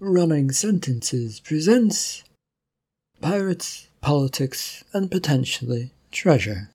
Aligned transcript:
Running 0.00 0.52
Sentences 0.52 1.40
presents 1.40 2.22
Pirates, 3.20 3.88
Politics, 4.00 4.84
and 4.92 5.10
Potentially 5.10 5.90
Treasure. 6.12 6.70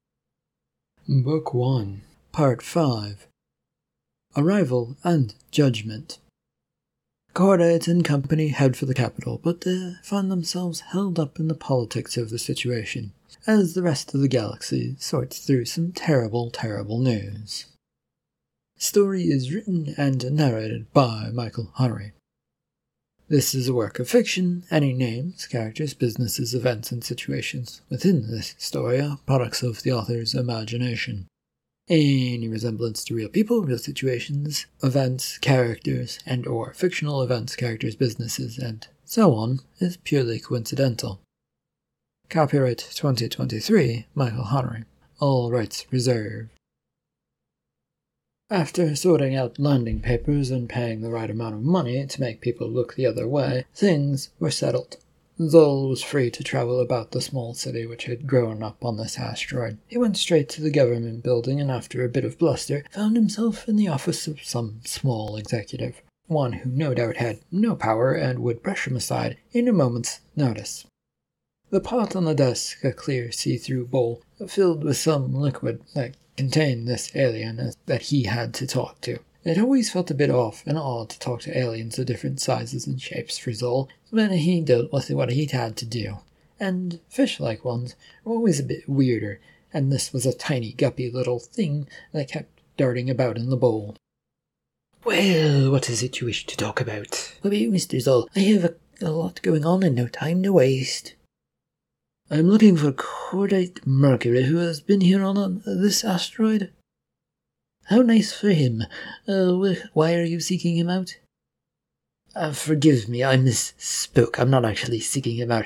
Book 1.08 1.54
1, 1.54 2.02
Part 2.34 2.62
5 2.62 3.26
Arrival 4.36 4.98
and 5.06 5.36
Judgment. 5.52 6.18
Cordite 7.34 7.88
and 7.88 8.04
company 8.04 8.50
head 8.50 8.76
for 8.76 8.88
the 8.88 8.94
capital, 8.94 9.40
but 9.42 9.62
they 9.62 9.94
find 10.04 10.30
themselves 10.30 10.82
held 10.92 11.18
up 11.18 11.40
in 11.40 11.48
the 11.48 11.56
politics 11.56 12.18
of 12.18 12.30
the 12.30 12.38
situation 12.38 13.14
as 13.48 13.74
the 13.74 13.84
rest 13.84 14.14
of 14.14 14.20
the 14.20 14.28
galaxy 14.28 14.98
sorts 15.00 15.40
through 15.40 15.64
some 15.64 15.94
terrible, 15.94 16.52
terrible 16.52 17.00
news. 17.00 17.68
Story 18.78 19.24
is 19.24 19.54
written 19.54 19.94
and 19.98 20.30
narrated 20.34 20.92
by 20.92 21.30
Michael 21.34 21.72
Hunnery. 21.78 22.12
This 23.30 23.56
is 23.56 23.70
a 23.70 23.74
work 23.74 24.00
of 24.00 24.10
fiction. 24.10 24.64
Any 24.70 24.92
names, 24.92 25.48
characters, 25.48 25.94
businesses, 25.94 26.54
events, 26.54 26.92
and 26.92 27.04
situations 27.04 27.82
within 27.90 28.30
this 28.30 28.54
story 28.58 29.00
are 29.00 29.18
products 29.26 29.64
of 29.64 29.82
the 29.82 29.94
author's 29.94 30.36
imagination. 30.36 31.28
Any 31.90 32.48
resemblance 32.50 33.04
to 33.06 33.16
real 33.16 33.30
people, 33.30 33.62
real 33.62 33.78
situations, 33.78 34.66
events, 34.84 35.38
characters, 35.38 36.20
and 36.26 36.46
or 36.46 36.74
fictional 36.74 37.22
events, 37.22 37.56
characters, 37.56 37.96
businesses, 37.96 38.58
and 38.58 38.88
so 39.06 39.34
on 39.36 39.62
is 39.80 39.98
purely 39.98 40.40
coincidental. 40.40 41.22
Copyright 42.30 42.90
2023, 42.94 44.06
Michael 44.16 44.46
Hunnery. 44.46 44.84
All 45.20 45.50
rights 45.50 45.86
reserved. 45.92 46.50
After 48.54 48.96
sorting 48.96 49.36
out 49.36 49.58
landing 49.58 50.00
papers 50.00 50.52
and 50.52 50.70
paying 50.70 51.02
the 51.02 51.10
right 51.10 51.32
amount 51.32 51.56
of 51.56 51.64
money 51.64 52.06
to 52.06 52.22
make 52.22 52.40
people 52.40 52.70
look 52.70 52.94
the 52.94 53.08
other 53.08 53.28
way, 53.28 53.66
things 53.74 54.30
were 54.40 54.52
settled. 54.52 54.98
Zol 55.40 55.90
was 55.90 56.04
free 56.04 56.30
to 56.30 56.44
travel 56.44 56.80
about 56.80 57.14
the 57.14 57.20
small 57.20 57.56
city 57.56 57.88
which 57.88 58.04
had 58.04 58.28
grown 58.28 58.62
up 58.62 58.86
on 58.86 58.98
this 58.98 59.18
asteroid. 59.18 59.80
He 59.88 59.98
went 59.98 60.18
straight 60.18 60.50
to 60.50 60.62
the 60.62 60.70
government 60.70 61.24
building 61.24 61.60
and, 61.60 61.72
after 61.72 62.06
a 62.06 62.10
bit 62.10 62.26
of 62.26 62.38
bluster, 62.38 62.86
found 62.92 63.16
himself 63.16 63.68
in 63.68 63.76
the 63.76 63.88
office 63.88 64.28
of 64.28 64.44
some 64.44 64.82
small 64.86 65.36
executive, 65.36 66.04
one 66.28 66.54
who 66.54 66.70
no 66.70 66.94
doubt 66.94 67.18
had 67.18 67.40
no 67.52 67.76
power 67.76 68.14
and 68.14 68.38
would 68.38 68.62
brush 68.62 68.86
him 68.86 68.96
aside 68.96 69.38
in 69.52 69.68
a 69.68 69.74
moment's 69.74 70.20
notice. 70.36 70.86
The 71.72 71.82
pot 71.82 72.16
on 72.16 72.26
the 72.26 72.36
desk, 72.36 72.84
a 72.84 72.92
clear 72.92 73.32
see 73.32 73.58
through 73.58 73.88
bowl, 73.88 74.22
filled 74.48 74.84
with 74.84 74.98
some 74.98 75.34
liquid 75.34 75.82
that 75.96 76.18
contained 76.38 76.88
this 76.88 77.16
alien 77.16 77.72
that 77.86 78.02
he 78.04 78.24
had 78.24 78.54
to 78.56 78.68
talk 78.68 79.02
to. 79.02 79.20
It 79.44 79.60
always 79.60 79.92
felt 79.92 80.10
a 80.10 80.16
bit 80.16 80.30
off 80.30 80.64
and 80.66 80.78
odd 80.78 81.10
to 81.10 81.20
talk 81.20 81.42
to 81.42 81.58
aliens 81.58 82.00
of 82.00 82.06
different 82.06 82.40
sizes 82.40 82.88
and 82.88 83.02
shapes 83.02 83.38
for 83.38 83.52
Zol 83.52 83.90
when 84.10 84.32
he 84.32 84.62
dealt 84.62 84.94
with 84.94 85.10
what 85.10 85.32
he 85.32 85.46
had 85.46 85.76
to 85.78 85.86
do. 85.86 86.20
And 86.60 87.02
fish-like 87.10 87.66
ones 87.66 87.96
were 88.24 88.36
always 88.36 88.60
a 88.60 88.64
bit 88.64 88.88
weirder, 88.88 89.42
and 89.74 89.92
this 89.92 90.14
was 90.14 90.26
a 90.26 90.34
tiny 90.34 90.72
guppy 90.72 91.12
little 91.12 91.40
thing 91.40 91.90
that 92.14 92.30
kept 92.30 92.62
darting 92.78 93.10
about 93.10 93.38
in 93.38 93.50
the 93.50 93.58
bowl. 93.58 93.96
Well, 95.04 95.72
what 95.72 95.90
is 95.90 96.02
it 96.02 96.22
you 96.22 96.28
wish 96.28 96.46
to 96.46 96.56
talk 96.56 96.80
about? 96.80 97.36
Well, 97.44 97.52
Mr. 97.52 97.98
Zol, 97.98 98.28
I 98.38 98.40
have 98.40 98.64
a, 98.64 98.76
a 99.02 99.12
lot 99.12 99.42
going 99.42 99.66
on 99.66 99.84
and 99.84 99.96
no 99.96 100.08
time 100.08 100.42
to 100.44 100.54
waste. 100.54 101.16
I'm 102.32 102.50
looking 102.50 102.78
for 102.78 102.92
Cordite 102.92 103.86
Mercury, 103.86 104.44
who 104.44 104.58
has 104.58 104.80
been 104.80 105.02
here 105.02 105.24
on 105.24 105.38
uh, 105.38 105.60
this 105.66 106.04
asteroid. 106.04 106.72
How 107.86 108.02
nice 108.02 108.34
for 108.34 108.50
him. 108.50 108.84
Uh, 109.28 109.76
why 109.94 110.16
are 110.16 110.24
you 110.24 110.40
seeking 110.40 110.78
him 110.78 110.90
out? 110.90 111.18
Uh, 112.34 112.54
forgive 112.54 113.10
me, 113.10 113.24
I 113.24 113.36
misspoke. 113.36 114.40
I'm 114.40 114.50
not 114.50 114.66
actually 114.66 115.02
seeking 115.02 115.36
him 115.36 115.52
out 115.52 115.66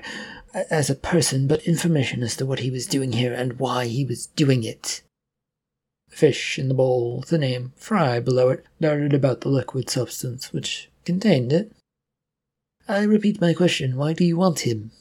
as 0.53 0.89
a 0.89 0.95
person, 0.95 1.47
but 1.47 1.63
information 1.63 2.23
as 2.23 2.35
to 2.37 2.45
what 2.45 2.59
he 2.59 2.71
was 2.71 2.87
doing 2.87 3.13
here 3.13 3.33
and 3.33 3.59
why 3.59 3.85
he 3.85 4.03
was 4.03 4.25
doing 4.25 4.63
it. 4.63 5.03
Fish 6.09 6.57
in 6.57 6.67
the 6.67 6.73
bowl, 6.73 7.23
the 7.29 7.37
name 7.37 7.73
Fry 7.75 8.19
below 8.19 8.49
it, 8.49 8.65
darted 8.81 9.13
about 9.13 9.41
the 9.41 9.49
liquid 9.49 9.89
substance 9.89 10.51
which 10.51 10.89
contained 11.05 11.53
it. 11.53 11.71
I 12.87 13.03
repeat 13.03 13.39
my 13.39 13.53
question. 13.53 13.95
Why 13.95 14.13
do 14.13 14.25
you 14.25 14.37
want 14.37 14.61
him? 14.61 14.91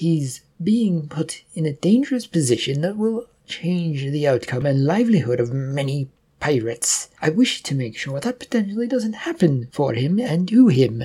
He's 0.00 0.40
being 0.62 1.08
put 1.08 1.42
in 1.52 1.66
a 1.66 1.74
dangerous 1.74 2.26
position 2.26 2.80
that 2.80 2.96
will 2.96 3.26
change 3.46 4.00
the 4.00 4.26
outcome 4.26 4.64
and 4.64 4.86
livelihood 4.86 5.40
of 5.40 5.52
many 5.52 6.08
pirates. 6.38 7.10
I 7.20 7.28
wish 7.28 7.62
to 7.64 7.74
make 7.74 7.98
sure 7.98 8.18
that 8.18 8.38
potentially 8.38 8.86
doesn't 8.86 9.28
happen 9.28 9.68
for 9.72 9.92
him 9.92 10.18
and 10.18 10.48
to 10.48 10.68
him. 10.68 11.04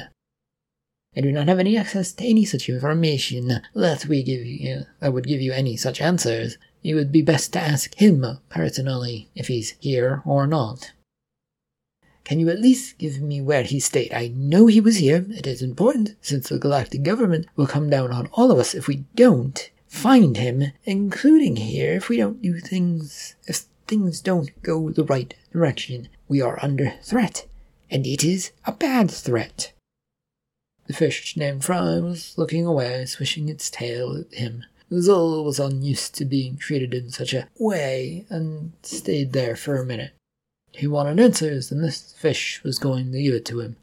I 1.14 1.20
do 1.20 1.30
not 1.34 1.50
have 1.50 1.60
any 1.60 1.76
access 1.76 2.14
to 2.14 2.24
any 2.24 2.46
such 2.46 2.70
information 2.70 3.60
that 3.74 4.06
we 4.06 4.24
give 4.24 4.46
you 4.46 4.86
that 5.02 5.12
would 5.12 5.28
give 5.28 5.42
you 5.42 5.52
any 5.52 5.76
such 5.76 6.00
answers. 6.00 6.58
It 6.82 6.96
would 6.96 7.12
be 7.12 7.22
best 7.22 7.52
to 7.52 7.60
ask 7.60 7.94
him 7.96 8.26
personally 8.48 9.30
if 9.36 9.50
he's 9.50 9.72
here 9.82 10.22
or 10.26 10.48
not. 10.48 10.94
Can 12.26 12.40
you 12.40 12.50
at 12.50 12.60
least 12.60 12.98
give 12.98 13.22
me 13.22 13.40
where 13.40 13.62
he 13.62 13.80
stayed? 13.80 14.12
I 14.12 14.30
know 14.30 14.66
he 14.66 14.82
was 14.82 14.98
here. 14.98 15.28
It 15.30 15.46
is 15.46 15.62
important, 15.62 16.16
since 16.22 16.50
the 16.50 16.58
galactic 16.58 17.04
government 17.04 17.46
will 17.56 17.68
come 17.68 17.88
down 17.88 18.12
on 18.12 18.30
all 18.34 18.52
of 18.52 18.58
us 18.58 18.74
if 18.74 18.88
we 18.88 19.06
don't 19.16 19.70
find 19.88 20.36
him, 20.36 20.74
including 20.86 21.58
here 21.58 21.94
if 21.94 22.10
we 22.10 22.18
don't 22.18 22.42
do 22.42 22.60
things, 22.60 23.36
if 23.46 23.66
things 23.88 24.22
don't 24.22 24.50
go 24.64 24.90
the 24.90 25.04
right 25.04 25.36
direction. 25.54 26.10
We 26.28 26.42
are 26.42 26.58
under 26.64 26.96
threat, 27.04 27.46
and 27.92 28.08
it 28.08 28.24
is 28.24 28.52
a 28.66 28.72
bad 28.72 29.12
threat. 29.12 29.72
The 30.88 30.94
fish 30.94 31.38
named 31.38 31.64
Fry 31.64 32.00
was 32.00 32.36
looking 32.40 32.66
away, 32.66 33.06
swishing 33.06 33.50
its 33.50 33.70
tail 33.70 34.18
at 34.18 34.34
him. 34.34 34.66
Zol 34.92 35.46
was 35.46 35.60
unused 35.60 36.16
to 36.16 36.26
being 36.26 36.58
treated 36.58 36.96
in 36.96 37.12
such 37.12 37.36
a 37.36 37.48
way, 37.60 38.26
and 38.30 38.72
stayed 38.82 39.34
there 39.34 39.56
for 39.56 39.76
a 39.76 39.86
minute. 39.86 40.14
He 40.76 40.88
wanted 40.88 41.20
answers, 41.20 41.72
and 41.72 41.84
this 41.84 42.14
fish 42.18 42.62
was 42.64 42.80
going 42.80 43.12
to 43.12 43.22
give 43.22 43.34
it 43.34 43.46
to 43.46 43.62
him. 43.62 43.78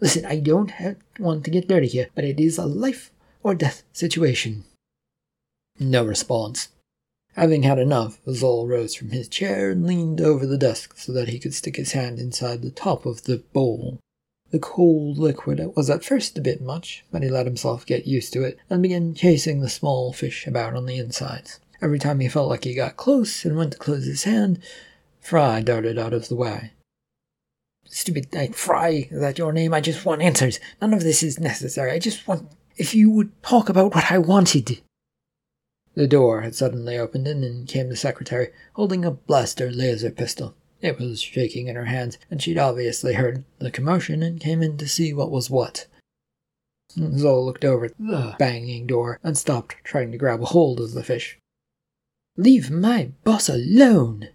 Listen, 0.00 0.24
I 0.24 0.36
don't 0.36 0.70
have, 0.70 0.96
want 1.18 1.44
to 1.44 1.50
get 1.50 1.68
dirty 1.68 1.88
here, 1.88 2.08
but 2.14 2.24
it 2.24 2.38
is 2.40 2.58
a 2.58 2.64
life 2.64 3.10
or 3.42 3.54
death 3.54 3.82
situation. 3.92 4.64
No 5.78 6.04
response. 6.04 6.68
Having 7.34 7.64
had 7.64 7.78
enough, 7.78 8.18
Zol 8.26 8.68
rose 8.68 8.94
from 8.94 9.10
his 9.10 9.28
chair 9.28 9.70
and 9.70 9.86
leaned 9.86 10.20
over 10.20 10.46
the 10.46 10.58
desk 10.58 10.96
so 10.96 11.12
that 11.12 11.28
he 11.28 11.38
could 11.38 11.54
stick 11.54 11.76
his 11.76 11.92
hand 11.92 12.18
inside 12.18 12.62
the 12.62 12.70
top 12.70 13.04
of 13.04 13.24
the 13.24 13.38
bowl. 13.52 13.98
The 14.50 14.58
cold 14.58 15.18
liquid 15.18 15.60
was 15.76 15.90
at 15.90 16.04
first 16.04 16.36
a 16.38 16.40
bit 16.40 16.60
much, 16.60 17.04
but 17.10 17.22
he 17.22 17.28
let 17.28 17.46
himself 17.46 17.86
get 17.86 18.06
used 18.06 18.32
to 18.32 18.42
it 18.42 18.58
and 18.68 18.82
began 18.82 19.14
chasing 19.14 19.60
the 19.60 19.68
small 19.68 20.12
fish 20.12 20.46
about 20.46 20.74
on 20.74 20.86
the 20.86 20.98
insides. 20.98 21.60
Every 21.82 21.98
time 21.98 22.20
he 22.20 22.28
felt 22.28 22.48
like 22.48 22.64
he 22.64 22.74
got 22.74 22.96
close 22.96 23.44
and 23.44 23.56
went 23.56 23.72
to 23.72 23.78
close 23.78 24.06
his 24.06 24.24
hand, 24.24 24.60
Fry 25.20 25.60
darted 25.60 25.98
out 25.98 26.12
of 26.12 26.28
the 26.28 26.36
way. 26.36 26.72
Stupid 27.84 28.32
like 28.32 28.54
Fry, 28.54 29.08
is 29.10 29.20
that 29.20 29.38
your 29.38 29.52
name? 29.52 29.74
I 29.74 29.80
just 29.80 30.04
want 30.04 30.22
answers. 30.22 30.60
None 30.80 30.94
of 30.94 31.02
this 31.02 31.22
is 31.22 31.40
necessary. 31.40 31.92
I 31.92 31.98
just 31.98 32.26
want 32.26 32.50
if 32.76 32.94
you 32.94 33.10
would 33.10 33.30
talk 33.42 33.68
about 33.68 33.94
what 33.94 34.10
I 34.10 34.18
wanted. 34.18 34.80
The 35.94 36.06
door 36.06 36.40
had 36.40 36.54
suddenly 36.54 36.96
opened 36.96 37.26
and 37.26 37.44
in 37.44 37.66
came 37.66 37.88
the 37.88 37.96
secretary, 37.96 38.50
holding 38.74 39.04
a 39.04 39.10
blaster 39.10 39.70
laser 39.70 40.10
pistol. 40.10 40.54
It 40.80 40.98
was 40.98 41.20
shaking 41.20 41.68
in 41.68 41.76
her 41.76 41.84
hands, 41.84 42.16
and 42.30 42.40
she'd 42.40 42.56
obviously 42.56 43.14
heard 43.14 43.44
the 43.58 43.70
commotion 43.70 44.22
and 44.22 44.40
came 44.40 44.62
in 44.62 44.78
to 44.78 44.88
see 44.88 45.12
what 45.12 45.30
was 45.30 45.50
what. 45.50 45.86
Zol 46.96 47.44
looked 47.44 47.64
over 47.64 47.86
at 47.86 47.98
the 47.98 48.34
banging 48.38 48.86
door 48.86 49.18
and 49.22 49.36
stopped 49.36 49.76
trying 49.84 50.10
to 50.12 50.18
grab 50.18 50.42
a 50.42 50.46
hold 50.46 50.80
of 50.80 50.92
the 50.92 51.04
fish. 51.04 51.38
Leave 52.36 52.70
my 52.70 53.10
boss 53.24 53.48
alone, 53.48 54.28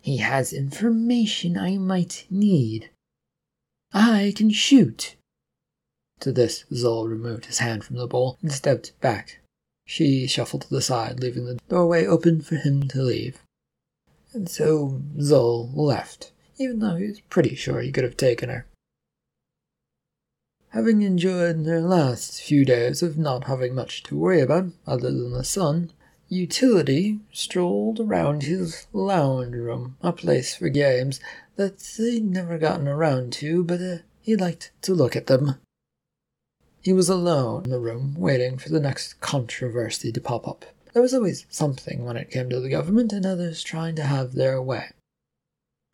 he 0.00 0.18
has 0.18 0.52
information 0.52 1.56
I 1.58 1.76
might 1.76 2.26
need. 2.30 2.90
I 3.92 4.32
can 4.36 4.50
shoot. 4.50 5.16
To 6.20 6.32
this, 6.32 6.64
Zol 6.72 7.08
removed 7.08 7.46
his 7.46 7.58
hand 7.58 7.84
from 7.84 7.96
the 7.96 8.06
bowl 8.06 8.38
and 8.42 8.52
stepped 8.52 8.98
back. 9.00 9.40
She 9.86 10.26
shuffled 10.26 10.62
to 10.62 10.70
the 10.70 10.82
side, 10.82 11.20
leaving 11.20 11.46
the 11.46 11.58
doorway 11.68 12.06
open 12.06 12.40
for 12.40 12.56
him 12.56 12.86
to 12.88 13.02
leave. 13.02 13.38
And 14.32 14.48
so 14.48 15.02
Zol 15.18 15.74
left, 15.74 16.32
even 16.58 16.78
though 16.78 16.96
he 16.96 17.06
was 17.06 17.20
pretty 17.22 17.54
sure 17.54 17.80
he 17.80 17.90
could 17.90 18.04
have 18.04 18.16
taken 18.16 18.48
her. 18.48 18.66
Having 20.68 21.02
enjoyed 21.02 21.64
their 21.64 21.80
last 21.80 22.40
few 22.40 22.64
days 22.64 23.02
of 23.02 23.18
not 23.18 23.44
having 23.44 23.74
much 23.74 24.04
to 24.04 24.16
worry 24.16 24.40
about 24.40 24.66
other 24.86 25.10
than 25.10 25.32
the 25.32 25.42
sun, 25.42 25.90
Utility 26.32 27.18
strolled 27.32 27.98
around 27.98 28.44
his 28.44 28.86
lounge 28.92 29.52
room, 29.52 29.96
a 30.00 30.12
place 30.12 30.54
for 30.54 30.68
games 30.68 31.18
that 31.56 31.80
they'd 31.98 32.24
never 32.24 32.56
gotten 32.56 32.86
around 32.86 33.32
to, 33.32 33.64
but 33.64 33.80
uh, 33.80 33.96
he 34.20 34.36
liked 34.36 34.70
to 34.82 34.94
look 34.94 35.16
at 35.16 35.26
them. 35.26 35.56
He 36.82 36.92
was 36.92 37.08
alone 37.08 37.64
in 37.64 37.70
the 37.70 37.80
room, 37.80 38.14
waiting 38.16 38.58
for 38.58 38.68
the 38.68 38.78
next 38.78 39.20
controversy 39.20 40.12
to 40.12 40.20
pop 40.20 40.46
up. 40.46 40.64
There 40.92 41.02
was 41.02 41.12
always 41.12 41.46
something 41.50 42.04
when 42.04 42.16
it 42.16 42.30
came 42.30 42.48
to 42.50 42.60
the 42.60 42.70
government, 42.70 43.12
and 43.12 43.26
others 43.26 43.64
trying 43.64 43.96
to 43.96 44.04
have 44.04 44.34
their 44.34 44.62
way. 44.62 44.92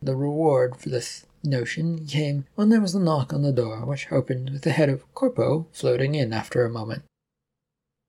The 0.03 0.15
reward 0.15 0.77
for 0.77 0.89
this 0.89 1.25
notion 1.43 2.05
came 2.05 2.45
when 2.53 2.69
there 2.69 2.81
was 2.81 2.93
a 2.93 2.99
knock 2.99 3.33
on 3.33 3.41
the 3.41 3.51
door, 3.51 3.83
which 3.87 4.11
opened 4.11 4.51
with 4.51 4.61
the 4.61 4.71
head 4.71 4.89
of 4.89 5.11
Corpo 5.15 5.65
floating 5.71 6.13
in 6.13 6.31
after 6.31 6.63
a 6.63 6.69
moment. 6.69 7.01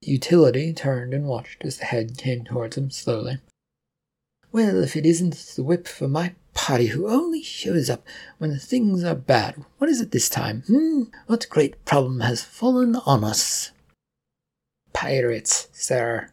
Utility 0.00 0.72
turned 0.72 1.12
and 1.12 1.26
watched 1.26 1.64
as 1.64 1.78
the 1.78 1.84
head 1.84 2.16
came 2.16 2.44
towards 2.44 2.76
him 2.76 2.90
slowly. 2.90 3.38
Well, 4.52 4.82
if 4.82 4.96
it 4.96 5.04
isn't 5.04 5.34
the 5.56 5.62
whip 5.62 5.86
for 5.86 6.08
my 6.08 6.34
party 6.54 6.86
who 6.86 7.08
only 7.08 7.42
shows 7.42 7.90
up 7.90 8.06
when 8.38 8.58
things 8.58 9.04
are 9.04 9.14
bad, 9.14 9.64
what 9.78 9.90
is 9.90 10.00
it 10.00 10.10
this 10.10 10.28
time? 10.28 10.62
Hmm? 10.66 11.02
What 11.26 11.48
great 11.50 11.84
problem 11.84 12.20
has 12.20 12.42
fallen 12.42 12.96
on 12.96 13.24
us? 13.24 13.72
Pirates, 14.92 15.68
sir. 15.72 16.30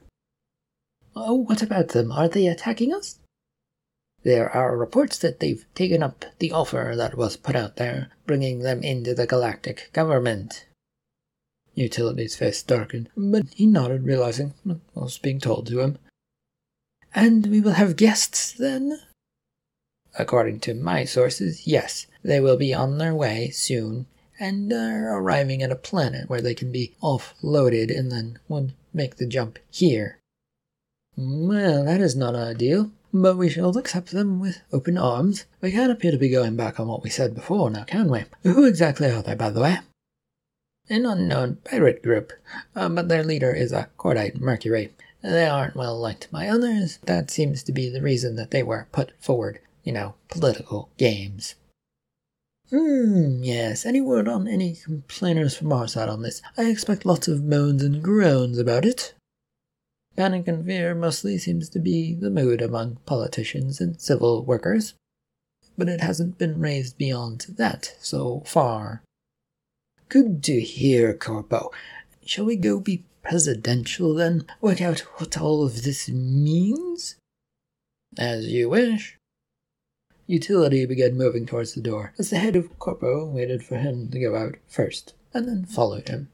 Oh, 1.16 1.34
what 1.34 1.62
about 1.62 1.90
them? 1.90 2.12
Are 2.12 2.28
they 2.28 2.48
attacking 2.48 2.94
us? 2.94 3.20
There 4.24 4.50
are 4.50 4.76
reports 4.76 5.20
that 5.20 5.40
they've 5.40 5.66
taken 5.76 6.02
up 6.02 6.26
the 6.40 6.52
offer 6.52 6.94
that 6.98 7.16
was 7.16 7.38
put 7.38 7.56
out 7.56 7.76
there, 7.76 8.10
bringing 8.26 8.60
them 8.60 8.82
into 8.82 9.14
the 9.14 9.28
galactic 9.28 9.90
government. 9.94 10.66
Utility's 11.76 12.36
face 12.36 12.64
darkened, 12.64 13.10
but 13.16 13.46
he 13.54 13.66
nodded, 13.66 14.06
realizing 14.06 14.54
what 14.64 14.80
was 14.94 15.18
being 15.18 15.40
told 15.40 15.68
to 15.68 15.82
him. 15.82 15.98
And 17.14 17.48
we 17.48 17.62
will 17.62 17.74
have 17.74 17.96
guests 17.96 18.52
then? 18.52 19.00
According 20.18 20.62
to 20.62 20.74
my 20.74 21.06
sources, 21.06 21.68
yes. 21.68 22.08
They 22.24 22.40
will 22.40 22.58
be 22.58 22.74
on 22.74 22.98
their 22.98 23.14
way 23.14 23.50
soon 23.50 24.08
and 24.40 24.72
are 24.74 25.18
arriving 25.18 25.62
at 25.62 25.72
a 25.72 25.76
planet 25.76 26.30
where 26.30 26.42
they 26.42 26.54
can 26.54 26.72
be 26.72 26.96
offloaded 27.02 27.96
and 27.98 28.12
then 28.12 28.40
would 28.48 28.74
make 28.94 29.18
the 29.18 29.28
jump 29.28 29.60
here. 29.70 30.20
Well, 31.18 31.86
that 31.86 32.02
is 32.02 32.16
not 32.16 32.36
ideal, 32.36 32.92
but 33.14 33.38
we 33.38 33.50
shall 33.50 33.78
accept 33.78 34.12
them 34.12 34.40
with 34.40 34.62
open 34.74 34.98
arms. 34.98 35.46
We 35.62 35.72
can't 35.72 35.92
appear 35.92 36.12
to 36.12 36.18
be 36.18 36.30
going 36.30 36.56
back 36.56 36.80
on 36.80 36.88
what 36.88 37.04
we 37.04 37.10
said 37.10 37.36
before 37.36 37.70
now, 37.70 37.84
can 37.84 38.10
we? 38.10 38.26
Who 38.44 38.66
exactly 38.66 39.10
are 39.10 39.22
they, 39.22 39.36
by 39.36 39.50
the 39.50 39.62
way? 39.62 39.80
An 40.88 41.06
unknown 41.06 41.58
pirate 41.64 42.04
group, 42.04 42.32
uh, 42.76 42.90
but 42.90 43.08
their 43.08 43.24
leader 43.24 43.52
is 43.52 43.72
a 43.72 43.90
Cordite 43.98 44.40
Mercury. 44.40 44.94
They 45.24 45.48
aren't 45.48 45.76
well 45.76 46.00
liked 46.00 46.30
by 46.32 46.48
others. 46.48 47.00
That 47.06 47.32
seems 47.32 47.64
to 47.64 47.72
be 47.72 47.90
the 47.90 48.02
reason 48.02 48.36
that 48.36 48.52
they 48.52 48.62
were 48.62 48.88
put 48.92 49.12
forward. 49.20 49.60
You 49.84 49.94
know, 49.94 50.16
political 50.30 50.90
games. 50.98 51.56
Hmm, 52.70 53.44
yes. 53.44 53.86
Any 53.86 54.02
word 54.02 54.28
on 54.28 54.48
any 54.48 54.76
complainers 54.76 55.56
from 55.56 55.74
our 55.74 55.88
side 55.88 56.10
on 56.10 56.22
this? 56.22 56.42
I 56.58 56.66
expect 56.66 57.06
lots 57.06 57.28
of 57.28 57.44
moans 57.44 57.84
and 57.84 58.04
groans 58.04 58.60
about 58.60 58.86
it. 58.86 59.14
Panic 60.16 60.48
and 60.48 60.66
fear 60.66 60.96
mostly 60.96 61.38
seems 61.38 61.68
to 61.70 61.80
be 61.80 62.14
the 62.14 62.30
mood 62.30 62.62
among 62.62 62.98
politicians 63.06 63.82
and 63.82 64.00
civil 64.00 64.46
workers, 64.46 64.94
but 65.78 65.90
it 65.90 66.02
hasn't 66.02 66.38
been 66.38 66.60
raised 66.60 66.98
beyond 66.98 67.48
that 67.58 67.96
so 68.00 68.44
far. 68.46 69.02
Good 70.08 70.44
to 70.44 70.62
hear, 70.62 71.14
Corpo. 71.14 71.72
Shall 72.26 72.46
we 72.46 72.56
go 72.56 72.80
be 72.80 73.04
presidential 73.24 74.14
then? 74.14 74.46
Work 74.62 74.82
out 74.82 75.00
what 75.18 75.40
all 75.40 75.64
of 75.64 75.84
this 75.84 76.08
means? 76.10 77.16
As 78.18 78.48
you 78.48 78.70
wish. 78.70 79.18
Utility 80.28 80.86
began 80.86 81.18
moving 81.18 81.46
towards 81.46 81.74
the 81.74 81.82
door 81.82 82.14
as 82.18 82.30
the 82.30 82.38
head 82.38 82.56
of 82.56 82.78
Corpo 82.78 83.26
waited 83.26 83.64
for 83.64 83.78
him 83.78 84.10
to 84.10 84.20
go 84.20 84.36
out 84.36 84.56
first, 84.68 85.14
and 85.34 85.48
then 85.48 85.66
followed 85.66 86.08
him. 86.08 86.30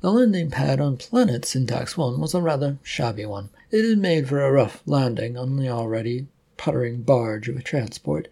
The 0.00 0.12
landing 0.12 0.50
pad 0.50 0.80
on 0.80 0.98
Planet 0.98 1.46
Syntax 1.46 1.96
1 1.96 2.20
was 2.20 2.34
a 2.34 2.42
rather 2.42 2.78
shabby 2.82 3.24
one. 3.24 3.48
It 3.70 3.88
had 3.88 3.98
made 3.98 4.28
for 4.28 4.42
a 4.42 4.52
rough 4.52 4.82
landing 4.84 5.38
on 5.38 5.56
the 5.56 5.70
already 5.70 6.28
puttering 6.58 7.02
barge 7.02 7.48
of 7.48 7.56
a 7.56 7.62
transport, 7.62 8.28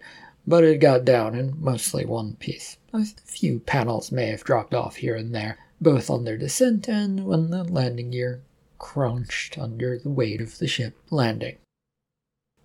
but 0.47 0.65
it 0.65 0.81
got 0.81 1.05
down 1.05 1.35
in 1.35 1.55
mostly 1.63 2.05
one 2.05 2.35
piece. 2.35 2.77
A 2.93 3.05
few 3.05 3.61
panels 3.61 4.11
may 4.13 4.27
have 4.27 4.45
dropped 4.45 4.75
off 4.75 4.97
here 4.97 5.15
and 5.15 5.35
there, 5.35 5.59
both 5.81 6.11
on 6.11 6.25
their 6.25 6.37
descent 6.37 6.89
and 6.89 7.25
when 7.25 7.51
the 7.51 7.65
landing 7.65 8.11
gear 8.11 8.43
crunched 8.79 9.57
under 9.57 9.99
the 9.99 10.11
weight 10.11 10.41
of 10.41 10.59
the 10.59 10.67
ship 10.67 10.97
landing. 11.11 11.57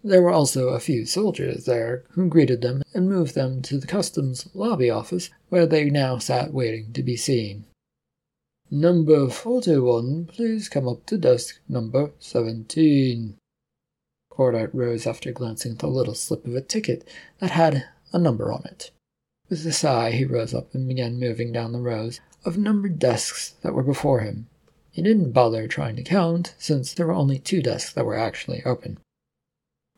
There 0.04 0.22
were 0.22 0.32
also 0.32 0.70
a 0.70 0.80
few 0.80 1.06
soldiers 1.06 1.66
there 1.66 2.04
who 2.12 2.28
greeted 2.30 2.62
them 2.62 2.84
and 2.94 3.10
moved 3.10 3.36
them 3.36 3.62
to 3.64 3.78
the 3.78 3.88
customs 3.88 4.48
lobby 4.54 4.90
office 4.90 5.30
where 5.50 5.66
they 5.66 5.90
now 5.90 6.18
sat 6.18 6.54
waiting 6.54 6.94
to 6.94 7.04
be 7.04 7.16
seen. 7.16 7.66
Number 8.70 9.30
41, 9.30 10.26
please 10.26 10.70
come 10.70 10.88
up 10.88 11.06
to 11.06 11.18
desk 11.18 11.60
number 11.70 12.12
17. 12.20 13.38
Cordite 14.38 14.70
rose 14.72 15.08
after 15.08 15.32
glancing 15.32 15.72
at 15.72 15.80
the 15.80 15.88
little 15.88 16.14
slip 16.14 16.46
of 16.46 16.54
a 16.54 16.62
ticket 16.62 17.08
that 17.40 17.50
had 17.50 17.86
a 18.14 18.20
number 18.20 18.52
on 18.54 18.64
it. 18.66 18.92
With 19.50 19.66
a 19.66 19.72
sigh, 19.72 20.12
he 20.12 20.26
rose 20.26 20.54
up 20.54 20.76
and 20.76 20.88
began 20.88 21.20
moving 21.20 21.52
down 21.52 21.72
the 21.72 21.80
rows 21.80 22.20
of 22.46 22.56
numbered 22.56 23.00
desks 23.00 23.56
that 23.64 23.74
were 23.74 23.82
before 23.82 24.20
him. 24.20 24.48
He 24.92 25.02
didn't 25.02 25.32
bother 25.32 25.68
trying 25.68 25.96
to 25.96 26.04
count, 26.04 26.54
since 26.60 26.94
there 26.94 27.08
were 27.08 27.14
only 27.14 27.40
two 27.40 27.64
desks 27.64 27.92
that 27.94 28.06
were 28.06 28.16
actually 28.16 28.64
open. 28.64 29.00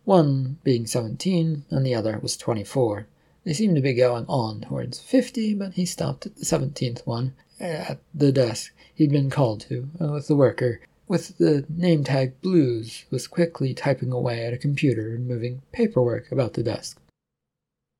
One 0.05 0.59
being 0.63 0.87
17, 0.87 1.65
and 1.69 1.85
the 1.85 1.95
other 1.95 2.17
was 2.19 2.37
24. 2.37 3.07
They 3.43 3.53
seemed 3.53 3.75
to 3.75 3.81
be 3.81 3.93
going 3.93 4.25
on 4.29 4.61
towards 4.61 4.99
50, 4.99 5.53
but 5.55 5.73
he 5.73 5.85
stopped 5.85 6.25
at 6.25 6.37
the 6.37 6.45
17th 6.45 7.05
one, 7.05 7.33
at 7.59 7.99
the 8.13 8.31
desk 8.31 8.73
he'd 8.95 9.11
been 9.11 9.29
called 9.29 9.59
to, 9.61 9.89
uh, 9.99 10.13
with 10.13 10.27
the 10.27 10.35
worker 10.35 10.79
with 11.09 11.39
the 11.39 11.65
name 11.67 12.03
tag 12.03 12.39
Blues, 12.39 13.03
was 13.09 13.27
quickly 13.27 13.73
typing 13.73 14.11
away 14.11 14.45
at 14.45 14.53
a 14.53 14.57
computer 14.57 15.09
and 15.09 15.27
moving 15.27 15.63
paperwork 15.73 16.31
about 16.31 16.53
the 16.53 16.63
desk. 16.63 17.01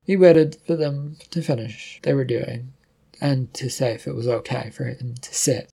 He 0.05 0.15
waited 0.15 0.57
for 0.65 0.75
them 0.75 1.17
to 1.31 1.41
finish 1.41 1.99
they 2.03 2.13
were 2.13 2.23
doing, 2.23 2.71
and 3.19 3.53
to 3.55 3.69
say 3.69 3.93
if 3.93 4.07
it 4.07 4.15
was 4.15 4.27
okay 4.27 4.69
for 4.69 4.85
him 4.85 5.15
to 5.15 5.33
sit. 5.33 5.69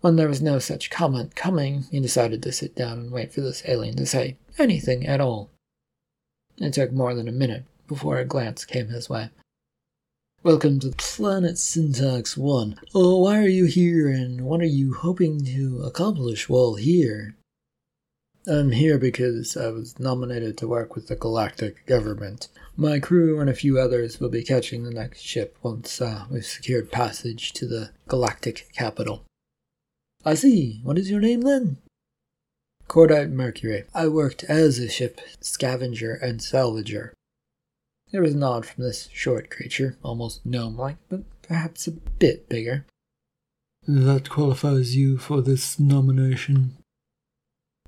When 0.00 0.16
there 0.16 0.28
was 0.28 0.42
no 0.42 0.58
such 0.58 0.90
comment 0.90 1.36
coming, 1.36 1.84
he 1.92 2.00
decided 2.00 2.42
to 2.42 2.52
sit 2.52 2.74
down 2.74 2.98
and 2.98 3.12
wait 3.12 3.32
for 3.32 3.40
this 3.40 3.62
alien 3.66 3.96
to 3.96 4.06
say 4.06 4.36
anything 4.58 5.06
at 5.06 5.20
all. 5.20 5.48
It 6.58 6.74
took 6.74 6.92
more 6.92 7.14
than 7.14 7.28
a 7.28 7.32
minute 7.32 7.64
before 7.86 8.18
a 8.18 8.24
glance 8.24 8.64
came 8.64 8.88
his 8.88 9.08
way. 9.08 9.30
Welcome 10.44 10.80
to 10.80 10.90
Planet 10.90 11.56
Syntax 11.56 12.36
1. 12.36 12.80
Oh, 12.96 13.18
why 13.18 13.38
are 13.38 13.46
you 13.46 13.66
here 13.66 14.08
and 14.08 14.40
what 14.40 14.60
are 14.60 14.64
you 14.64 14.92
hoping 14.92 15.44
to 15.44 15.84
accomplish 15.84 16.48
while 16.48 16.74
here? 16.74 17.36
I'm 18.48 18.72
here 18.72 18.98
because 18.98 19.56
I 19.56 19.68
was 19.68 20.00
nominated 20.00 20.58
to 20.58 20.66
work 20.66 20.96
with 20.96 21.06
the 21.06 21.14
galactic 21.14 21.86
government. 21.86 22.48
My 22.76 22.98
crew 22.98 23.38
and 23.38 23.48
a 23.48 23.54
few 23.54 23.78
others 23.78 24.18
will 24.18 24.30
be 24.30 24.42
catching 24.42 24.82
the 24.82 24.90
next 24.90 25.20
ship 25.20 25.56
once 25.62 26.00
uh, 26.00 26.24
we've 26.28 26.44
secured 26.44 26.90
passage 26.90 27.52
to 27.52 27.68
the 27.68 27.90
galactic 28.08 28.66
capital. 28.76 29.22
I 30.24 30.34
see. 30.34 30.80
What 30.82 30.98
is 30.98 31.08
your 31.08 31.20
name 31.20 31.42
then? 31.42 31.76
Cordite 32.88 33.30
Mercury. 33.30 33.84
I 33.94 34.08
worked 34.08 34.42
as 34.42 34.80
a 34.80 34.88
ship 34.88 35.20
scavenger 35.40 36.14
and 36.14 36.40
salvager. 36.40 37.12
There 38.12 38.20
was 38.20 38.34
a 38.34 38.36
nod 38.38 38.66
from 38.66 38.84
this 38.84 39.08
short 39.10 39.48
creature, 39.48 39.96
almost 40.02 40.44
gnome 40.44 40.76
like, 40.76 40.98
but 41.08 41.22
perhaps 41.40 41.86
a 41.86 41.92
bit 41.92 42.46
bigger. 42.46 42.84
That 43.88 44.28
qualifies 44.28 44.94
you 44.94 45.16
for 45.16 45.40
this 45.40 45.80
nomination. 45.80 46.76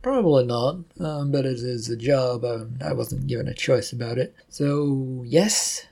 Probably 0.01 0.47
not, 0.47 0.79
um, 0.99 1.31
but 1.31 1.45
it 1.45 1.59
is 1.59 1.91
a 1.91 1.97
job, 1.97 2.43
and 2.43 2.83
I 2.83 2.95
wasn't 2.95 3.27
given 3.27 3.49
a 3.49 3.55
choice 3.55 3.93
about 3.93 4.17
it. 4.17 4.35
So, 4.49 5.23
yes? 5.27 5.87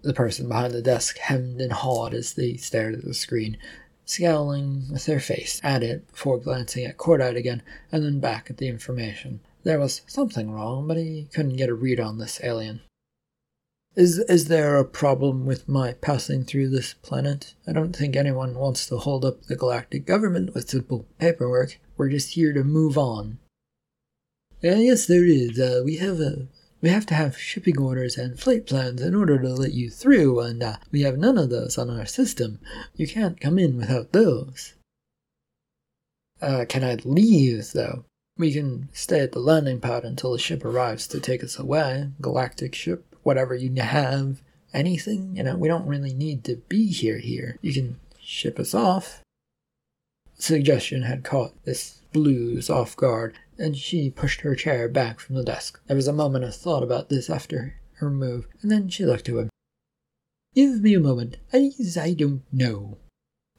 The 0.00 0.14
person 0.14 0.48
behind 0.48 0.72
the 0.72 0.80
desk 0.80 1.18
hemmed 1.18 1.60
and 1.60 1.72
hawed 1.72 2.14
as 2.14 2.32
they 2.32 2.56
stared 2.56 2.94
at 2.94 3.04
the 3.04 3.12
screen, 3.12 3.58
scowling 4.06 4.86
with 4.90 5.04
their 5.04 5.20
face 5.20 5.60
at 5.62 5.82
it 5.82 6.10
before 6.10 6.38
glancing 6.38 6.86
at 6.86 6.96
Cordite 6.96 7.36
again 7.36 7.62
and 7.92 8.02
then 8.04 8.20
back 8.20 8.48
at 8.48 8.56
the 8.56 8.68
information. 8.68 9.40
There 9.64 9.78
was 9.78 10.00
something 10.06 10.50
wrong, 10.50 10.88
but 10.88 10.96
he 10.96 11.28
couldn't 11.32 11.56
get 11.56 11.68
a 11.68 11.74
read 11.74 12.00
on 12.00 12.16
this 12.16 12.40
alien. 12.42 12.80
Is 13.94 14.20
is 14.20 14.48
there 14.48 14.78
a 14.78 14.86
problem 14.86 15.44
with 15.44 15.68
my 15.68 15.92
passing 15.92 16.44
through 16.44 16.70
this 16.70 16.94
planet? 16.94 17.54
I 17.66 17.72
don't 17.72 17.94
think 17.94 18.16
anyone 18.16 18.54
wants 18.54 18.86
to 18.86 18.96
hold 18.96 19.22
up 19.22 19.42
the 19.42 19.56
galactic 19.56 20.06
government 20.06 20.54
with 20.54 20.70
simple 20.70 21.06
paperwork. 21.18 21.78
We're 21.98 22.08
just 22.08 22.32
here 22.32 22.54
to 22.54 22.64
move 22.64 22.96
on. 22.96 23.38
Uh, 24.64 24.76
yes, 24.76 25.04
there 25.04 25.26
is. 25.26 25.60
Uh, 25.60 25.82
we 25.84 25.96
have 25.98 26.20
a 26.20 26.48
we 26.80 26.88
have 26.88 27.04
to 27.06 27.14
have 27.14 27.36
shipping 27.36 27.78
orders 27.78 28.16
and 28.16 28.40
flight 28.40 28.66
plans 28.66 29.02
in 29.02 29.14
order 29.14 29.38
to 29.38 29.52
let 29.52 29.74
you 29.74 29.90
through, 29.90 30.40
and 30.40 30.62
uh, 30.62 30.76
we 30.90 31.02
have 31.02 31.18
none 31.18 31.36
of 31.36 31.50
those 31.50 31.76
on 31.76 31.90
our 31.90 32.06
system. 32.06 32.60
You 32.96 33.06
can't 33.06 33.40
come 33.40 33.58
in 33.58 33.76
without 33.76 34.12
those. 34.12 34.72
Uh, 36.40 36.64
can 36.66 36.82
I 36.82 36.96
leave, 37.04 37.72
though? 37.72 38.06
We 38.38 38.54
can 38.54 38.88
stay 38.94 39.20
at 39.20 39.32
the 39.32 39.38
landing 39.38 39.80
pad 39.80 40.04
until 40.04 40.32
the 40.32 40.38
ship 40.38 40.64
arrives 40.64 41.06
to 41.08 41.20
take 41.20 41.44
us 41.44 41.58
away. 41.58 42.08
Galactic 42.20 42.74
ship 42.74 43.11
whatever 43.22 43.54
you 43.54 43.72
have, 43.80 44.42
anything. 44.72 45.36
You 45.36 45.44
know, 45.44 45.56
we 45.56 45.68
don't 45.68 45.86
really 45.86 46.14
need 46.14 46.44
to 46.44 46.56
be 46.68 46.88
here 46.88 47.18
here. 47.18 47.58
You 47.60 47.72
can 47.72 48.00
ship 48.20 48.58
us 48.58 48.74
off. 48.74 49.20
Suggestion 50.38 51.02
had 51.02 51.24
caught 51.24 51.64
this 51.64 52.00
blues 52.12 52.68
off 52.68 52.96
guard, 52.96 53.34
and 53.58 53.76
she 53.76 54.10
pushed 54.10 54.40
her 54.40 54.54
chair 54.54 54.88
back 54.88 55.20
from 55.20 55.36
the 55.36 55.44
desk. 55.44 55.80
There 55.86 55.96
was 55.96 56.08
a 56.08 56.12
moment 56.12 56.44
of 56.44 56.54
thought 56.54 56.82
about 56.82 57.08
this 57.08 57.30
after 57.30 57.76
her 57.94 58.10
move, 58.10 58.48
and 58.60 58.70
then 58.70 58.88
she 58.88 59.04
looked 59.04 59.26
to 59.26 59.38
him. 59.38 59.50
Give 60.54 60.82
me 60.82 60.94
a 60.94 61.00
moment, 61.00 61.38
as 61.52 61.96
I 61.96 62.12
don't 62.12 62.42
know. 62.52 62.98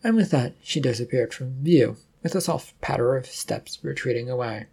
And 0.04 0.16
with 0.16 0.32
that, 0.32 0.56
she 0.62 0.80
disappeared 0.80 1.34
from 1.34 1.64
view, 1.64 1.98
with 2.22 2.36
a 2.36 2.42
soft 2.42 2.80
patter 2.82 3.16
of 3.16 3.26
steps 3.26 3.80
retreating 3.82 4.30
away. 4.30 4.68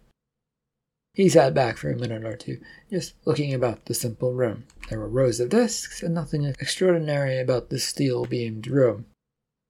He 1.13 1.27
sat 1.27 1.53
back 1.53 1.75
for 1.75 1.89
a 1.89 1.97
minute 1.97 2.23
or 2.23 2.37
two, 2.37 2.59
just 2.89 3.15
looking 3.25 3.53
about 3.53 3.85
the 3.85 3.93
simple 3.93 4.33
room. 4.33 4.65
There 4.87 4.99
were 4.99 5.09
rows 5.09 5.41
of 5.41 5.49
desks, 5.49 6.01
and 6.01 6.13
nothing 6.13 6.45
extraordinary 6.45 7.37
about 7.37 7.69
the 7.69 7.79
steel 7.79 8.25
beamed 8.25 8.67
room. 8.67 9.07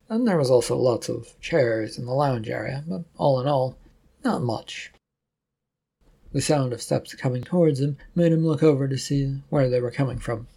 And 0.08 0.28
there 0.28 0.38
was 0.38 0.52
also 0.52 0.78
lots 0.78 1.10
of 1.10 1.40
chairs 1.40 1.98
in 1.98 2.06
the 2.06 2.14
lounge 2.14 2.48
area, 2.48 2.84
but 2.88 3.06
all 3.18 3.40
in 3.42 3.48
all, 3.48 3.78
not 4.24 4.44
much. 4.44 4.92
The 6.32 6.42
sound 6.42 6.74
of 6.74 6.82
steps 6.82 7.16
coming 7.16 7.44
towards 7.44 7.80
him 7.80 7.98
made 8.14 8.32
him 8.32 8.46
look 8.46 8.62
over 8.62 8.88
to 8.88 8.98
see 8.98 9.42
where 9.50 9.70
they 9.70 9.82
were 9.82 9.92
coming 9.92 10.20
from. 10.20 10.48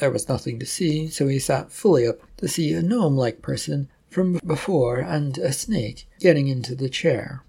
There 0.00 0.10
was 0.10 0.28
nothing 0.28 0.58
to 0.58 0.66
see, 0.66 1.08
so 1.08 1.28
he 1.28 1.38
sat 1.38 1.70
fully 1.70 2.06
up 2.06 2.18
to 2.38 2.48
see 2.48 2.72
a 2.72 2.82
gnome 2.82 3.16
like 3.16 3.40
person 3.40 3.88
from 4.10 4.40
before 4.44 4.98
and 4.98 5.38
a 5.38 5.52
snake 5.52 6.08
getting 6.18 6.48
into 6.48 6.74
the 6.74 6.88
chair. 6.88 7.44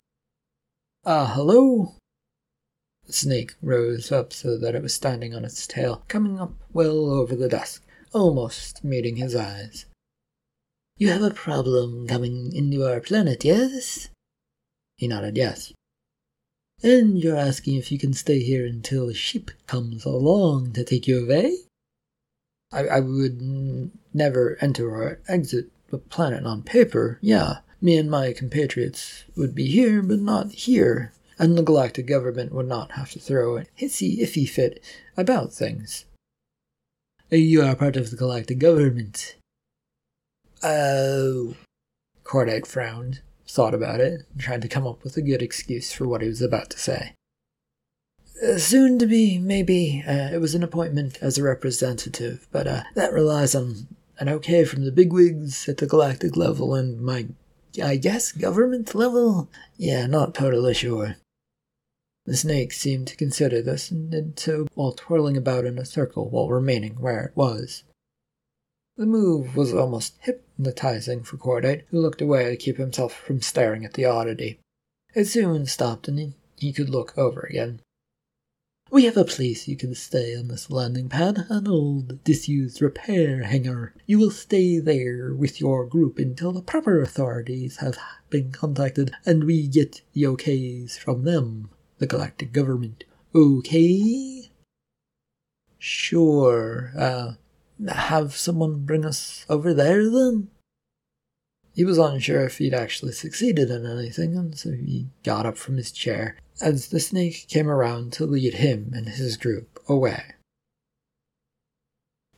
Ah, 1.04 1.24
uh, 1.24 1.36
hello? 1.36 1.96
The 3.08 3.14
snake 3.14 3.56
rose 3.62 4.12
up 4.12 4.34
so 4.34 4.58
that 4.58 4.76
it 4.76 4.82
was 4.82 4.94
standing 4.94 5.36
on 5.36 5.46
its 5.46 5.68
tail, 5.68 6.04
coming 6.08 6.40
up 6.40 6.54
well 6.74 7.10
over 7.12 7.36
the 7.36 7.48
desk, 7.48 7.84
almost 8.14 8.84
meeting 8.84 9.18
his 9.18 9.36
eyes. 9.36 9.86
You 10.98 11.10
have 11.10 11.22
a 11.22 11.32
problem 11.32 12.08
coming 12.08 12.54
into 12.56 12.86
our 12.86 13.02
planet, 13.02 13.44
yes? 13.44 14.10
He 14.98 15.08
nodded 15.08 15.38
yes. 15.38 15.74
And 16.82 17.18
you're 17.22 17.38
asking 17.38 17.76
if 17.76 17.92
you 17.92 18.00
can 18.00 18.14
stay 18.14 18.40
here 18.40 18.66
until 18.66 19.10
a 19.10 19.14
ship 19.14 19.52
comes 19.68 20.06
along 20.06 20.74
to 20.74 20.84
take 20.84 21.08
you 21.08 21.24
away? 21.24 21.58
I, 22.72 22.88
I 22.88 23.00
would 23.00 23.42
n- 23.42 23.92
never 24.14 24.58
enter 24.62 24.90
or 24.90 25.20
exit 25.28 25.70
the 25.90 25.98
planet 25.98 26.46
on 26.46 26.64
paper, 26.64 27.20
yeah. 27.22 27.60
Me 27.82 27.98
and 27.98 28.10
my 28.10 28.34
compatriots 28.34 29.26
would 29.36 29.54
be 29.54 29.68
here, 29.68 30.02
but 30.02 30.20
not 30.20 30.52
here, 30.52 31.12
and 31.38 31.58
the 31.58 31.64
galactic 31.64 32.08
government 32.08 32.54
would 32.54 32.68
not 32.68 32.94
have 32.94 33.12
to 33.12 33.20
throw 33.20 33.58
a 33.58 33.66
hissy 33.80 34.20
iffy 34.20 34.48
fit 34.48 34.84
about 35.18 35.54
things. 35.54 36.06
You 37.30 37.64
are 37.64 37.76
part 37.76 37.98
of 37.98 38.12
the 38.12 38.18
galactic 38.18 38.60
government. 38.60 39.36
Oh. 40.64 41.56
Cordite 42.24 42.68
frowned, 42.68 43.22
thought 43.48 43.74
about 43.74 44.00
it, 44.00 44.26
and 44.32 44.42
tried 44.42 44.62
to 44.62 44.68
come 44.68 44.88
up 44.88 45.04
with 45.04 45.18
a 45.18 45.22
good 45.22 45.42
excuse 45.42 45.92
for 45.92 46.08
what 46.08 46.22
he 46.22 46.28
was 46.28 46.42
about 46.42 46.70
to 46.72 46.80
say. 46.80 47.14
Uh, 48.44 48.58
soon 48.58 49.00
to 49.00 49.06
be, 49.06 49.38
maybe. 49.38 50.04
Uh, 50.08 50.30
it 50.34 50.42
was 50.42 50.56
an 50.56 50.64
appointment 50.64 51.18
as 51.22 51.38
a 51.38 51.44
representative, 51.44 52.48
but 52.52 52.68
uh, 52.68 52.84
that 52.96 53.14
relies 53.14 53.56
on 53.56 53.88
an 54.20 54.30
okay 54.30 54.66
from 54.66 54.86
the 54.86 54.92
bigwigs 54.92 55.68
at 55.70 55.78
the 55.78 55.88
galactic 55.88 56.36
level 56.36 56.74
and 56.74 57.02
my, 57.02 57.28
I 57.82 57.98
guess, 57.98 58.32
government 58.32 58.96
level? 58.96 59.50
Yeah, 59.78 60.06
not 60.08 60.34
totally 60.34 60.74
sure. 60.74 61.16
The 62.26 62.36
snake 62.36 62.74
seemed 62.74 63.08
to 63.08 63.16
consider 63.16 63.62
this 63.62 63.92
and 63.92 64.10
did 64.10 64.40
so 64.40 64.66
while 64.74 64.94
twirling 64.94 65.38
about 65.38 65.66
in 65.66 65.78
a 65.78 65.86
circle 65.86 66.28
while 66.30 66.50
remaining 66.50 66.96
where 66.96 67.24
it 67.26 67.36
was. 67.36 67.84
The 68.98 69.06
move 69.06 69.56
was 69.56 69.74
almost 69.74 70.16
hypnotizing 70.22 71.24
for 71.24 71.38
Cordite, 71.38 71.84
who 71.90 72.00
looked 72.00 72.22
away 72.22 72.50
to 72.50 72.56
keep 72.58 72.78
himself 72.78 73.14
from 73.14 73.42
staring 73.42 73.86
at 73.86 73.94
the 73.94 74.06
oddity. 74.06 74.60
It 75.14 75.26
soon 75.26 75.66
stopped 75.66 76.08
and 76.08 76.34
he 76.58 76.74
could 76.74 76.90
look 76.90 77.16
over 77.18 77.42
again. 77.42 77.82
We 78.90 79.06
have 79.06 79.18
a 79.18 79.26
place 79.26 79.68
you 79.68 79.76
can 79.76 79.94
stay 79.94 80.36
on 80.36 80.48
this 80.48 80.70
landing 80.72 81.10
pad, 81.10 81.46
an 81.50 81.68
old 81.68 82.24
disused 82.24 82.82
repair 82.82 83.44
hangar. 83.44 83.94
You 84.06 84.18
will 84.18 84.32
stay 84.32 84.80
there 84.80 85.34
with 85.34 85.60
your 85.60 85.86
group 85.86 86.18
until 86.18 86.52
the 86.52 86.62
proper 86.62 87.02
authorities 87.02 87.78
have 87.78 87.98
been 88.30 88.52
contacted 88.52 89.12
and 89.26 89.44
we 89.44 89.68
get 89.68 90.02
the 90.14 90.24
okays 90.24 90.98
from 90.98 91.24
them, 91.24 91.70
the 92.00 92.08
galactic 92.08 92.52
government. 92.52 93.04
Okay? 93.34 94.52
Sure. 95.78 96.92
Uh, 96.98 97.34
have 97.88 98.36
someone 98.36 98.86
bring 98.86 99.06
us 99.06 99.46
over 99.50 99.74
there 99.74 100.10
then? 100.10 100.50
He 101.74 101.84
was 101.84 101.98
unsure 101.98 102.46
if 102.46 102.58
he'd 102.58 102.74
actually 102.74 103.12
succeeded 103.12 103.70
in 103.70 103.86
anything, 103.86 104.38
and 104.38 104.58
so 104.58 104.72
he 104.72 105.08
got 105.24 105.46
up 105.46 105.58
from 105.58 105.76
his 105.76 105.92
chair 105.92 106.38
as 106.62 106.88
the 106.88 107.02
snake 107.02 107.48
came 107.50 107.68
around 107.68 108.14
to 108.14 108.26
lead 108.26 108.56
him 108.56 108.92
and 108.96 109.10
his 109.10 109.36
group 109.36 109.80
away. 109.90 110.36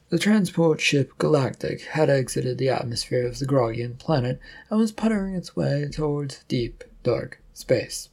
The 0.10 0.18
transport 0.18 0.80
ship 0.82 1.12
Galactic 1.18 1.82
had 1.82 2.10
exited 2.10 2.58
the 2.58 2.70
atmosphere 2.70 3.28
of 3.28 3.40
the 3.40 3.46
Grogian 3.46 3.98
planet 4.00 4.40
and 4.70 4.80
was 4.80 4.92
puttering 4.92 5.36
its 5.36 5.56
way 5.56 5.88
towards 5.92 6.44
deep, 6.48 6.84
dark 7.04 7.42
space. 7.54 8.10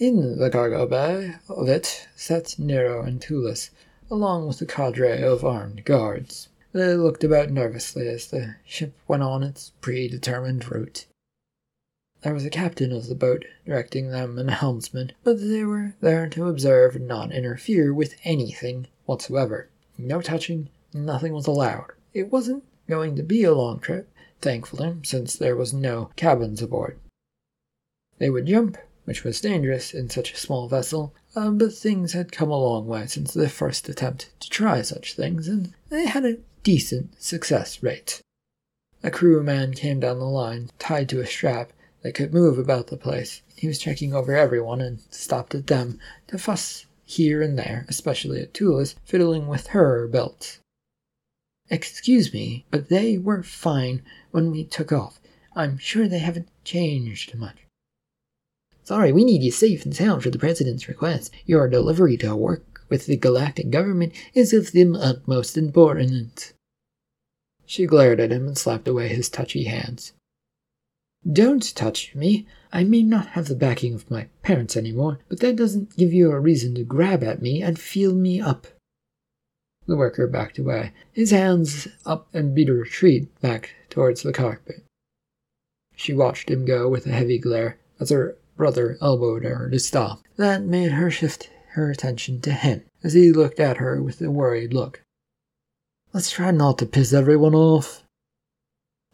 In 0.00 0.38
the 0.38 0.48
cargo 0.48 0.86
bay 0.86 1.34
of 1.48 1.68
it 1.68 2.06
sat 2.14 2.56
Nero 2.56 3.02
and 3.02 3.20
Tulis, 3.20 3.70
along 4.08 4.46
with 4.46 4.60
a 4.62 4.66
cadre 4.66 5.20
of 5.22 5.44
armed 5.44 5.84
guards. 5.84 6.48
They 6.72 6.94
looked 6.94 7.24
about 7.24 7.50
nervously 7.50 8.06
as 8.06 8.28
the 8.28 8.54
ship 8.64 8.94
went 9.08 9.24
on 9.24 9.42
its 9.42 9.72
predetermined 9.80 10.70
route. 10.70 11.06
There 12.20 12.32
was 12.32 12.44
a 12.44 12.50
captain 12.50 12.92
of 12.92 13.08
the 13.08 13.16
boat 13.16 13.44
directing 13.66 14.10
them 14.10 14.38
and 14.38 14.48
a 14.48 14.52
helmsman, 14.52 15.14
but 15.24 15.40
they 15.40 15.64
were 15.64 15.94
there 16.00 16.28
to 16.28 16.48
observe 16.48 16.94
and 16.94 17.08
not 17.08 17.32
interfere 17.32 17.92
with 17.92 18.14
anything 18.22 18.86
whatsoever. 19.04 19.68
No 19.98 20.20
touching, 20.20 20.68
nothing 20.94 21.32
was 21.32 21.48
allowed. 21.48 21.90
It 22.14 22.30
wasn't 22.30 22.62
going 22.88 23.16
to 23.16 23.24
be 23.24 23.42
a 23.42 23.52
long 23.52 23.80
trip, 23.80 24.08
thankfully, 24.40 24.94
since 25.02 25.34
there 25.34 25.56
was 25.56 25.74
no 25.74 26.12
cabins 26.14 26.62
aboard. 26.62 27.00
They 28.18 28.30
would 28.30 28.46
jump, 28.46 28.78
which 29.08 29.24
was 29.24 29.40
dangerous 29.40 29.94
in 29.94 30.10
such 30.10 30.34
a 30.34 30.36
small 30.36 30.68
vessel, 30.68 31.14
uh, 31.34 31.48
but 31.48 31.72
things 31.72 32.12
had 32.12 32.30
come 32.30 32.50
a 32.50 32.60
long 32.60 32.86
way 32.86 33.06
since 33.06 33.32
their 33.32 33.48
first 33.48 33.88
attempt 33.88 34.28
to 34.38 34.50
try 34.50 34.82
such 34.82 35.14
things, 35.14 35.48
and 35.48 35.72
they 35.88 36.04
had 36.04 36.26
a 36.26 36.36
decent 36.62 37.18
success 37.18 37.82
rate. 37.82 38.20
A 39.02 39.10
crewman 39.10 39.72
came 39.72 39.98
down 39.98 40.18
the 40.18 40.26
line, 40.26 40.68
tied 40.78 41.08
to 41.08 41.22
a 41.22 41.26
strap 41.26 41.72
that 42.02 42.12
could 42.12 42.34
move 42.34 42.58
about 42.58 42.88
the 42.88 42.98
place. 42.98 43.40
He 43.56 43.66
was 43.66 43.78
checking 43.78 44.12
over 44.12 44.36
everyone 44.36 44.82
and 44.82 45.00
stopped 45.08 45.54
at 45.54 45.68
them 45.68 45.98
to 46.26 46.36
fuss 46.36 46.84
here 47.06 47.40
and 47.40 47.58
there, 47.58 47.86
especially 47.88 48.42
at 48.42 48.52
Tulis, 48.52 48.94
fiddling 49.06 49.48
with 49.48 49.68
her 49.68 50.06
belt. 50.06 50.58
Excuse 51.70 52.34
me, 52.34 52.66
but 52.70 52.90
they 52.90 53.16
were 53.16 53.42
fine 53.42 54.02
when 54.32 54.50
we 54.50 54.64
took 54.64 54.92
off. 54.92 55.18
I'm 55.56 55.78
sure 55.78 56.06
they 56.06 56.18
haven't 56.18 56.50
changed 56.62 57.34
much. 57.34 57.56
Sorry, 58.88 59.12
we 59.12 59.22
need 59.22 59.42
you 59.42 59.50
safe 59.50 59.84
and 59.84 59.94
sound 59.94 60.22
for 60.22 60.30
the 60.30 60.38
President's 60.38 60.88
request. 60.88 61.30
Your 61.44 61.68
delivery 61.68 62.16
to 62.16 62.34
work 62.34 62.86
with 62.88 63.04
the 63.04 63.18
galactic 63.18 63.68
government 63.68 64.14
is 64.32 64.54
of 64.54 64.72
the 64.72 64.90
utmost 64.98 65.58
importance. 65.58 66.54
She 67.66 67.84
glared 67.84 68.18
at 68.18 68.32
him 68.32 68.46
and 68.46 68.56
slapped 68.56 68.88
away 68.88 69.08
his 69.08 69.28
touchy 69.28 69.64
hands. 69.64 70.14
Don't 71.30 71.74
touch 71.76 72.14
me. 72.14 72.46
I 72.72 72.82
may 72.82 73.02
not 73.02 73.26
have 73.26 73.48
the 73.48 73.54
backing 73.54 73.92
of 73.92 74.10
my 74.10 74.28
parents 74.42 74.74
anymore, 74.74 75.18
but 75.28 75.40
that 75.40 75.56
doesn't 75.56 75.98
give 75.98 76.14
you 76.14 76.32
a 76.32 76.40
reason 76.40 76.74
to 76.76 76.82
grab 76.82 77.22
at 77.22 77.42
me 77.42 77.60
and 77.60 77.78
feel 77.78 78.14
me 78.14 78.40
up. 78.40 78.68
The 79.86 79.98
worker 79.98 80.26
backed 80.26 80.58
away, 80.58 80.92
his 81.12 81.30
hands 81.30 81.88
up 82.06 82.26
and 82.32 82.54
beat 82.54 82.70
a 82.70 82.72
retreat 82.72 83.38
back 83.42 83.74
towards 83.90 84.22
the 84.22 84.32
cockpit. 84.32 84.82
She 85.94 86.14
watched 86.14 86.50
him 86.50 86.64
go 86.64 86.88
with 86.88 87.06
a 87.06 87.12
heavy 87.12 87.36
glare 87.36 87.76
as 88.00 88.08
her 88.08 88.38
brother 88.58 88.98
elbowed 89.00 89.44
her 89.44 89.70
to 89.70 89.78
stop. 89.78 90.20
That 90.36 90.62
made 90.62 90.92
her 90.92 91.10
shift 91.10 91.48
her 91.70 91.90
attention 91.90 92.42
to 92.42 92.52
him 92.52 92.82
as 93.02 93.14
he 93.14 93.32
looked 93.32 93.60
at 93.60 93.78
her 93.78 94.02
with 94.02 94.20
a 94.20 94.30
worried 94.30 94.74
look. 94.74 95.02
Let's 96.12 96.30
try 96.30 96.50
not 96.50 96.76
to 96.78 96.86
piss 96.86 97.14
everyone 97.14 97.54
off. 97.54 98.02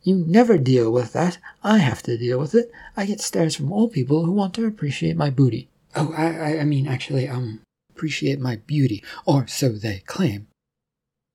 You 0.02 0.24
never 0.26 0.58
deal 0.58 0.90
with 0.90 1.12
that. 1.12 1.38
I 1.62 1.78
have 1.78 2.02
to 2.04 2.18
deal 2.18 2.38
with 2.38 2.54
it. 2.54 2.70
I 2.96 3.06
get 3.06 3.20
stares 3.20 3.54
from 3.54 3.72
all 3.72 3.88
people 3.88 4.24
who 4.24 4.32
want 4.32 4.54
to 4.54 4.66
appreciate 4.66 5.16
my 5.16 5.30
booty. 5.30 5.68
Oh, 5.94 6.12
I, 6.16 6.58
I 6.58 6.64
mean, 6.64 6.86
actually, 6.86 7.28
um, 7.28 7.60
appreciate 7.90 8.40
my 8.40 8.56
beauty, 8.56 9.02
or 9.24 9.46
so 9.46 9.70
they 9.70 10.00
claim. 10.06 10.48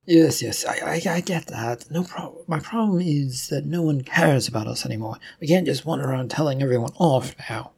Yes, 0.06 0.42
yes, 0.42 0.66
I, 0.66 0.78
I, 0.96 1.02
I 1.18 1.22
get 1.22 1.48
that. 1.48 1.90
No 1.92 2.04
problem. 2.04 2.44
My 2.48 2.60
problem 2.60 3.00
is 3.02 3.50
that 3.50 3.66
no 3.66 3.82
one 3.82 4.02
cares 4.02 4.48
about 4.48 4.68
us 4.68 4.86
anymore. 4.86 5.18
We 5.40 5.48
can't 5.48 5.66
just 5.66 5.86
wander 5.86 6.10
around 6.10 6.30
telling 6.30 6.62
everyone 6.62 6.94
off 6.98 7.36
now. 7.50 7.72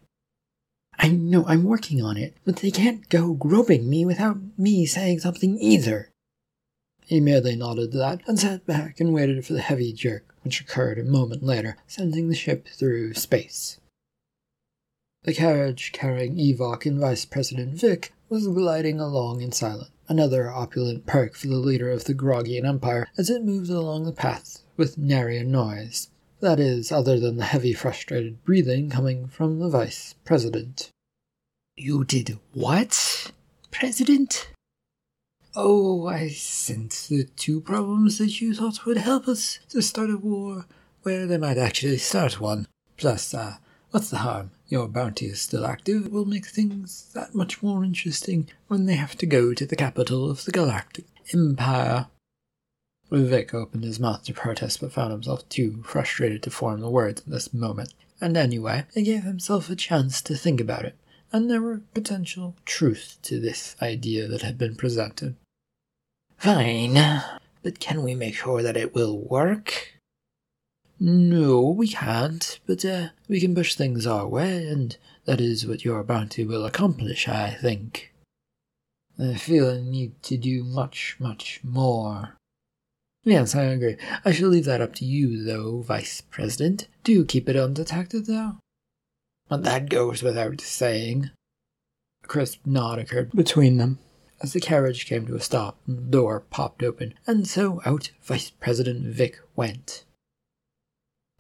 I 1.04 1.08
know 1.08 1.44
I'm 1.48 1.64
working 1.64 2.04
on 2.04 2.16
it, 2.16 2.36
but 2.46 2.58
they 2.58 2.70
can't 2.70 3.10
go 3.10 3.34
groping 3.34 3.90
me 3.90 4.06
without 4.06 4.38
me 4.56 4.86
saying 4.86 5.22
something 5.22 5.58
either. 5.60 6.12
He 7.08 7.20
merely 7.20 7.56
nodded 7.56 7.92
to 7.94 7.98
that 7.98 8.22
and 8.28 8.40
sat 8.40 8.68
back 8.68 9.00
and 9.00 9.12
waited 9.12 9.44
for 9.44 9.54
the 9.54 9.62
heavy 9.62 9.94
jerk, 9.94 10.36
which 10.44 10.62
occurred 10.62 11.00
a 11.00 11.04
moment 11.04 11.42
later, 11.42 11.76
sending 11.88 12.30
the 12.30 12.36
ship 12.36 12.68
through 12.68 13.16
space. 13.16 13.80
The 15.24 15.34
carriage 15.34 15.92
carrying 15.92 16.38
Evok 16.38 16.86
and 16.86 17.00
Vice 17.00 17.26
President 17.26 17.80
Vic 17.80 18.14
was 18.30 18.48
gliding 18.48 19.00
along 19.00 19.42
in 19.42 19.52
silence, 19.52 19.90
another 20.08 20.52
opulent 20.52 21.08
perk 21.08 21.36
for 21.36 21.48
the 21.48 21.56
leader 21.56 21.90
of 21.90 22.04
the 22.04 22.14
Grogian 22.14 22.66
Empire 22.66 23.08
as 23.18 23.32
it 23.32 23.44
moved 23.44 23.72
along 23.72 24.06
the 24.06 24.12
path 24.12 24.62
with 24.78 25.00
nary 25.00 25.40
a 25.40 25.44
noise. 25.44 26.12
That 26.42 26.60
is, 26.60 26.92
other 26.92 27.20
than 27.20 27.38
the 27.38 27.46
heavy, 27.46 27.72
frustrated 27.72 28.44
breathing 28.44 28.90
coming 28.90 29.28
from 29.28 29.60
the 29.60 29.70
Vice 29.70 30.16
President. 30.26 30.90
You 31.78 32.04
did 32.04 32.40
what, 32.54 33.32
President? 33.70 34.50
Oh, 35.56 36.08
I 36.08 36.30
sent 36.30 37.06
the 37.10 37.26
two 37.36 37.62
problems 37.62 38.18
that 38.18 38.42
you 38.42 38.56
thought 38.56 38.88
would 38.88 38.98
help 38.98 39.28
us 39.28 39.60
to 39.70 39.84
start 39.84 40.10
a 40.10 40.18
war 40.18 40.66
where 41.04 41.28
they 41.28 41.38
might 41.38 41.60
actually 41.60 41.98
start 41.98 42.42
one. 42.42 42.68
Plus, 42.98 43.36
uh, 43.36 43.58
what's 43.92 44.10
the 44.10 44.18
harm? 44.18 44.50
Your 44.68 44.88
bounty 44.88 45.28
is 45.28 45.42
still 45.42 45.68
active. 45.68 46.08
It 46.08 46.12
will 46.12 46.26
make 46.26 46.48
things 46.48 47.12
that 47.14 47.36
much 47.36 47.62
more 47.62 47.84
interesting 47.84 48.50
when 48.68 48.88
they 48.88 48.96
have 48.96 49.16
to 49.18 49.28
go 49.28 49.54
to 49.54 49.66
the 49.68 49.76
capital 49.76 50.32
of 50.32 50.46
the 50.46 50.52
Galactic 50.52 51.06
Empire. 51.34 52.08
Vic 53.12 53.54
opened 53.54 53.84
his 53.84 54.00
mouth 54.00 54.24
to 54.24 54.34
protest, 54.34 54.80
but 54.80 54.94
found 54.94 55.12
himself 55.12 55.48
too 55.50 55.84
frustrated 55.84 56.42
to 56.44 56.50
form 56.50 56.80
the 56.80 56.90
words 56.90 57.22
at 57.22 57.30
this 57.30 57.54
moment. 57.54 57.94
And 58.22 58.38
anyway, 58.38 58.86
he 58.94 59.02
gave 59.02 59.24
himself 59.24 59.70
a 59.70 59.76
chance 59.76 60.22
to 60.22 60.36
think 60.36 60.62
about 60.62 60.86
it, 60.86 60.96
and 61.34 61.50
there 61.50 61.62
were 61.62 61.82
potential 61.94 62.56
truth 62.66 63.18
to 63.24 63.40
this 63.40 63.76
idea 63.82 64.28
that 64.28 64.44
had 64.44 64.58
been 64.58 64.76
presented. 64.76 65.36
Fine, 66.38 67.22
but 67.64 67.80
can 67.80 68.04
we 68.04 68.16
make 68.16 68.36
sure 68.36 68.62
that 68.62 68.78
it 68.78 68.96
will 68.96 69.18
work? 69.18 69.94
No, 71.00 71.62
we 71.62 71.88
can't, 71.88 72.60
but 72.68 72.86
uh, 72.86 73.10
we 73.28 73.42
can 73.42 73.56
push 73.56 73.76
things 73.76 74.06
our 74.06 74.28
way, 74.28 74.68
and 74.68 74.96
that 75.26 75.42
is 75.42 75.66
what 75.66 75.84
your 75.84 76.04
bounty 76.04 76.46
will 76.46 76.64
accomplish, 76.64 77.28
I 77.28 77.58
think. 77.60 78.14
I 79.20 79.34
feel 79.34 79.70
I 79.70 79.82
need 79.82 80.22
to 80.24 80.38
do 80.38 80.64
much, 80.64 81.16
much 81.20 81.60
more. 81.64 82.38
Yes, 83.24 83.54
I 83.54 83.64
agree. 83.64 83.98
I 84.26 84.32
shall 84.32 84.50
leave 84.50 84.66
that 84.66 84.82
up 84.82 84.96
to 84.96 85.06
you, 85.06 85.44
though, 85.44 85.82
Vice 85.82 86.22
President. 86.22 86.88
Do 87.04 87.24
keep 87.24 87.48
it 87.48 87.56
undetected, 87.56 88.26
though. 88.26 88.58
But 89.48 89.64
that 89.64 89.90
goes 89.90 90.24
without 90.24 90.60
saying. 90.62 91.30
A 92.24 92.28
crisp 92.28 92.66
nod 92.66 92.98
occurred 92.98 93.32
between 93.32 93.78
them 93.78 94.00
as 94.42 94.54
the 94.54 94.60
carriage 94.60 95.06
came 95.06 95.28
to 95.28 95.36
a 95.36 95.40
stop 95.40 95.78
and 95.86 95.98
the 95.98 96.02
door 96.02 96.40
popped 96.50 96.82
open, 96.82 97.14
and 97.28 97.48
so 97.48 97.82
out 97.86 98.12
Vice 98.24 98.50
President 98.50 99.06
Vic 99.06 99.40
went. 99.56 100.04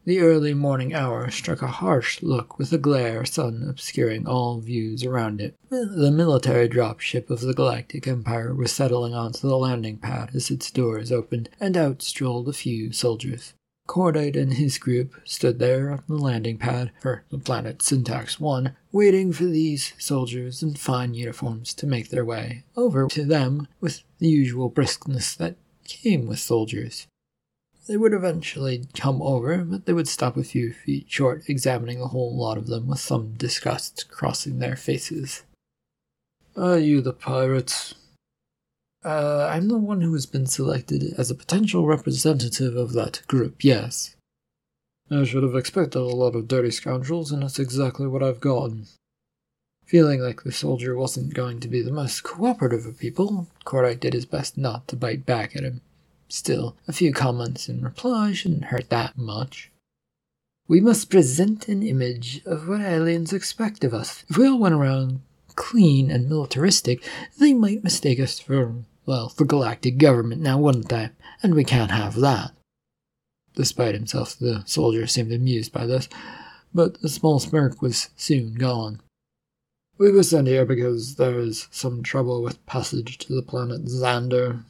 The 0.04 0.20
early 0.20 0.56
morning 0.56 0.96
hour 0.96 1.30
struck 1.30 1.62
a 1.62 1.68
harsh 1.68 2.24
look 2.24 2.58
with 2.58 2.72
the 2.72 2.80
glare 2.80 3.24
sun 3.24 3.64
obscuring 3.70 4.26
all 4.26 4.60
views 4.60 5.04
around 5.04 5.40
it. 5.40 5.56
The 5.70 6.10
military 6.10 6.68
dropship 6.68 7.30
of 7.30 7.42
the 7.42 7.54
Galactic 7.54 8.08
Empire 8.08 8.52
was 8.56 8.72
settling 8.72 9.14
onto 9.14 9.48
the 9.48 9.58
landing 9.58 9.98
pad 9.98 10.32
as 10.34 10.50
its 10.50 10.72
doors 10.72 11.12
opened, 11.12 11.50
and 11.60 11.78
out 11.78 12.02
strolled 12.02 12.50
a 12.50 12.54
few 12.54 12.92
soldiers. 12.92 13.54
Cordite 13.88 14.36
and 14.36 14.54
his 14.54 14.80
group 14.80 15.14
stood 15.24 15.60
there 15.60 15.92
on 15.92 16.04
the 16.08 16.16
landing 16.16 16.58
pad 16.58 16.92
for 17.00 17.24
the 17.30 17.38
planet 17.38 17.84
Syntax 17.84 18.40
1, 18.40 18.76
waiting 18.92 19.32
for 19.32 19.46
these 19.46 19.94
soldiers 20.00 20.64
in 20.64 20.74
fine 20.74 21.14
uniforms 21.14 21.76
to 21.76 21.86
make 21.86 22.10
their 22.10 22.26
way 22.26 22.64
over 22.76 23.08
to 23.10 23.24
them 23.24 23.68
with 23.80 24.02
the 24.18 24.30
usual 24.30 24.72
briskness 24.72 25.36
that 25.38 25.58
came 25.84 26.26
with 26.26 26.40
soldiers. 26.40 27.06
They 27.88 27.98
would 27.98 28.14
eventually 28.14 28.88
come 28.94 29.22
over, 29.22 29.58
but 29.60 29.86
they 29.86 29.94
would 29.94 30.08
stop 30.08 30.38
a 30.38 30.44
few 30.44 30.72
feet 30.72 31.08
short, 31.10 31.44
examining 31.48 32.00
the 32.00 32.10
whole 32.10 32.36
lot 32.36 32.58
of 32.58 32.68
them 32.68 32.88
with 32.88 33.00
some 33.00 33.34
disgust 33.34 34.10
crossing 34.10 34.60
their 34.60 34.76
faces. 34.76 35.44
Are 36.56 36.78
you 36.78 37.02
the 37.02 37.14
pirates? 37.14 37.96
Uh, 39.04 39.48
I'm 39.50 39.68
the 39.68 39.78
one 39.78 40.02
who 40.02 40.14
has 40.14 40.28
been 40.28 40.46
selected 40.46 41.16
as 41.18 41.32
a 41.32 41.36
potential 41.36 41.88
representative 41.88 42.76
of 42.76 42.94
that 42.94 43.24
group, 43.28 43.64
yes. 43.64 44.16
I 45.10 45.24
should 45.24 45.44
have 45.44 45.56
expected 45.56 46.00
a 46.00 46.04
lot 46.04 46.36
of 46.36 46.48
dirty 46.48 46.72
scoundrels, 46.72 47.32
and 47.32 47.42
that's 47.42 47.60
exactly 47.60 48.08
what 48.08 48.22
I've 48.22 48.40
gotten. 48.40 48.86
Feeling 49.86 50.22
like 50.22 50.44
the 50.44 50.52
soldier 50.52 50.96
wasn't 50.96 51.34
going 51.34 51.60
to 51.62 51.68
be 51.68 51.82
the 51.82 51.92
most 51.92 52.22
cooperative 52.24 52.86
of 52.86 53.00
people, 53.00 53.48
Cordite 53.66 54.00
did 54.00 54.14
his 54.14 54.26
best 54.26 54.58
not 54.58 54.88
to 54.88 54.96
bite 54.96 55.26
back 55.26 55.56
at 55.56 55.64
him. 55.64 55.82
Still, 56.32 56.78
a 56.88 56.94
few 56.94 57.12
comments 57.12 57.68
in 57.68 57.82
reply 57.82 58.32
shouldn't 58.32 58.66
hurt 58.66 58.90
that 58.90 59.18
much. 59.18 59.70
We 60.66 60.80
must 60.80 61.10
present 61.10 61.68
an 61.68 61.84
image 61.84 62.42
of 62.46 62.70
what 62.70 62.80
aliens 62.80 63.34
expect 63.34 63.84
of 63.84 63.94
us. 63.94 64.24
If 64.30 64.38
we 64.38 64.48
all 64.48 64.58
went 64.58 64.74
around 64.74 65.20
clean 65.56 66.10
and 66.10 66.30
militaristic, 66.30 67.04
they 67.38 67.54
might 67.54 67.84
mistake 67.84 68.18
us 68.18 68.40
for, 68.40 68.76
well, 69.06 69.28
for 69.28 69.44
galactic 69.44 69.98
government 69.98 70.42
now, 70.42 70.58
wouldn't 70.58 70.88
they? 70.88 71.10
And 71.44 71.54
we 71.54 71.66
can't 71.66 71.92
have 71.92 72.16
that. 72.22 72.54
Despite 73.56 73.94
himself, 73.94 74.40
the 74.40 74.64
soldier 74.66 75.08
seemed 75.08 75.34
amused 75.34 75.74
by 75.74 75.86
this, 75.86 76.08
but 76.74 77.02
the 77.02 77.10
small 77.10 77.42
smirk 77.42 77.82
was 77.82 78.10
soon 78.16 78.56
gone. 78.56 79.02
We 79.98 80.10
were 80.10 80.24
sent 80.24 80.48
here 80.48 80.66
because 80.66 81.16
there 81.16 81.40
is 81.40 81.68
some 81.72 82.04
trouble 82.04 82.42
with 82.42 82.66
passage 82.66 83.18
to 83.18 83.36
the 83.36 83.44
planet 83.44 83.84
Xander, 83.88 84.64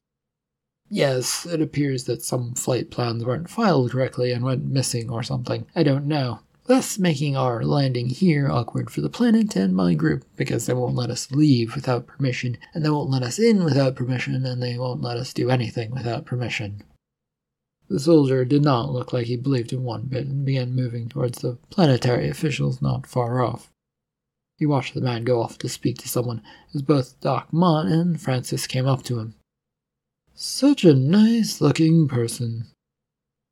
Yes, 0.93 1.45
it 1.45 1.61
appears 1.61 2.03
that 2.03 2.21
some 2.21 2.53
flight 2.53 2.91
plans 2.91 3.23
weren't 3.23 3.49
filed 3.49 3.91
correctly 3.91 4.33
and 4.33 4.43
went 4.43 4.65
missing 4.65 5.09
or 5.09 5.23
something. 5.23 5.65
I 5.73 5.83
don't 5.83 6.05
know. 6.05 6.41
Thus 6.65 6.99
making 6.99 7.37
our 7.37 7.63
landing 7.63 8.09
here 8.09 8.51
awkward 8.51 8.89
for 8.89 8.99
the 8.99 9.09
planet 9.09 9.55
and 9.55 9.73
my 9.73 9.93
group 9.93 10.25
because 10.35 10.65
they 10.65 10.73
won't 10.73 10.97
let 10.97 11.09
us 11.09 11.31
leave 11.31 11.75
without 11.75 12.07
permission, 12.07 12.57
and 12.73 12.83
they 12.83 12.89
won't 12.89 13.09
let 13.09 13.23
us 13.23 13.39
in 13.39 13.63
without 13.63 13.95
permission, 13.95 14.45
and 14.45 14.61
they 14.61 14.77
won't 14.77 15.01
let 15.01 15.15
us 15.15 15.31
do 15.33 15.49
anything 15.49 15.91
without 15.91 16.25
permission. 16.25 16.83
The 17.87 17.97
soldier 17.97 18.43
did 18.43 18.61
not 18.61 18.91
look 18.91 19.13
like 19.13 19.27
he 19.27 19.37
believed 19.37 19.71
in 19.71 19.83
one 19.83 20.07
bit 20.07 20.27
and 20.27 20.45
began 20.45 20.75
moving 20.75 21.07
towards 21.07 21.39
the 21.39 21.57
planetary 21.69 22.27
officials 22.29 22.81
not 22.81 23.07
far 23.07 23.41
off. 23.41 23.71
He 24.57 24.65
watched 24.65 24.93
the 24.93 24.99
man 24.99 25.23
go 25.23 25.41
off 25.41 25.57
to 25.59 25.69
speak 25.69 25.99
to 25.99 26.09
someone 26.09 26.41
as 26.75 26.81
both 26.81 27.17
Doc 27.21 27.47
Mott 27.53 27.85
and 27.85 28.21
Francis 28.21 28.67
came 28.67 28.85
up 28.85 29.03
to 29.03 29.19
him. 29.19 29.35
Such 30.43 30.83
a 30.85 30.95
nice 30.95 31.61
looking 31.61 32.07
person. 32.07 32.65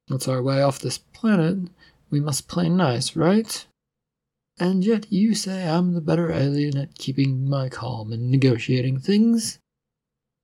It's 0.10 0.28
our 0.28 0.42
way 0.42 0.64
off 0.64 0.80
this 0.80 0.98
planet. 0.98 1.70
We 2.10 2.20
must 2.20 2.48
play 2.48 2.68
nice, 2.68 3.16
right? 3.16 3.64
And 4.60 4.84
yet 4.84 5.06
you 5.12 5.36
say 5.36 5.70
I'm 5.70 5.94
the 5.94 6.02
better 6.02 6.32
alien 6.32 6.80
at 6.80 6.98
keeping 6.98 7.48
my 7.48 7.70
calm 7.70 8.12
and 8.12 8.32
negotiating 8.32 9.02
things? 9.02 9.60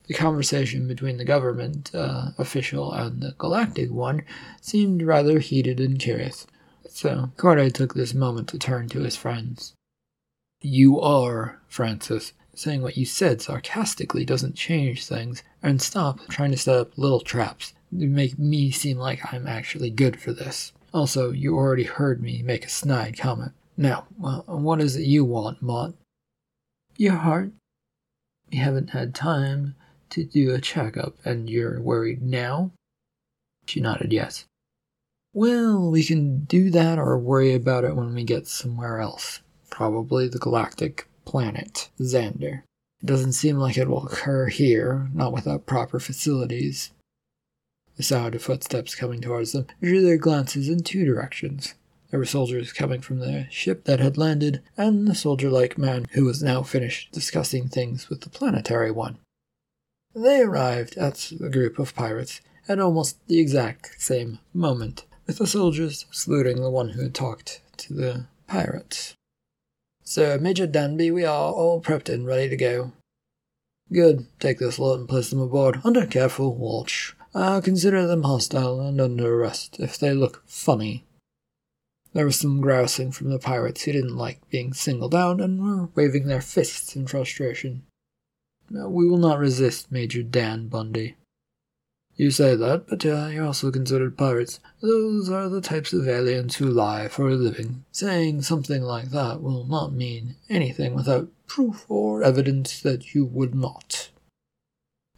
The 0.05 0.13
conversation 0.13 0.87
between 0.87 1.17
the 1.17 1.25
government 1.25 1.89
uh, 1.95 2.33
official 2.37 2.93
and 2.93 3.23
the 3.23 3.33
galactic 3.39 3.89
one 3.89 4.21
seemed 4.61 5.01
rather 5.01 5.39
heated 5.39 5.79
and 5.79 5.97
curious, 5.97 6.45
so 6.87 7.31
Cordite 7.37 7.73
took 7.73 7.95
this 7.95 8.13
moment 8.13 8.49
to 8.49 8.59
turn 8.59 8.87
to 8.89 8.99
his 8.99 9.15
friends. 9.15 9.73
You 10.61 11.01
are, 11.01 11.59
Francis, 11.67 12.33
saying 12.57 12.81
what 12.81 12.97
you 12.97 13.05
said 13.05 13.41
sarcastically 13.41 14.25
doesn't 14.25 14.55
change 14.55 15.05
things, 15.05 15.43
and 15.61 15.81
stop 15.81 16.19
trying 16.29 16.51
to 16.51 16.57
set 16.57 16.75
up 16.75 16.97
little 16.97 17.19
traps 17.19 17.73
to 17.91 18.07
make 18.07 18.37
me 18.39 18.71
seem 18.71 18.97
like 18.97 19.33
I'm 19.33 19.47
actually 19.47 19.89
good 19.89 20.19
for 20.19 20.33
this. 20.33 20.73
Also, 20.93 21.31
you 21.31 21.55
already 21.55 21.83
heard 21.83 22.21
me 22.21 22.41
make 22.41 22.65
a 22.65 22.69
snide 22.69 23.17
comment. 23.17 23.51
Now, 23.77 24.05
well, 24.17 24.43
what 24.47 24.81
is 24.81 24.95
it 24.95 25.03
you 25.03 25.25
want, 25.25 25.61
Mott? 25.61 25.93
Your 26.97 27.15
heart. 27.15 27.51
You 28.49 28.61
haven't 28.61 28.91
had 28.91 29.13
time 29.13 29.75
to 30.11 30.23
do 30.23 30.53
a 30.53 30.61
checkup, 30.61 31.15
and 31.25 31.49
you're 31.49 31.81
worried 31.81 32.21
now? 32.21 32.71
She 33.65 33.81
nodded 33.81 34.13
yes. 34.13 34.45
Well, 35.33 35.91
we 35.91 36.03
can 36.03 36.45
do 36.45 36.69
that 36.69 36.97
or 36.97 37.17
worry 37.17 37.53
about 37.53 37.83
it 37.83 37.95
when 37.95 38.13
we 38.13 38.23
get 38.23 38.47
somewhere 38.47 38.99
else. 39.01 39.41
Probably 39.69 40.29
the 40.29 40.39
galactic 40.39 41.09
planet, 41.25 41.89
Xander. 41.99 42.63
It 43.01 43.05
doesn't 43.05 43.33
seem 43.33 43.57
like 43.57 43.77
it 43.77 43.89
will 43.89 44.05
occur 44.05 44.47
here, 44.47 45.09
not 45.13 45.33
without 45.33 45.65
proper 45.65 45.99
facilities. 45.99 46.91
The 47.97 48.03
sound 48.03 48.35
of 48.35 48.41
footsteps 48.41 48.95
coming 48.95 49.21
towards 49.21 49.51
them 49.51 49.67
drew 49.81 50.01
their 50.01 50.17
glances 50.17 50.69
in 50.69 50.83
two 50.83 51.05
directions. 51.05 51.75
There 52.09 52.19
were 52.19 52.25
soldiers 52.25 52.71
coming 52.71 53.01
from 53.01 53.19
the 53.19 53.47
ship 53.49 53.85
that 53.85 53.99
had 53.99 54.17
landed, 54.17 54.61
and 54.77 55.07
the 55.07 55.15
soldier 55.15 55.49
like 55.49 55.77
man 55.77 56.05
who 56.11 56.25
was 56.25 56.43
now 56.43 56.63
finished 56.63 57.11
discussing 57.11 57.67
things 57.67 58.09
with 58.09 58.21
the 58.21 58.29
planetary 58.29 58.91
one. 58.91 59.17
They 60.13 60.41
arrived 60.41 60.97
at 60.97 61.31
the 61.39 61.49
group 61.49 61.77
of 61.77 61.95
pirates 61.95 62.41
at 62.67 62.79
almost 62.79 63.17
the 63.27 63.39
exact 63.39 64.01
same 64.01 64.39
moment, 64.53 65.05
with 65.27 65.39
the 65.39 65.47
soldiers 65.47 66.05
saluting 66.11 66.61
the 66.61 66.69
one 66.69 66.89
who 66.89 67.01
had 67.03 67.13
talked 67.13 67.61
to 67.77 67.93
the 67.93 68.25
pirates. 68.47 69.14
Sir 70.07 70.37
Major 70.37 70.67
Danby, 70.67 71.09
we 71.09 71.25
are 71.25 71.51
all 71.51 71.81
prepped 71.81 72.13
and 72.13 72.27
ready 72.27 72.47
to 72.47 72.55
go. 72.55 72.93
Good. 73.91 74.27
Take 74.39 74.59
this 74.59 74.77
lot 74.77 74.99
and 74.99 75.09
place 75.09 75.31
them 75.31 75.41
aboard 75.41 75.81
under 75.83 76.05
careful 76.05 76.55
watch. 76.55 77.15
I'll 77.33 77.61
consider 77.61 78.05
them 78.05 78.23
hostile 78.23 78.79
and 78.79 79.01
under 79.01 79.35
arrest 79.35 79.79
if 79.79 79.97
they 79.97 80.13
look 80.13 80.43
funny. 80.45 81.05
There 82.13 82.25
was 82.25 82.37
some 82.37 82.61
grousing 82.61 83.11
from 83.11 83.29
the 83.29 83.39
pirates 83.39 83.83
who 83.83 83.91
didn't 83.91 84.15
like 84.15 84.47
being 84.49 84.73
singled 84.73 85.15
out 85.15 85.41
and 85.41 85.59
were 85.59 85.89
waving 85.95 86.27
their 86.27 86.39
fists 86.39 86.95
in 86.95 87.07
frustration. 87.07 87.83
We 88.69 89.07
will 89.07 89.17
not 89.17 89.39
resist 89.39 89.91
Major 89.91 90.23
Dan 90.23 90.67
Bundy. 90.67 91.15
You 92.17 92.31
say 92.31 92.55
that, 92.55 92.87
but 92.87 93.05
uh, 93.05 93.27
you're 93.27 93.45
also 93.45 93.71
considered 93.71 94.17
pirates. 94.17 94.61
Those 94.81 95.29
are 95.29 95.49
the 95.49 95.59
types 95.59 95.91
of 95.91 96.07
aliens 96.07 96.55
who 96.55 96.65
lie 96.65 97.09
for 97.09 97.29
a 97.29 97.35
living. 97.35 97.83
Saying 97.91 98.43
something 98.43 98.81
like 98.81 99.09
that 99.09 99.41
will 99.41 99.65
not 99.65 99.91
mean 99.91 100.35
anything 100.49 100.95
without 100.95 101.27
proof 101.47 101.85
or 101.89 102.23
evidence 102.23 102.79
that 102.81 103.13
you 103.13 103.25
would 103.25 103.53
not. 103.53 104.09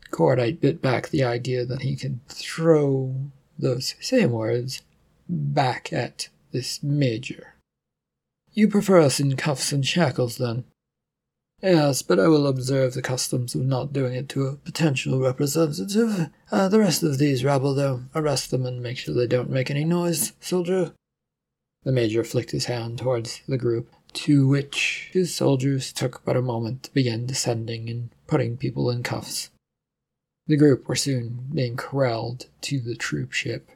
Cordite 0.09 0.59
bit 0.59 0.81
back 0.81 1.09
the 1.09 1.23
idea 1.23 1.65
that 1.65 1.81
he 1.81 1.95
could 1.95 2.25
throw 2.29 3.15
those 3.59 3.93
same 3.99 4.31
words 4.31 4.81
back 5.29 5.93
at 5.93 6.29
this 6.51 6.81
major. 6.81 7.53
You 8.53 8.67
prefer 8.67 9.01
us 9.01 9.19
in 9.19 9.35
cuffs 9.35 9.71
and 9.71 9.85
shackles, 9.85 10.37
then? 10.37 10.63
Yes, 11.61 12.03
but 12.03 12.19
I 12.19 12.27
will 12.27 12.45
observe 12.45 12.93
the 12.93 13.01
customs 13.01 13.55
of 13.55 13.61
not 13.61 13.91
doing 13.91 14.13
it 14.13 14.29
to 14.29 14.45
a 14.45 14.55
potential 14.55 15.19
representative. 15.19 16.29
Uh, 16.51 16.67
the 16.67 16.79
rest 16.79 17.01
of 17.01 17.17
these 17.17 17.43
rabble, 17.43 17.73
though, 17.73 18.01
arrest 18.13 18.51
them 18.51 18.65
and 18.65 18.81
make 18.81 18.97
sure 18.97 19.15
they 19.15 19.25
don't 19.25 19.49
make 19.49 19.71
any 19.71 19.83
noise, 19.83 20.33
soldier. 20.39 20.93
The 21.83 21.91
major 21.91 22.23
flicked 22.23 22.51
his 22.51 22.65
hand 22.65 22.99
towards 22.99 23.41
the 23.47 23.57
group, 23.57 23.89
to 24.13 24.47
which 24.47 25.09
his 25.13 25.33
soldiers 25.33 25.91
took 25.91 26.23
but 26.23 26.37
a 26.37 26.41
moment 26.43 26.83
to 26.83 26.93
begin 26.93 27.25
descending 27.25 27.89
and 27.89 28.09
putting 28.27 28.57
people 28.57 28.91
in 28.91 29.01
cuffs. 29.01 29.49
The 30.45 30.57
group 30.57 30.87
were 30.87 30.95
soon 30.95 31.49
being 31.53 31.75
corralled 31.75 32.45
to 32.61 32.79
the 32.79 32.95
troop 32.95 33.33
ship. 33.33 33.69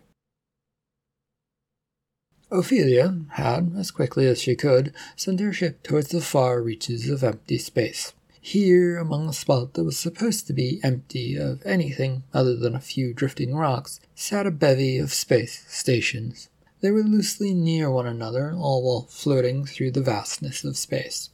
Ophelia 2.52 3.22
had, 3.30 3.72
as 3.78 3.92
quickly 3.92 4.28
as 4.28 4.42
she 4.42 4.56
could, 4.56 4.94
sent 5.16 5.40
her 5.40 5.54
ship 5.54 5.84
towards 5.84 6.10
the 6.10 6.20
far 6.20 6.62
reaches 6.62 7.10
of 7.10 7.24
empty 7.24 7.58
space. 7.58 8.12
Here, 8.42 8.98
among 8.98 9.30
a 9.30 9.34
spot 9.34 9.76
that 9.76 9.86
was 9.86 9.98
supposed 9.98 10.48
to 10.48 10.54
be 10.54 10.82
empty 10.84 11.38
of 11.38 11.66
anything 11.66 12.24
other 12.34 12.56
than 12.56 12.76
a 12.76 12.82
few 12.82 13.14
drifting 13.14 13.56
rocks, 13.56 14.02
sat 14.16 14.46
a 14.46 14.52
bevy 14.52 14.98
of 14.98 15.14
space 15.14 15.64
stations. 15.70 16.50
They 16.82 16.92
were 16.92 17.04
loosely 17.04 17.54
near 17.54 17.90
one 17.90 18.08
another, 18.08 18.52
all 18.52 18.84
while 18.84 19.08
floating 19.10 19.66
through 19.66 19.92
the 19.92 20.02
vastness 20.02 20.64
of 20.66 20.76
space. 20.76 21.30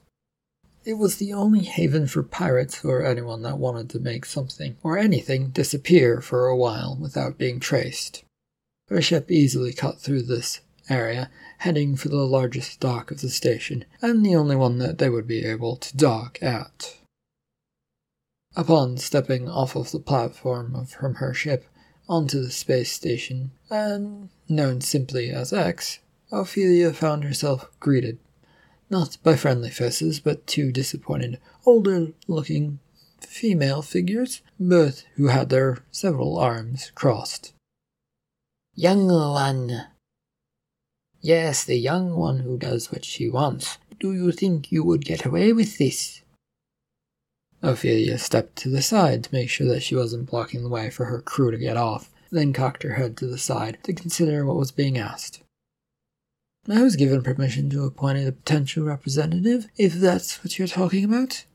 It 0.83 0.95
was 0.95 1.15
the 1.15 1.33
only 1.33 1.63
haven 1.63 2.07
for 2.07 2.21
pirates 2.23 2.85
or 2.85 3.03
anyone 3.03 3.41
that 3.41 3.57
wanted 3.57 3.89
to 3.89 3.99
make 3.99 4.25
something 4.25 4.77
or 4.83 4.97
anything 4.97 5.49
disappear 5.49 6.21
for 6.21 6.47
a 6.47 6.55
while 6.55 6.97
without 6.99 7.37
being 7.37 7.59
traced. 7.59 8.23
Her 8.89 9.01
ship 9.01 9.31
easily 9.31 9.73
cut 9.73 9.99
through 9.99 10.23
this 10.23 10.61
area, 10.89 11.29
heading 11.59 11.95
for 11.95 12.09
the 12.09 12.17
largest 12.17 12.79
dock 12.79 13.11
of 13.11 13.21
the 13.21 13.29
station, 13.29 13.85
and 14.01 14.25
the 14.25 14.35
only 14.35 14.55
one 14.55 14.77
that 14.79 14.97
they 14.97 15.09
would 15.09 15.27
be 15.27 15.45
able 15.45 15.75
to 15.77 15.95
dock 15.97 16.37
at. 16.41 16.97
Upon 18.55 18.97
stepping 18.97 19.47
off 19.47 19.75
of 19.75 19.91
the 19.91 19.99
platform 19.99 20.85
from 20.85 21.15
her 21.15 21.33
ship 21.33 21.65
onto 22.09 22.41
the 22.41 22.51
space 22.51 22.91
station, 22.91 23.51
and 23.69 24.29
known 24.47 24.81
simply 24.81 25.29
as 25.29 25.53
X, 25.53 25.99
Ophelia 26.31 26.93
found 26.93 27.23
herself 27.23 27.69
greeted, 27.79 28.19
not 28.89 29.17
by 29.23 29.35
friendly 29.35 29.69
faces, 29.69 30.19
but 30.19 30.47
two 30.47 30.71
disappointed, 30.71 31.39
older 31.65 32.13
looking 32.27 32.79
female 33.19 33.81
figures, 33.81 34.41
both 34.59 35.03
who 35.15 35.27
had 35.27 35.49
their 35.49 35.79
several 35.91 36.37
arms 36.37 36.91
crossed. 36.95 37.53
Young 38.75 39.07
one, 39.07 39.87
Yes, 41.21 41.63
the 41.63 41.77
young 41.77 42.15
one 42.15 42.39
who 42.39 42.57
does 42.57 42.91
what 42.91 43.03
she 43.03 43.29
wants. 43.29 43.77
Do 43.99 44.13
you 44.13 44.31
think 44.31 44.71
you 44.71 44.83
would 44.83 45.03
get 45.05 45.25
away 45.25 45.51
with 45.53 45.77
this? 45.77 46.21
Ophelia 47.63 48.19
stepped 48.19 48.55
to 48.57 48.69
the 48.69 48.83
side 48.83 49.23
to 49.23 49.33
make 49.33 49.49
sure 49.49 49.67
that 49.67 49.81
she 49.81 49.95
wasn't 49.95 50.29
blocking 50.29 50.63
the 50.63 50.69
way 50.69 50.89
for 50.89 51.05
her 51.05 51.21
crew 51.21 51.49
to 51.49 51.57
get 51.57 51.75
off, 51.75 52.11
then 52.31 52.53
cocked 52.53 52.83
her 52.83 52.93
head 52.93 53.17
to 53.17 53.25
the 53.25 53.37
side 53.37 53.79
to 53.83 53.93
consider 53.93 54.45
what 54.45 54.57
was 54.57 54.71
being 54.71 54.97
asked. 54.97 55.41
I 56.69 56.83
was 56.83 56.97
given 56.97 57.23
permission 57.23 57.69
to 57.71 57.85
appoint 57.85 58.19
a 58.19 58.31
potential 58.31 58.83
representative, 58.83 59.67
if 59.77 59.93
that's 59.93 60.43
what 60.43 60.59
you're 60.59 60.67
talking 60.67 61.05
about. 61.05 61.45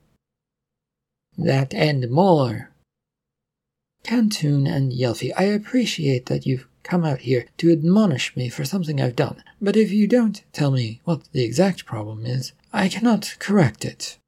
That 1.36 1.72
and 1.74 2.10
more. 2.10 2.70
Cantoon 4.02 4.66
and 4.66 4.90
Yelphi, 4.90 5.32
I 5.36 5.44
appreciate 5.44 6.26
that 6.26 6.46
you've 6.46 6.66
come 6.82 7.04
out 7.04 7.20
here 7.20 7.46
to 7.58 7.72
admonish 7.72 8.36
me 8.36 8.48
for 8.48 8.64
something 8.64 9.00
I've 9.00 9.16
done, 9.16 9.42
but 9.60 9.76
if 9.76 9.92
you 9.92 10.06
don't 10.06 10.42
tell 10.52 10.70
me 10.70 11.00
what 11.04 11.22
the 11.32 11.44
exact 11.44 11.86
problem 11.86 12.26
is, 12.26 12.52
I 12.72 12.88
cannot 12.88 13.36
correct 13.38 13.84
it. 13.84 14.18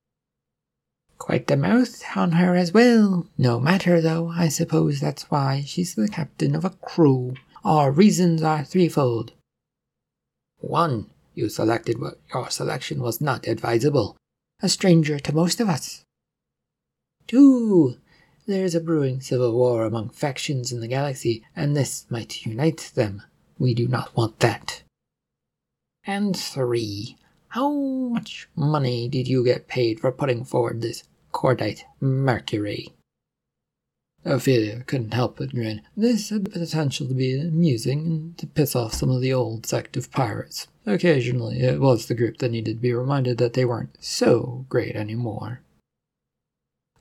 Quite 1.18 1.46
the 1.46 1.56
mouth 1.56 2.02
on 2.16 2.32
her 2.32 2.54
as 2.54 2.72
well. 2.72 3.26
No 3.38 3.58
matter, 3.58 4.00
though, 4.00 4.28
I 4.28 4.48
suppose 4.48 5.00
that's 5.00 5.30
why 5.30 5.62
she's 5.66 5.94
the 5.94 6.08
captain 6.08 6.54
of 6.54 6.64
a 6.64 6.70
crew. 6.70 7.34
Our 7.64 7.90
reasons 7.90 8.42
are 8.42 8.64
threefold. 8.64 9.32
One, 10.58 11.10
you 11.34 11.48
selected 11.48 12.00
what 12.00 12.18
your 12.32 12.50
selection 12.50 13.00
was 13.00 13.20
not 13.20 13.46
advisable, 13.46 14.16
a 14.62 14.68
stranger 14.68 15.18
to 15.18 15.34
most 15.34 15.60
of 15.60 15.68
us. 15.68 16.04
Two, 17.26 17.96
there's 18.46 18.74
a 18.74 18.80
brewing 18.80 19.20
civil 19.20 19.52
war 19.52 19.84
among 19.84 20.10
factions 20.10 20.72
in 20.72 20.80
the 20.80 20.88
galaxy, 20.88 21.44
and 21.56 21.76
this 21.76 22.06
might 22.10 22.44
unite 22.44 22.92
them. 22.94 23.22
We 23.58 23.74
do 23.74 23.88
not 23.88 24.16
want 24.16 24.40
that. 24.40 24.82
And 26.06 26.36
three, 26.36 27.16
how 27.48 27.70
much 27.72 28.48
money 28.54 29.08
did 29.08 29.28
you 29.28 29.44
get 29.44 29.68
paid 29.68 30.00
for 30.00 30.12
putting 30.12 30.44
forward 30.44 30.82
this 30.82 31.04
cordite 31.32 31.82
mercury? 32.00 32.92
Ophelia 34.24 34.82
couldn't 34.86 35.14
help 35.14 35.36
but 35.36 35.50
grin. 35.50 35.82
This 35.96 36.30
had 36.30 36.46
the 36.46 36.50
potential 36.50 37.06
to 37.06 37.14
be 37.14 37.38
amusing 37.38 38.06
and 38.06 38.38
to 38.38 38.46
piss 38.46 38.74
off 38.74 38.94
some 38.94 39.10
of 39.10 39.20
the 39.20 39.32
old 39.32 39.66
sect 39.66 39.96
of 39.96 40.10
pirates. 40.10 40.66
Occasionally, 40.86 41.60
it 41.60 41.80
was 41.80 42.06
the 42.06 42.14
group 42.14 42.38
that 42.38 42.50
needed 42.50 42.76
to 42.76 42.82
be 42.82 42.92
reminded 42.92 43.38
that 43.38 43.52
they 43.52 43.64
weren't 43.64 43.96
so 44.00 44.64
great 44.68 44.96
anymore. 44.96 45.60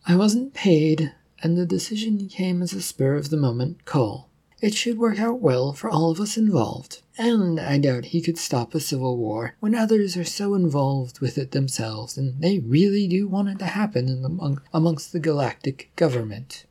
I 0.05 0.17
wasn't 0.17 0.53
paid, 0.53 1.13
and 1.43 1.57
the 1.57 1.65
decision 1.65 2.27
came 2.29 2.61
as 2.61 2.73
a 2.73 2.81
spur 2.81 3.15
of 3.15 3.29
the 3.29 3.37
moment 3.37 3.83
call. 3.83 4.29
It 4.61 4.73
should 4.73 4.97
work 4.97 5.19
out 5.19 5.41
well 5.41 5.73
for 5.73 5.89
all 5.89 6.09
of 6.09 6.21
us 6.21 6.37
involved, 6.37 7.01
and 7.17 7.59
I 7.59 7.77
doubt 7.77 8.05
he 8.05 8.21
could 8.21 8.37
stop 8.37 8.73
a 8.73 8.79
civil 8.79 9.17
war 9.17 9.57
when 9.59 9.75
others 9.75 10.15
are 10.15 10.23
so 10.23 10.55
involved 10.55 11.19
with 11.19 11.37
it 11.37 11.51
themselves 11.51 12.17
and 12.17 12.41
they 12.41 12.59
really 12.59 13.09
do 13.09 13.27
want 13.27 13.49
it 13.49 13.59
to 13.59 13.65
happen 13.65 14.21
the, 14.21 14.57
amongst 14.73 15.11
the 15.11 15.19
galactic 15.19 15.91
government. 15.97 16.65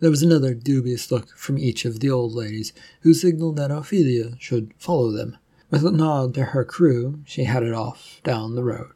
There 0.00 0.10
was 0.10 0.22
another 0.22 0.54
dubious 0.54 1.10
look 1.10 1.36
from 1.36 1.58
each 1.58 1.84
of 1.84 2.00
the 2.00 2.10
old 2.10 2.32
ladies, 2.32 2.72
who 3.02 3.12
signaled 3.12 3.56
that 3.56 3.70
Ophelia 3.70 4.36
should 4.38 4.72
follow 4.78 5.12
them. 5.12 5.36
With 5.70 5.84
a 5.84 5.90
nod 5.90 6.32
to 6.34 6.44
her 6.46 6.64
crew, 6.64 7.20
she 7.26 7.44
headed 7.44 7.74
off 7.74 8.20
down 8.24 8.54
the 8.54 8.64
road. 8.64 8.92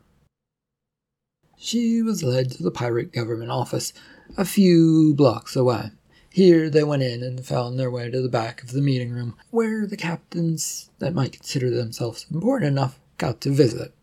She 1.58 2.02
was 2.02 2.22
led 2.22 2.52
to 2.52 2.62
the 2.62 2.70
pirate 2.70 3.12
government 3.12 3.50
office, 3.50 3.92
a 4.36 4.44
few 4.44 5.14
blocks 5.14 5.56
away. 5.56 5.90
Here 6.30 6.70
they 6.70 6.84
went 6.84 7.02
in 7.02 7.22
and 7.22 7.44
found 7.44 7.78
their 7.78 7.90
way 7.90 8.10
to 8.10 8.20
the 8.20 8.28
back 8.28 8.62
of 8.62 8.72
the 8.72 8.82
meeting 8.82 9.10
room, 9.10 9.34
where 9.50 9.86
the 9.86 9.96
captains 9.96 10.90
that 10.98 11.14
might 11.14 11.32
consider 11.32 11.70
themselves 11.70 12.26
important 12.30 12.70
enough 12.70 13.00
got 13.16 13.40
to 13.40 13.50
visit. 13.50 13.94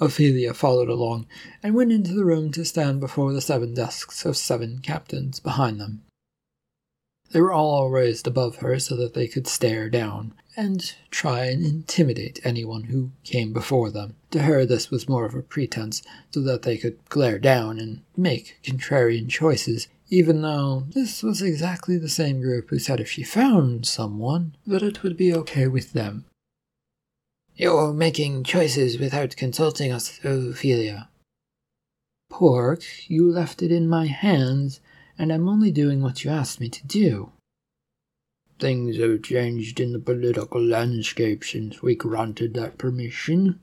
Ophelia 0.00 0.54
followed 0.54 0.88
along 0.88 1.26
and 1.62 1.74
went 1.74 1.92
into 1.92 2.14
the 2.14 2.24
room 2.24 2.52
to 2.52 2.64
stand 2.64 3.00
before 3.00 3.32
the 3.32 3.40
seven 3.40 3.74
desks 3.74 4.24
of 4.24 4.36
seven 4.36 4.78
captains 4.78 5.40
behind 5.40 5.80
them. 5.80 6.02
They 7.30 7.40
were 7.40 7.52
all 7.52 7.90
raised 7.90 8.26
above 8.26 8.56
her 8.56 8.78
so 8.78 8.96
that 8.96 9.14
they 9.14 9.28
could 9.28 9.46
stare 9.46 9.90
down 9.90 10.34
and 10.56 10.94
try 11.10 11.44
and 11.44 11.64
intimidate 11.64 12.40
anyone 12.42 12.84
who 12.84 13.12
came 13.22 13.52
before 13.52 13.90
them. 13.90 14.16
To 14.30 14.42
her, 14.42 14.64
this 14.64 14.90
was 14.90 15.08
more 15.08 15.24
of 15.24 15.34
a 15.34 15.42
pretense 15.42 16.02
so 16.30 16.40
that 16.40 16.62
they 16.62 16.76
could 16.76 16.98
glare 17.08 17.38
down 17.38 17.78
and 17.78 18.02
make 18.16 18.58
contrarian 18.64 19.28
choices, 19.28 19.88
even 20.08 20.42
though 20.42 20.84
this 20.94 21.22
was 21.22 21.42
exactly 21.42 21.98
the 21.98 22.08
same 22.08 22.40
group 22.40 22.70
who 22.70 22.78
said 22.78 22.98
if 22.98 23.10
she 23.10 23.22
found 23.22 23.86
someone, 23.86 24.56
that 24.66 24.82
it 24.82 25.02
would 25.02 25.16
be 25.16 25.32
okay 25.34 25.68
with 25.68 25.92
them. 25.92 26.24
You're 27.54 27.92
making 27.92 28.44
choices 28.44 28.98
without 28.98 29.36
consulting 29.36 29.92
us, 29.92 30.18
Ophelia. 30.24 31.08
Pork, 32.30 32.82
you 33.06 33.30
left 33.30 33.62
it 33.62 33.70
in 33.70 33.88
my 33.88 34.06
hands 34.06 34.80
and 35.18 35.32
I'm 35.32 35.48
only 35.48 35.72
doing 35.72 36.00
what 36.00 36.24
you 36.24 36.30
asked 36.30 36.60
me 36.60 36.68
to 36.68 36.86
do. 36.86 37.32
Things 38.58 38.96
have 38.96 39.22
changed 39.22 39.80
in 39.80 39.92
the 39.92 39.98
political 39.98 40.62
landscape 40.62 41.44
since 41.44 41.82
we 41.82 41.94
granted 41.94 42.54
that 42.54 42.78
permission. 42.78 43.60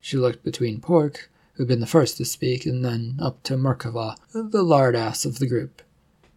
She 0.00 0.16
looked 0.16 0.44
between 0.44 0.80
Pork, 0.80 1.30
who'd 1.54 1.68
been 1.68 1.80
the 1.80 1.86
first 1.86 2.16
to 2.16 2.24
speak, 2.24 2.66
and 2.66 2.84
then 2.84 3.16
up 3.20 3.42
to 3.44 3.56
Merkava, 3.56 4.16
the 4.32 4.62
lard 4.62 4.96
ass 4.96 5.24
of 5.24 5.38
the 5.38 5.46
group. 5.46 5.82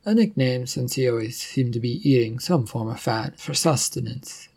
A 0.06 0.14
nickname 0.14 0.68
since 0.68 0.94
he 0.94 1.10
always 1.10 1.42
seemed 1.42 1.74
to 1.74 1.80
be 1.80 2.08
eating 2.08 2.38
some 2.38 2.68
form 2.68 2.90
of 2.90 3.00
fat 3.00 3.40
for 3.40 3.56
sustenance. 3.56 4.50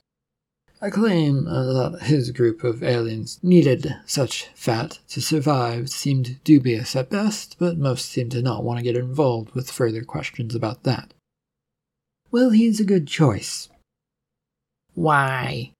A 0.80 0.92
claim 0.92 1.48
uh, 1.48 1.90
that 1.90 2.02
his 2.02 2.30
group 2.30 2.62
of 2.62 2.84
aliens 2.84 3.40
needed 3.42 3.96
such 4.06 4.46
fat 4.54 5.00
to 5.08 5.20
survive 5.20 5.90
seemed 5.90 6.38
dubious 6.44 6.94
at 6.94 7.10
best, 7.10 7.56
but 7.58 7.76
most 7.76 8.06
seemed 8.06 8.30
to 8.32 8.42
not 8.42 8.62
want 8.62 8.78
to 8.78 8.84
get 8.84 8.96
involved 8.96 9.56
with 9.56 9.72
further 9.72 10.04
questions 10.04 10.54
about 10.54 10.84
that. 10.84 11.14
Well, 12.30 12.50
he's 12.50 12.78
a 12.78 12.84
good 12.84 13.08
choice. 13.08 13.68
Why? 14.94 15.72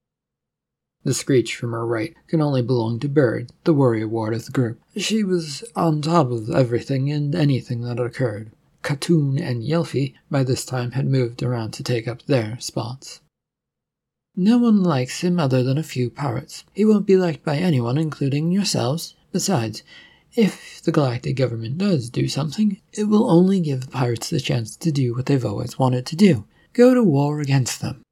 The 1.05 1.15
screech 1.15 1.55
from 1.55 1.71
her 1.73 1.87
right 1.87 2.17
can 2.27 2.41
only 2.41 2.63
belong 2.63 2.99
to 3.01 3.09
Bird, 3.09 3.53
the 3.63 3.75
worry 3.75 4.05
ward 4.05 4.35
of 4.35 4.47
the 4.47 4.53
group. 4.53 4.81
She 4.97 5.23
was 5.23 5.63
on 5.77 6.03
top 6.03 6.33
of 6.33 6.51
everything 6.51 7.13
and 7.13 7.37
anything 7.37 7.83
that 7.83 8.01
occurred. 8.01 8.51
Khatun 8.83 9.41
and 9.41 9.63
Yelphi 9.63 10.15
by 10.29 10.43
this 10.43 10.65
time 10.65 10.93
had 10.93 11.07
moved 11.07 11.43
around 11.43 11.71
to 11.75 11.85
take 11.85 12.09
up 12.09 12.25
their 12.25 12.59
spots. 12.59 13.21
No 14.41 14.57
one 14.57 14.85
likes 14.85 15.23
him 15.23 15.41
other 15.41 15.65
than 15.65 15.79
a 15.79 15.83
few 15.83 16.11
pirates. 16.11 16.63
He 16.73 16.85
won't 16.85 17.07
be 17.07 17.17
liked 17.17 17.45
by 17.45 17.57
anyone, 17.57 17.99
including 17.99 18.53
yourselves. 18.53 19.17
Besides, 19.33 19.83
if 20.37 20.81
the 20.81 20.93
galactic 20.93 21.35
government 21.35 21.79
does 21.79 22.09
do 22.09 22.29
something, 22.29 22.81
it 22.93 23.09
will 23.09 23.29
only 23.29 23.59
give 23.59 23.81
the 23.81 23.91
pirates 23.91 24.31
the 24.31 24.39
chance 24.39 24.77
to 24.77 24.93
do 24.93 25.13
what 25.13 25.27
they've 25.27 25.45
always 25.45 25.77
wanted 25.77 26.07
to 26.07 26.15
do 26.15 26.45
go 26.73 26.95
to 26.95 27.03
war 27.03 27.41
against 27.41 27.81
them. 27.81 28.03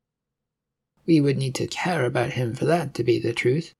We 1.07 1.21
would 1.21 1.37
need 1.37 1.55
to 1.55 1.69
care 1.69 2.05
about 2.05 2.33
him 2.33 2.57
for 2.57 2.65
that 2.65 2.93
to 2.95 3.05
be 3.05 3.21
the 3.21 3.33
truth. 3.33 3.73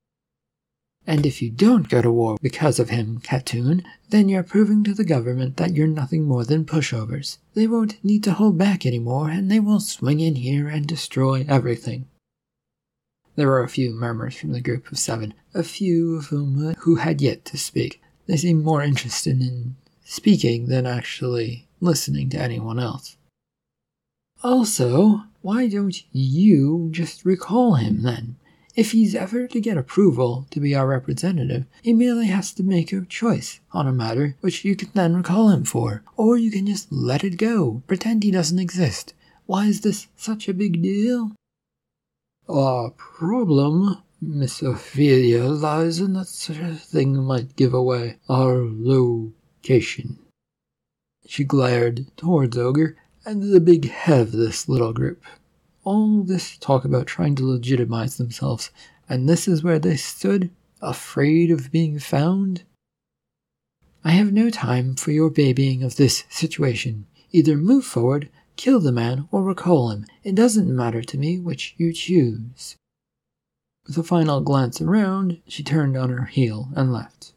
And 1.05 1.25
if 1.25 1.41
you 1.41 1.49
don't 1.49 1.89
go 1.89 2.01
to 2.01 2.09
war 2.09 2.37
because 2.41 2.79
of 2.79 2.91
him, 2.91 3.19
Khatun, 3.19 3.83
then 4.09 4.29
you're 4.29 4.43
proving 4.43 4.85
to 4.85 4.93
the 4.93 5.03
government 5.03 5.57
that 5.57 5.75
you're 5.75 5.85
nothing 5.85 6.23
more 6.23 6.45
than 6.45 6.63
pushovers. 6.63 7.39
They 7.55 7.67
won't 7.67 8.01
need 8.05 8.23
to 8.23 8.31
hold 8.31 8.57
back 8.57 8.85
anymore, 8.85 9.29
and 9.29 9.51
they 9.51 9.59
will 9.59 9.81
swing 9.81 10.21
in 10.21 10.35
here 10.35 10.69
and 10.69 10.87
destroy 10.87 11.45
everything. 11.49 12.07
There 13.37 13.47
were 13.47 13.61
a 13.61 13.69
few 13.69 13.93
murmurs 13.93 14.35
from 14.35 14.51
the 14.51 14.61
group 14.61 14.91
of 14.91 14.97
seven, 14.97 15.35
a 15.53 15.61
few 15.61 16.15
of 16.15 16.25
whom 16.25 16.69
uh, 16.69 16.73
who 16.79 16.95
had 16.95 17.21
yet 17.21 17.45
to 17.45 17.57
speak. 17.57 18.01
They 18.25 18.35
seemed 18.35 18.65
more 18.65 18.81
interested 18.81 19.39
in 19.39 19.75
speaking 20.03 20.69
than 20.69 20.87
actually 20.87 21.67
listening 21.79 22.31
to 22.31 22.41
anyone 22.41 22.79
else. 22.79 23.15
Also, 24.43 25.21
why 25.43 25.67
don't 25.67 26.01
you 26.11 26.89
just 26.89 27.25
recall 27.25 27.75
him 27.75 28.01
then? 28.01 28.37
If 28.75 28.91
he's 28.91 29.13
ever 29.13 29.47
to 29.47 29.61
get 29.61 29.77
approval 29.77 30.47
to 30.49 30.59
be 30.59 30.73
our 30.73 30.87
representative, 30.87 31.65
he 31.83 31.93
merely 31.93 32.27
has 32.27 32.51
to 32.53 32.63
make 32.63 32.91
a 32.91 33.05
choice 33.05 33.59
on 33.71 33.85
a 33.85 33.93
matter 33.93 34.35
which 34.41 34.65
you 34.65 34.75
can 34.75 34.89
then 34.95 35.15
recall 35.15 35.49
him 35.49 35.63
for, 35.63 36.01
or 36.15 36.37
you 36.37 36.49
can 36.49 36.65
just 36.65 36.91
let 36.91 37.23
it 37.23 37.37
go, 37.37 37.83
pretend 37.85 38.23
he 38.23 38.31
doesn't 38.31 38.57
exist. 38.57 39.13
Why 39.45 39.67
is 39.67 39.81
this 39.81 40.07
such 40.15 40.49
a 40.49 40.55
big 40.55 40.81
deal? 40.81 41.33
Our 42.49 42.91
problem, 42.91 43.97
Miss 44.21 44.61
Ophelia, 44.61 45.43
lies 45.43 45.99
in 45.99 46.13
that 46.13 46.27
such 46.27 46.59
a 46.59 46.75
thing 46.75 47.21
might 47.21 47.57
give 47.57 47.73
away 47.73 48.19
our 48.29 48.63
location. 48.63 50.19
She 51.25 51.43
glared 51.43 52.07
towards 52.15 52.57
Ogre 52.57 52.95
and 53.25 53.43
the 53.43 53.59
big 53.59 53.89
head 53.89 54.21
of 54.21 54.31
this 54.31 54.69
little 54.69 54.93
group. 54.93 55.21
All 55.83 56.23
this 56.23 56.57
talk 56.57 56.85
about 56.85 57.05
trying 57.05 57.35
to 57.35 57.45
legitimize 57.45 58.15
themselves, 58.15 58.71
and 59.09 59.27
this 59.27 59.49
is 59.49 59.61
where 59.61 59.79
they 59.79 59.97
stood, 59.97 60.49
afraid 60.81 61.51
of 61.51 61.69
being 61.69 61.99
found? 61.99 62.63
I 64.05 64.11
have 64.11 64.31
no 64.31 64.49
time 64.49 64.95
for 64.95 65.11
your 65.11 65.29
babying 65.29 65.83
of 65.83 65.97
this 65.97 66.23
situation. 66.29 67.07
Either 67.33 67.57
move 67.57 67.83
forward, 67.83 68.29
kill 68.57 68.79
the 68.79 68.91
man, 68.91 69.27
or 69.31 69.43
recall 69.43 69.91
him. 69.91 70.05
It 70.23 70.35
doesn't 70.35 70.75
matter 70.75 71.01
to 71.01 71.17
me 71.17 71.39
which 71.39 71.75
you 71.77 71.93
choose. 71.93 72.75
With 73.87 73.97
a 73.97 74.03
final 74.03 74.41
glance 74.41 74.81
around, 74.81 75.41
she 75.47 75.63
turned 75.63 75.95
on 75.95 76.09
her 76.09 76.25
heel 76.25 76.69
and 76.75 76.91
left. 76.91 77.33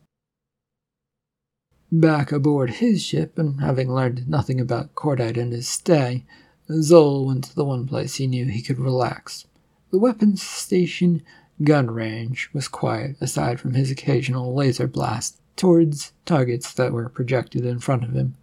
Back 1.93 2.33
aboard 2.33 2.71
his 2.71 3.03
ship, 3.03 3.39
and 3.39 3.61
having 3.61 3.93
learned 3.93 4.29
nothing 4.29 4.61
about 4.61 4.95
Cordite 4.95 5.37
and 5.37 5.53
his 5.53 5.69
stay, 5.69 6.25
Zol 6.69 7.27
went 7.27 7.45
to 7.45 7.55
the 7.55 7.65
one 7.65 7.87
place 7.87 8.17
he 8.17 8.27
knew 8.27 8.47
he 8.47 8.63
could 8.63 8.79
relax. 8.79 9.47
The 9.91 9.99
weapons 9.99 10.43
station 10.43 11.23
gun 11.63 11.91
range 11.91 12.49
was 12.53 12.69
quiet, 12.69 13.17
aside 13.21 13.61
from 13.61 13.75
his 13.75 13.91
occasional 13.91 14.55
laser 14.55 14.87
blast 14.87 15.41
towards 15.57 16.13
targets 16.25 16.73
that 16.75 16.93
were 16.93 17.09
projected 17.09 17.65
in 17.65 17.81
front 17.81 18.05
of 18.05 18.15
him. 18.15 18.37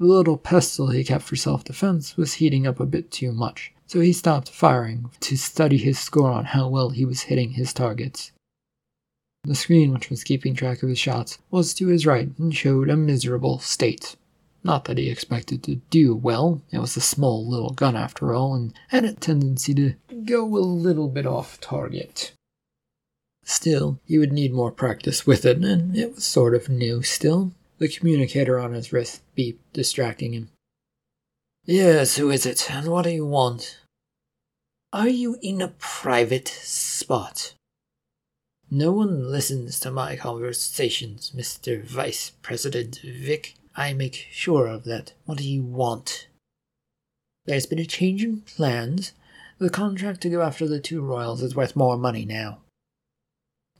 The 0.00 0.06
little 0.06 0.38
pistol 0.38 0.88
he 0.88 1.04
kept 1.04 1.24
for 1.24 1.36
self 1.36 1.62
defense 1.62 2.16
was 2.16 2.34
heating 2.34 2.66
up 2.66 2.80
a 2.80 2.86
bit 2.86 3.10
too 3.10 3.32
much, 3.32 3.74
so 3.86 4.00
he 4.00 4.14
stopped 4.14 4.48
firing 4.48 5.10
to 5.20 5.36
study 5.36 5.76
his 5.76 5.98
score 5.98 6.30
on 6.30 6.46
how 6.46 6.70
well 6.70 6.88
he 6.88 7.04
was 7.04 7.24
hitting 7.24 7.50
his 7.50 7.74
targets. 7.74 8.32
The 9.44 9.54
screen 9.54 9.92
which 9.92 10.08
was 10.08 10.24
keeping 10.24 10.54
track 10.54 10.82
of 10.82 10.88
his 10.88 10.98
shots 10.98 11.36
was 11.50 11.74
to 11.74 11.88
his 11.88 12.06
right 12.06 12.30
and 12.38 12.56
showed 12.56 12.88
a 12.88 12.96
miserable 12.96 13.58
state. 13.58 14.16
Not 14.64 14.86
that 14.86 14.96
he 14.96 15.10
expected 15.10 15.62
to 15.64 15.82
do 15.90 16.14
well, 16.14 16.62
it 16.70 16.78
was 16.78 16.96
a 16.96 17.02
small 17.02 17.46
little 17.46 17.74
gun 17.74 17.94
after 17.94 18.32
all, 18.32 18.54
and 18.54 18.72
had 18.88 19.04
a 19.04 19.12
tendency 19.12 19.74
to 19.74 19.96
go 20.24 20.46
a 20.56 20.64
little 20.64 21.08
bit 21.08 21.26
off 21.26 21.60
target. 21.60 22.32
Still, 23.44 24.00
he 24.06 24.16
would 24.16 24.32
need 24.32 24.54
more 24.54 24.72
practice 24.72 25.26
with 25.26 25.44
it, 25.44 25.58
and 25.58 25.94
it 25.94 26.14
was 26.14 26.24
sort 26.24 26.54
of 26.54 26.70
new 26.70 27.02
still. 27.02 27.52
The 27.80 27.88
communicator 27.88 28.58
on 28.58 28.74
his 28.74 28.92
wrist 28.92 29.22
beeped, 29.36 29.58
distracting 29.72 30.34
him. 30.34 30.50
Yes, 31.64 32.18
who 32.18 32.30
is 32.30 32.44
it, 32.44 32.70
and 32.70 32.88
what 32.88 33.02
do 33.04 33.10
you 33.10 33.24
want? 33.24 33.80
Are 34.92 35.08
you 35.08 35.38
in 35.40 35.62
a 35.62 35.68
private 35.78 36.46
spot? 36.48 37.54
No 38.70 38.92
one 38.92 39.30
listens 39.30 39.80
to 39.80 39.90
my 39.90 40.14
conversations, 40.14 41.32
Mr. 41.34 41.82
Vice 41.82 42.32
President 42.42 43.00
Vic. 43.02 43.54
I 43.74 43.94
make 43.94 44.26
sure 44.30 44.66
of 44.66 44.84
that. 44.84 45.14
What 45.24 45.38
do 45.38 45.48
you 45.48 45.62
want? 45.62 46.28
There's 47.46 47.66
been 47.66 47.78
a 47.78 47.86
change 47.86 48.22
in 48.22 48.42
plans. 48.42 49.12
The 49.58 49.70
contract 49.70 50.20
to 50.20 50.28
go 50.28 50.42
after 50.42 50.68
the 50.68 50.80
two 50.80 51.00
royals 51.00 51.42
is 51.42 51.56
worth 51.56 51.74
more 51.74 51.96
money 51.96 52.26
now. 52.26 52.58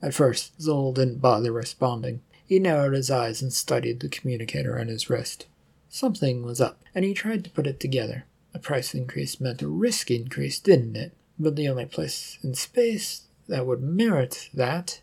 At 0.01 0.15
first, 0.15 0.59
Zol 0.59 0.95
didn't 0.95 1.21
bother 1.21 1.51
responding. 1.51 2.21
He 2.51 2.59
narrowed 2.59 2.95
his 2.95 3.09
eyes 3.09 3.41
and 3.41 3.53
studied 3.53 4.01
the 4.01 4.09
communicator 4.09 4.77
on 4.77 4.89
his 4.89 5.09
wrist. 5.09 5.45
Something 5.87 6.43
was 6.43 6.59
up, 6.59 6.81
and 6.93 7.05
he 7.05 7.13
tried 7.13 7.45
to 7.45 7.49
put 7.49 7.65
it 7.65 7.79
together. 7.79 8.25
A 8.53 8.59
price 8.59 8.93
increase 8.93 9.39
meant 9.39 9.61
a 9.61 9.69
risk 9.69 10.11
increase, 10.11 10.59
didn't 10.59 10.97
it? 10.97 11.13
But 11.39 11.55
the 11.55 11.69
only 11.69 11.85
place 11.85 12.37
in 12.43 12.53
space 12.55 13.21
that 13.47 13.65
would 13.65 13.81
merit 13.81 14.49
that. 14.53 14.99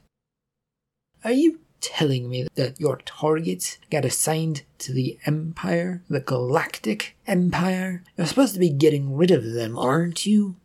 Are 1.24 1.32
you 1.32 1.60
telling 1.80 2.28
me 2.28 2.48
that 2.54 2.78
your 2.78 2.98
targets 3.06 3.78
got 3.90 4.04
assigned 4.04 4.64
to 4.80 4.92
the 4.92 5.18
Empire, 5.24 6.02
the 6.10 6.20
Galactic 6.20 7.16
Empire? 7.26 8.04
You're 8.18 8.26
supposed 8.26 8.52
to 8.52 8.60
be 8.60 8.68
getting 8.68 9.16
rid 9.16 9.30
of 9.30 9.52
them, 9.52 9.78
aren't 9.78 10.26
you? 10.26 10.56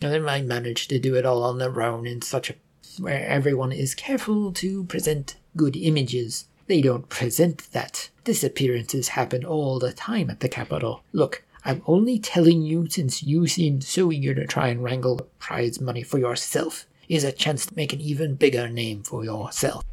And 0.00 0.12
they 0.12 0.20
might 0.20 0.44
manage 0.44 0.86
to 0.86 1.00
do 1.00 1.16
it 1.16 1.26
all 1.26 1.42
on 1.42 1.58
their 1.58 1.82
own 1.82 2.06
in 2.06 2.22
such 2.22 2.48
a 2.48 2.54
where 3.00 3.26
everyone 3.26 3.72
is 3.72 3.94
careful 3.94 4.52
to 4.52 4.84
present 4.84 5.36
good 5.56 5.76
images. 5.76 6.46
They 6.66 6.80
don't 6.80 7.08
present 7.08 7.70
that. 7.72 8.08
Disappearances 8.24 9.08
happen 9.08 9.44
all 9.44 9.78
the 9.78 9.92
time 9.92 10.30
at 10.30 10.40
the 10.40 10.48
capital. 10.48 11.02
Look, 11.12 11.44
I'm 11.64 11.82
only 11.86 12.18
telling 12.18 12.62
you 12.62 12.88
since 12.88 13.22
you 13.22 13.46
seemed 13.46 13.84
so 13.84 14.12
eager 14.12 14.34
to 14.34 14.46
try 14.46 14.68
and 14.68 14.82
wrangle 14.82 15.28
prize 15.38 15.80
money 15.80 16.02
for 16.02 16.18
yourself. 16.18 16.86
Is 17.06 17.24
a 17.24 17.32
chance 17.32 17.66
to 17.66 17.76
make 17.76 17.92
an 17.92 18.00
even 18.00 18.34
bigger 18.34 18.68
name 18.68 19.02
for 19.02 19.24
yourself. 19.24 19.84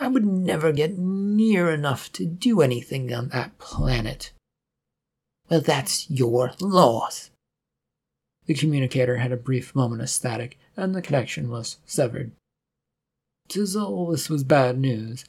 I 0.00 0.08
would 0.08 0.26
never 0.26 0.72
get 0.72 0.98
near 0.98 1.70
enough 1.70 2.10
to 2.12 2.24
do 2.24 2.60
anything 2.60 3.12
on 3.14 3.28
that 3.28 3.56
planet. 3.58 4.32
Well, 5.48 5.60
that's 5.60 6.10
your 6.10 6.52
loss. 6.60 7.29
The 8.50 8.56
communicator 8.56 9.18
had 9.18 9.30
a 9.30 9.36
brief 9.36 9.76
moment 9.76 10.02
of 10.02 10.10
static, 10.10 10.58
and 10.76 10.92
the 10.92 11.00
connection 11.00 11.50
was 11.50 11.76
severed. 11.86 12.32
To 13.50 13.62
Zol, 13.62 14.10
this 14.10 14.28
was 14.28 14.42
bad 14.42 14.76
news, 14.76 15.24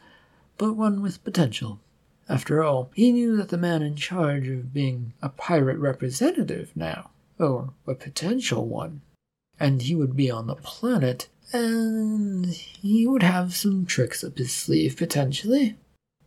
but 0.57 0.73
one 0.73 1.03
with 1.03 1.23
potential. 1.23 1.79
After 2.27 2.63
all, 2.63 2.89
he 2.95 3.11
knew 3.11 3.37
that 3.37 3.49
the 3.49 3.59
man 3.59 3.83
in 3.83 3.95
charge 3.95 4.47
of 4.47 4.73
being 4.73 5.13
a 5.21 5.29
pirate 5.29 5.77
representative 5.77 6.71
now, 6.75 7.11
or 7.37 7.75
a 7.85 7.93
potential 7.93 8.65
one, 8.65 9.01
and 9.59 9.83
he 9.83 9.93
would 9.93 10.15
be 10.15 10.31
on 10.31 10.47
the 10.47 10.55
planet, 10.55 11.29
and 11.53 12.47
he 12.47 13.05
would 13.05 13.21
have 13.21 13.53
some 13.53 13.85
tricks 13.85 14.23
up 14.23 14.39
his 14.39 14.51
sleeve 14.51 14.97
potentially. 14.97 15.77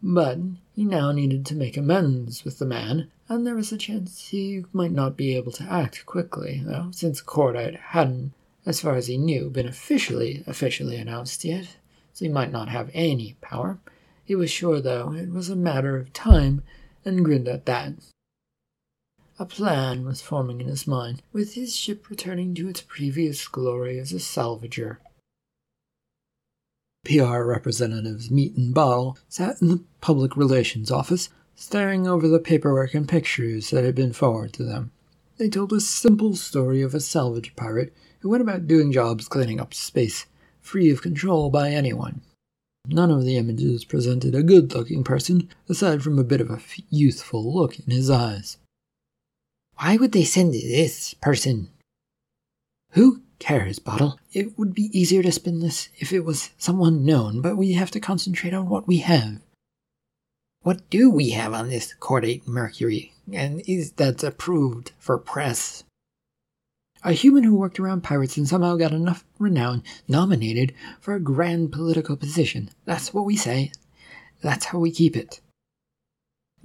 But 0.07 0.39
he 0.75 0.85
now 0.85 1.13
needed 1.13 1.47
to 1.47 1.55
make 1.55 1.79
amends 1.79 2.45
with 2.45 2.59
the 2.59 2.67
man, 2.67 3.11
and 3.27 3.47
there 3.47 3.55
was 3.55 3.73
a 3.73 3.79
chance 3.79 4.29
he 4.29 4.63
might 4.71 4.93
not 4.93 5.17
be 5.17 5.35
able 5.35 5.51
to 5.53 5.65
act 5.65 6.05
quickly, 6.05 6.63
though, 6.63 6.91
since 6.91 7.23
Cordite 7.23 7.77
hadn't, 7.77 8.35
as 8.67 8.83
far 8.83 8.97
as 8.97 9.07
he 9.07 9.17
knew, 9.17 9.49
been 9.49 9.67
officially 9.67 10.45
officially 10.47 10.97
announced 10.97 11.43
yet, 11.43 11.79
so 12.13 12.27
he 12.27 12.31
might 12.31 12.53
not 12.53 12.69
have 12.69 12.91
any 12.93 13.39
power. 13.41 13.79
He 14.27 14.35
was 14.35 14.51
sure, 14.51 14.83
though, 14.83 15.15
it 15.15 15.31
was 15.31 15.49
a 15.49 15.57
matter 15.57 15.97
of 15.97 16.13
time, 16.13 16.63
and 17.07 17.25
grinned 17.25 17.49
at 17.49 17.65
that. 17.65 17.95
A 19.39 19.47
plan 19.47 20.05
was 20.05 20.21
forming 20.21 20.61
in 20.61 20.67
his 20.67 20.87
mind, 20.87 21.23
with 21.33 21.55
his 21.55 21.75
ship 21.75 22.11
returning 22.11 22.55
to 22.57 22.69
its 22.69 22.83
previous 22.83 23.49
glory 23.49 23.99
as 23.99 24.13
a 24.13 24.21
salvager. 24.21 24.99
PR 27.05 27.43
representatives 27.43 28.31
Meat 28.31 28.57
and 28.57 28.75
Bottle 28.75 29.19
sat 29.29 29.61
in 29.61 29.69
the 29.69 29.85
public 30.01 30.37
relations 30.37 30.91
office, 30.91 31.29
staring 31.55 32.09
over 32.09 32.27
the 32.27 32.39
paperwork 32.39 32.95
and 32.95 33.09
pictures 33.09 33.71
that 33.71 33.85
had 33.85 33.95
been 33.95 34.13
forwarded 34.13 34.55
to 34.55 34.65
them. 34.65 34.91
They 35.37 35.49
told 35.49 35.73
a 35.73 35.81
simple 35.81 36.37
story 36.37 36.81
of 36.83 36.95
a 36.95 37.01
salvage 37.01 37.55
pirate 37.57 37.93
who 38.21 38.29
went 38.29 38.43
about 38.43 38.67
doing 38.67 38.93
jobs 38.93 39.29
cleaning 39.29 39.61
up 39.61 39.75
space, 39.75 40.27
free 40.61 40.91
of 40.91 41.03
control 41.03 41.51
by 41.51 41.71
anyone. 41.71 42.23
None 42.87 43.11
of 43.11 43.25
the 43.25 43.37
images 43.37 43.85
presented 43.85 44.35
a 44.35 44.43
good 44.43 44.75
looking 44.75 45.05
person, 45.05 45.49
aside 45.69 46.03
from 46.03 46.19
a 46.19 46.25
bit 46.25 46.41
of 46.41 46.51
a 46.51 46.61
youthful 46.91 47.55
look 47.55 47.79
in 47.79 47.91
his 47.91 48.11
eyes. 48.11 48.59
Why 49.77 49.97
would 49.97 50.13
they 50.13 50.25
send 50.25 50.53
this 50.53 51.15
person? 51.15 51.71
Who 52.93 53.23
cares, 53.39 53.79
Bottle? 53.79 54.19
It 54.33 54.59
would 54.59 54.75
be 54.75 54.91
easier 54.99 55.23
to 55.23 55.33
spin 55.33 55.61
this 55.61 55.89
if 55.99 56.13
it 56.13 56.25
was 56.25 56.51
someone 56.59 57.05
known, 57.05 57.41
but 57.41 57.57
we 57.57 57.73
have 57.73 57.91
to 57.93 58.01
concentrate 58.01 58.55
on 58.55 58.69
what 58.69 58.87
we 58.87 58.99
have. 58.99 59.41
What 60.63 60.89
do 60.89 61.11
we 61.11 61.31
have 61.31 61.53
on 61.53 61.69
this 61.69 61.95
Cordite 62.01 62.47
Mercury? 62.47 63.13
And 63.33 63.63
is 63.67 63.93
that 63.93 64.23
approved 64.23 64.93
for 64.99 65.19
press? 65.19 65.85
A 67.03 67.13
human 67.13 67.45
who 67.45 67.55
worked 67.55 67.79
around 67.79 68.03
pirates 68.03 68.39
and 68.39 68.49
somehow 68.49 68.77
got 68.77 68.93
enough 68.93 69.27
renown 69.39 69.83
nominated 70.09 70.73
for 71.01 71.15
a 71.15 71.21
grand 71.21 71.71
political 71.71 72.17
position. 72.17 72.71
That's 72.87 73.13
what 73.13 73.27
we 73.27 73.37
say. 73.37 73.73
That's 74.41 74.65
how 74.67 74.79
we 74.79 74.91
keep 74.91 75.17
it. 75.17 75.41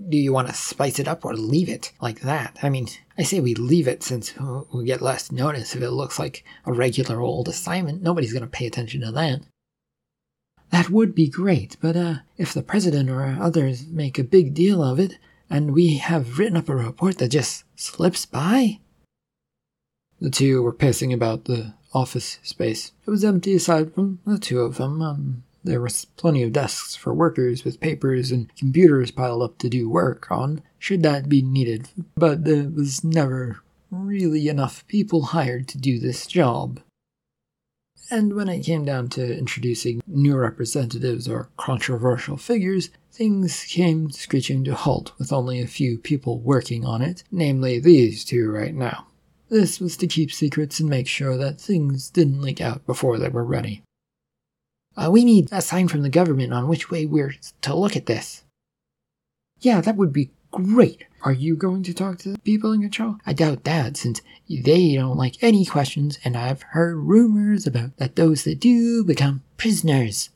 Do 0.07 0.17
you 0.17 0.31
want 0.31 0.47
to 0.47 0.53
spice 0.53 0.97
it 0.97 1.07
up 1.07 1.25
or 1.25 1.33
leave 1.33 1.67
it 1.67 1.91
like 2.01 2.21
that? 2.21 2.57
I 2.63 2.69
mean, 2.69 2.87
I 3.17 3.23
say 3.23 3.41
we 3.41 3.53
leave 3.53 3.87
it 3.87 4.01
since 4.01 4.33
we 4.73 4.85
get 4.85 5.01
less 5.01 5.31
notice 5.31 5.75
if 5.75 5.81
it 5.81 5.91
looks 5.91 6.17
like 6.17 6.45
a 6.65 6.71
regular 6.71 7.19
old 7.19 7.49
assignment. 7.49 8.01
Nobody's 8.01 8.31
going 8.31 8.43
to 8.43 8.47
pay 8.47 8.65
attention 8.65 9.01
to 9.01 9.11
that. 9.11 9.41
That 10.69 10.89
would 10.89 11.15
be 11.15 11.27
great, 11.27 11.75
but 11.81 11.97
uh, 11.97 12.15
if 12.37 12.53
the 12.53 12.61
president 12.61 13.09
or 13.09 13.37
others 13.41 13.87
make 13.87 14.17
a 14.17 14.23
big 14.23 14.53
deal 14.53 14.83
of 14.83 14.99
it, 14.99 15.17
and 15.49 15.73
we 15.73 15.97
have 15.97 16.37
written 16.37 16.57
up 16.57 16.69
a 16.69 16.75
report 16.75 17.17
that 17.17 17.29
just 17.29 17.63
slips 17.75 18.25
by? 18.25 18.79
The 20.21 20.29
two 20.29 20.61
were 20.61 20.73
pacing 20.73 21.11
about 21.11 21.45
the 21.45 21.73
office 21.93 22.39
space. 22.43 22.91
It 23.07 23.09
was 23.09 23.25
empty 23.25 23.55
aside 23.55 23.93
from 23.93 24.19
the 24.25 24.37
two 24.37 24.61
of 24.61 24.77
them. 24.77 25.01
Um, 25.01 25.43
there 25.63 25.81
was 25.81 26.05
plenty 26.17 26.43
of 26.43 26.53
desks 26.53 26.95
for 26.95 27.13
workers 27.13 27.63
with 27.63 27.79
papers 27.79 28.31
and 28.31 28.55
computers 28.55 29.11
piled 29.11 29.43
up 29.43 29.57
to 29.59 29.69
do 29.69 29.89
work 29.89 30.31
on, 30.31 30.61
should 30.77 31.03
that 31.03 31.29
be 31.29 31.41
needed, 31.41 31.89
but 32.15 32.45
there 32.45 32.69
was 32.69 33.03
never 33.03 33.61
really 33.91 34.47
enough 34.47 34.85
people 34.87 35.23
hired 35.23 35.67
to 35.67 35.77
do 35.77 35.99
this 35.99 36.27
job. 36.27 36.79
And 38.11 38.33
when 38.33 38.49
it 38.49 38.61
came 38.61 38.85
down 38.85 39.09
to 39.09 39.37
introducing 39.37 40.01
new 40.07 40.35
representatives 40.35 41.27
or 41.27 41.49
controversial 41.57 42.37
figures, 42.37 42.89
things 43.11 43.65
came 43.65 44.09
screeching 44.09 44.63
to 44.63 44.73
halt 44.73 45.11
with 45.19 45.31
only 45.31 45.61
a 45.61 45.67
few 45.67 45.97
people 45.97 46.39
working 46.39 46.85
on 46.85 47.01
it, 47.01 47.23
namely 47.31 47.79
these 47.79 48.25
two 48.25 48.49
right 48.49 48.73
now. 48.73 49.05
This 49.49 49.79
was 49.79 49.97
to 49.97 50.07
keep 50.07 50.31
secrets 50.31 50.79
and 50.79 50.89
make 50.89 51.07
sure 51.07 51.37
that 51.37 51.59
things 51.59 52.09
didn't 52.09 52.41
leak 52.41 52.61
out 52.61 52.85
before 52.85 53.17
they 53.17 53.29
were 53.29 53.43
ready. 53.43 53.83
Uh, 54.99 55.09
we 55.09 55.23
need 55.23 55.47
a 55.51 55.61
sign 55.61 55.87
from 55.87 56.01
the 56.01 56.09
government 56.09 56.51
on 56.51 56.67
which 56.67 56.91
way 56.91 57.05
we're 57.05 57.35
to 57.61 57.73
look 57.73 57.95
at 57.95 58.05
this. 58.05 58.43
Yeah, 59.61 59.79
that 59.79 59.95
would 59.95 60.11
be 60.11 60.31
great. 60.51 61.05
Are 61.21 61.31
you 61.31 61.55
going 61.55 61.83
to 61.83 61.93
talk 61.93 62.17
to 62.19 62.29
the 62.29 62.39
people 62.39 62.73
in 62.73 62.81
control? 62.81 63.15
I 63.25 63.31
doubt 63.31 63.63
that, 63.63 63.95
since 63.95 64.21
they 64.49 64.95
don't 64.95 65.17
like 65.17 65.41
any 65.41 65.65
questions, 65.65 66.19
and 66.25 66.35
I've 66.35 66.63
heard 66.63 66.97
rumors 66.97 67.65
about 67.65 67.95
that 67.97 68.17
those 68.17 68.43
that 68.43 68.59
do 68.59 69.05
become 69.05 69.43
prisoners. 69.57 70.31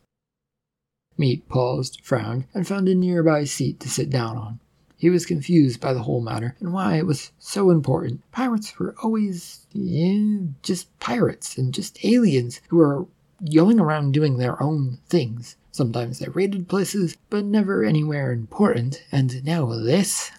Meat 1.18 1.48
paused, 1.50 2.00
frowned, 2.02 2.46
and 2.54 2.68
found 2.68 2.88
a 2.88 2.96
nearby 2.96 3.44
seat 3.44 3.80
to 3.82 3.90
sit 3.90 4.10
down 4.10 4.38
on. 4.38 4.60
He 4.98 5.10
was 5.10 5.26
confused 5.26 5.82
by 5.82 5.94
the 5.94 6.04
whole 6.04 6.22
matter 6.22 6.56
and 6.62 6.72
why 6.72 6.96
it 6.96 7.06
was 7.06 7.34
so 7.38 7.70
important. 7.70 8.22
Pirates 8.32 8.80
were 8.80 8.96
always, 9.04 9.68
yeah, 9.74 10.48
just 10.62 10.98
pirates 11.00 11.58
and 11.58 11.74
just 11.74 12.04
aliens 12.06 12.62
who 12.70 12.78
were 12.78 13.06
going 13.52 13.80
around 13.80 14.14
doing 14.14 14.38
their 14.38 14.62
own 14.62 15.00
things. 15.08 15.56
Sometimes 15.72 16.20
they 16.20 16.28
raided 16.28 16.68
places, 16.68 17.18
but 17.30 17.46
never 17.46 17.84
anywhere 17.84 18.32
important, 18.32 19.04
and 19.12 19.44
now 19.44 19.66
this? 19.66 20.32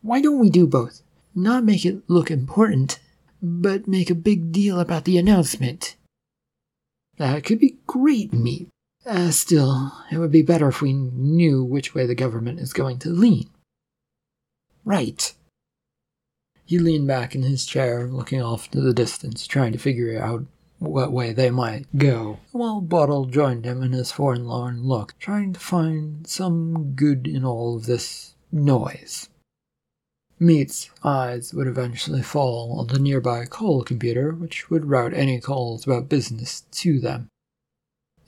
Why 0.00 0.20
don't 0.20 0.38
we 0.38 0.50
do 0.50 0.66
both? 0.66 1.02
Not 1.34 1.64
make 1.64 1.84
it 1.84 2.02
look 2.08 2.30
important, 2.30 2.98
but 3.42 3.86
make 3.86 4.10
a 4.10 4.14
big 4.14 4.50
deal 4.50 4.80
about 4.80 5.04
the 5.04 5.18
announcement. 5.18 5.96
That 7.18 7.44
could 7.44 7.60
be 7.60 7.78
great 7.86 8.32
meat. 8.32 8.68
Uh, 9.04 9.30
still, 9.30 9.92
it 10.10 10.18
would 10.18 10.32
be 10.32 10.42
better 10.42 10.68
if 10.68 10.80
we 10.80 10.92
knew 10.92 11.64
which 11.64 11.94
way 11.94 12.06
the 12.06 12.14
government 12.14 12.60
is 12.60 12.72
going 12.72 12.98
to 13.00 13.10
lean. 13.10 13.48
Right. 14.84 15.34
He 16.64 16.78
leaned 16.78 17.08
back 17.08 17.34
in 17.34 17.42
his 17.42 17.66
chair, 17.66 18.06
looking 18.08 18.42
off 18.42 18.70
to 18.70 18.80
the 18.80 18.92
distance, 18.92 19.46
trying 19.46 19.72
to 19.72 19.78
figure 19.78 20.20
out 20.20 20.44
what 20.78 21.12
way 21.12 21.32
they 21.32 21.50
might 21.50 21.86
go, 21.96 22.38
while 22.52 22.80
Bottle 22.80 23.26
joined 23.26 23.64
him 23.64 23.82
in 23.82 23.92
his 23.92 24.12
forlorn 24.12 24.84
look, 24.84 25.14
trying 25.18 25.52
to 25.52 25.60
find 25.60 26.26
some 26.26 26.92
good 26.94 27.26
in 27.26 27.44
all 27.44 27.76
of 27.76 27.86
this 27.86 28.34
noise. 28.52 29.28
Meat's 30.40 30.90
eyes 31.02 31.52
would 31.52 31.66
eventually 31.66 32.22
fall 32.22 32.78
on 32.78 32.86
the 32.86 32.98
nearby 32.98 33.44
call 33.44 33.82
computer, 33.82 34.32
which 34.32 34.70
would 34.70 34.86
route 34.86 35.12
any 35.12 35.40
calls 35.40 35.84
about 35.84 36.08
business 36.08 36.62
to 36.70 37.00
them. 37.00 37.28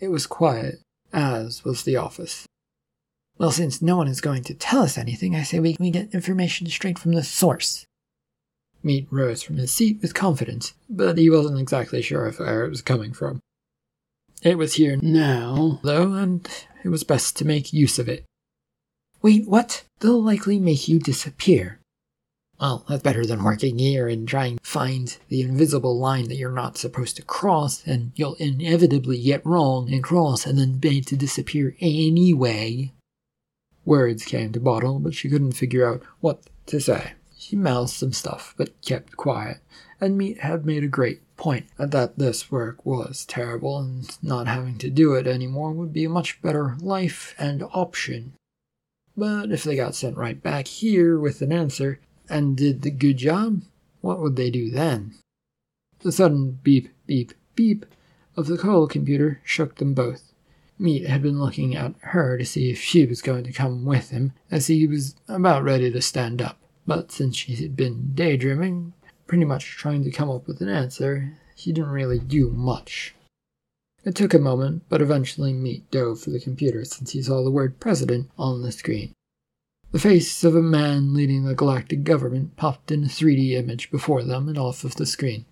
It 0.01 0.09
was 0.09 0.27
quiet, 0.27 0.81
as 1.13 1.65
was 1.65 1.85
the 1.85 1.97
office. 1.97 2.47
Well, 3.39 3.53
since 3.53 3.81
no 3.81 3.97
one 3.97 4.09
is 4.09 4.21
going 4.21 4.43
to 4.45 4.55
tell 4.55 4.83
us 4.83 4.99
anything, 4.99 5.37
I 5.37 5.45
say 5.45 5.61
we, 5.61 5.77
we 5.79 5.91
get 5.91 6.13
information 6.13 6.67
straight 6.67 6.99
from 6.99 7.13
the 7.13 7.23
source. 7.23 7.87
Meat 8.83 9.07
rose 9.11 9.43
from 9.43 9.57
his 9.57 9.71
seat 9.71 9.99
with 10.01 10.15
confidence, 10.15 10.75
but 10.89 11.19
he 11.19 11.29
wasn't 11.29 11.61
exactly 11.61 12.01
sure 12.01 12.27
of 12.27 12.39
where 12.39 12.65
it 12.65 12.71
was 12.71 12.83
coming 12.83 13.13
from. 13.13 13.41
It 14.43 14.57
was 14.57 14.75
here 14.75 14.99
now, 15.03 15.81
though, 15.83 16.15
and 16.15 16.49
it 16.83 16.89
was 16.89 17.05
best 17.05 17.37
to 17.37 17.45
make 17.45 17.75
use 17.75 17.99
of 17.99 18.09
it. 18.09 18.25
Wait, 19.21 19.47
what? 19.47 19.85
They'll 20.01 20.23
likely 20.23 20.59
make 20.59 20.89
you 20.89 20.99
disappear. 20.99 21.79
Well, 22.59 22.85
that's 22.89 23.03
better 23.03 23.27
than 23.27 23.43
working 23.43 23.79
here 23.79 24.09
and 24.09 24.27
trying 24.27 24.57
to 24.59 24.65
find 24.65 25.17
the 25.29 25.43
invisible 25.43 25.99
line 25.99 26.29
that 26.29 26.37
you're 26.37 26.51
not 26.51 26.79
supposed 26.79 27.17
to 27.17 27.23
cross, 27.23 27.87
and 27.87 28.13
you'll 28.15 28.35
inevitably 28.35 29.23
get 29.23 29.45
wrong 29.45 29.93
and 29.93 30.03
cross 30.03 30.47
and 30.47 30.59
then 30.59 30.81
made 30.83 31.07
to 31.09 31.17
disappear 31.17 31.77
anyway. 31.81 32.93
Words 33.85 34.25
came 34.25 34.53
to 34.53 34.61
Bottle, 34.61 35.01
but 35.01 35.15
she 35.15 35.29
couldn't 35.29 35.53
figure 35.53 35.87
out 35.87 36.03
what 36.21 36.45
to 36.67 36.81
say. 36.81 37.13
She 37.43 37.57
mouthed 37.57 37.89
some 37.89 38.13
stuff, 38.13 38.53
but 38.59 38.79
kept 38.83 39.17
quiet, 39.17 39.61
and 39.99 40.19
Meat 40.19 40.41
had 40.41 40.67
made 40.67 40.85
a 40.85 40.89
great 40.89 41.23
point 41.39 41.69
that 41.79 42.19
this 42.19 42.51
work 42.51 42.85
was 42.85 43.25
terrible, 43.25 43.79
and 43.79 44.07
not 44.23 44.47
having 44.47 44.77
to 44.77 44.91
do 44.91 45.15
it 45.15 45.27
anymore 45.27 45.73
would 45.73 45.91
be 45.91 46.05
a 46.05 46.11
much 46.11 46.43
better 46.43 46.77
life 46.83 47.35
and 47.39 47.63
option. 47.73 48.35
But 49.17 49.53
if 49.53 49.65
they 49.65 49.75
got 49.75 49.95
sent 49.95 50.19
right 50.19 50.41
back 50.43 50.67
here 50.67 51.19
with 51.19 51.41
an 51.41 51.51
answer 51.51 51.99
and 52.29 52.59
did 52.59 52.83
the 52.83 52.91
good 52.91 53.17
job, 53.17 53.63
what 54.03 54.21
would 54.21 54.37
they 54.37 54.51
do 54.51 54.71
then? 54.71 55.15
The 56.01 56.13
sudden 56.13 56.59
beep, 56.63 56.91
beep, 57.07 57.33
beep 57.55 57.87
of 58.37 58.49
the 58.49 58.59
call 58.59 58.87
computer 58.87 59.41
shook 59.45 59.77
them 59.77 59.95
both. 59.95 60.35
Meat 60.79 61.07
had 61.07 61.23
been 61.23 61.41
looking 61.41 61.75
at 61.75 61.95
her 62.01 62.37
to 62.37 62.45
see 62.45 62.71
if 62.71 62.83
she 62.83 63.07
was 63.07 63.23
going 63.23 63.45
to 63.45 63.53
come 63.53 63.87
with 63.87 64.11
him, 64.11 64.33
as 64.51 64.67
he 64.67 64.87
was 64.87 65.17
about 65.27 65.65
ready 65.65 65.91
to 65.91 66.03
stand 66.03 66.43
up. 66.43 66.60
But 66.91 67.13
since 67.13 67.37
she 67.37 67.55
had 67.55 67.77
been 67.77 68.11
daydreaming, 68.17 68.95
pretty 69.29 69.45
much 69.45 69.77
trying 69.77 70.03
to 70.03 70.11
come 70.11 70.29
up 70.29 70.49
with 70.49 70.61
an 70.61 70.69
answer, 70.69 71.39
he 71.55 71.73
didn't 71.73 71.93
really 71.93 72.19
do 72.19 72.51
much. 72.51 73.15
It 74.05 74.17
took 74.17 74.35
a 74.35 74.41
moment, 74.41 74.83
but 74.89 75.01
eventually 75.01 75.53
Meat 75.53 75.89
dove 75.93 76.19
for 76.19 76.31
the 76.31 76.41
computer 76.41 76.85
since 76.85 77.13
he 77.13 77.23
saw 77.23 77.45
the 77.45 77.51
word 77.53 77.79
president 77.79 78.29
on 78.37 78.63
the 78.63 78.73
screen. 78.73 79.13
The 79.93 80.01
face 80.01 80.43
of 80.43 80.57
a 80.57 80.63
man 80.63 81.15
leading 81.15 81.45
the 81.45 81.55
galactic 81.55 82.03
government 82.03 82.57
popped 82.57 82.91
in 82.91 83.05
a 83.05 83.07
3D 83.07 83.53
image 83.53 83.93
before 83.93 84.25
them 84.25 84.49
and 84.49 84.59
off 84.59 84.83
of 84.83 84.97
the 84.97 85.07
screen. 85.07 85.45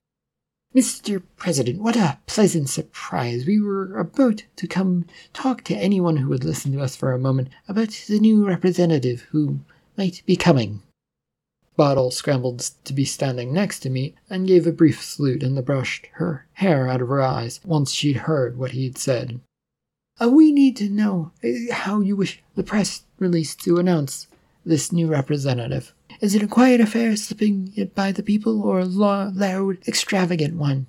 Mr. 0.75 1.23
President, 1.37 1.81
what 1.81 1.95
a 1.95 2.19
pleasant 2.27 2.69
surprise. 2.69 3.47
We 3.47 3.61
were 3.61 3.97
about 3.97 4.43
to 4.57 4.67
come 4.67 5.07
talk 5.33 5.63
to 5.67 5.77
anyone 5.77 6.17
who 6.17 6.31
would 6.31 6.43
listen 6.43 6.73
to 6.73 6.81
us 6.81 6.97
for 6.97 7.13
a 7.13 7.17
moment 7.17 7.51
about 7.69 7.91
the 8.09 8.19
new 8.19 8.45
representative 8.45 9.29
who 9.31 9.61
might 9.97 10.25
be 10.27 10.35
coming. 10.35 10.83
Bottle 11.79 12.11
scrambled 12.11 12.59
to 12.83 12.93
be 12.93 13.05
standing 13.05 13.53
next 13.53 13.79
to 13.81 13.89
Meat 13.89 14.17
and 14.29 14.49
gave 14.49 14.67
a 14.67 14.73
brief 14.73 15.01
salute 15.01 15.45
and 15.45 15.65
brushed 15.65 16.09
her 16.15 16.45
hair 16.55 16.89
out 16.89 17.01
of 17.01 17.07
her 17.07 17.23
eyes 17.23 17.61
once 17.65 17.93
she'd 17.93 18.17
heard 18.17 18.59
what 18.59 18.73
he'd 18.73 18.99
said. 18.99 19.39
Uh, 20.21 20.29
we 20.29 20.51
need 20.51 20.77
to 20.79 20.91
know 20.91 21.31
uh, 21.45 21.73
how 21.73 22.01
you 22.01 22.17
wish 22.17 22.43
the 22.57 22.65
press 22.65 23.05
release 23.21 23.55
to 23.55 23.79
announce 23.79 24.27
this 24.67 24.91
new 24.91 25.07
representative? 25.07 25.95
Is 26.21 26.35
it 26.35 26.43
a 26.43 26.49
quiet 26.49 26.81
affair 26.81 27.15
slipping 27.15 27.73
it 27.77 27.95
by 27.95 28.11
the 28.11 28.25
people, 28.25 28.61
or 28.65 28.81
a 28.81 28.85
loud, 28.85 29.79
extravagant 29.87 30.57
one? 30.57 30.89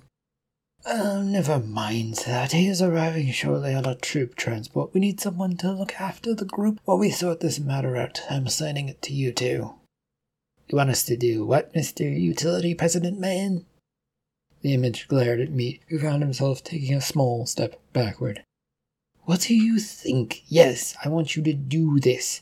Oh, 0.84 1.22
never 1.22 1.60
mind 1.60 2.14
that. 2.26 2.50
He 2.50 2.66
is 2.66 2.82
arriving 2.82 3.30
shortly 3.30 3.74
on 3.74 3.86
a 3.86 3.94
troop 3.94 4.34
transport. 4.34 4.92
We 4.92 4.98
need 4.98 5.20
someone 5.20 5.56
to 5.58 5.70
look 5.70 6.00
after 6.00 6.34
the 6.34 6.44
group 6.44 6.80
while 6.84 6.98
we 6.98 7.10
sort 7.10 7.38
this 7.38 7.60
matter 7.60 7.96
out. 7.96 8.22
I'm 8.28 8.46
assigning 8.46 8.88
it 8.88 9.00
to 9.02 9.12
you 9.12 9.30
two. 9.30 9.74
You 10.70 10.76
want 10.76 10.90
us 10.90 11.02
to 11.06 11.16
do 11.16 11.44
what, 11.44 11.74
Mr. 11.74 12.00
Utility 12.02 12.74
President 12.74 13.18
Man? 13.18 13.66
The 14.62 14.72
image 14.72 15.08
glared 15.08 15.40
at 15.40 15.50
Meat, 15.50 15.82
who 15.88 15.98
found 15.98 16.22
himself 16.22 16.62
taking 16.62 16.94
a 16.94 17.00
small 17.00 17.44
step 17.44 17.80
backward. 17.92 18.44
What 19.24 19.40
do 19.40 19.56
you 19.56 19.80
think? 19.80 20.44
Yes, 20.46 20.94
I 21.04 21.08
want 21.08 21.34
you 21.34 21.42
to 21.42 21.54
do 21.54 21.98
this. 21.98 22.40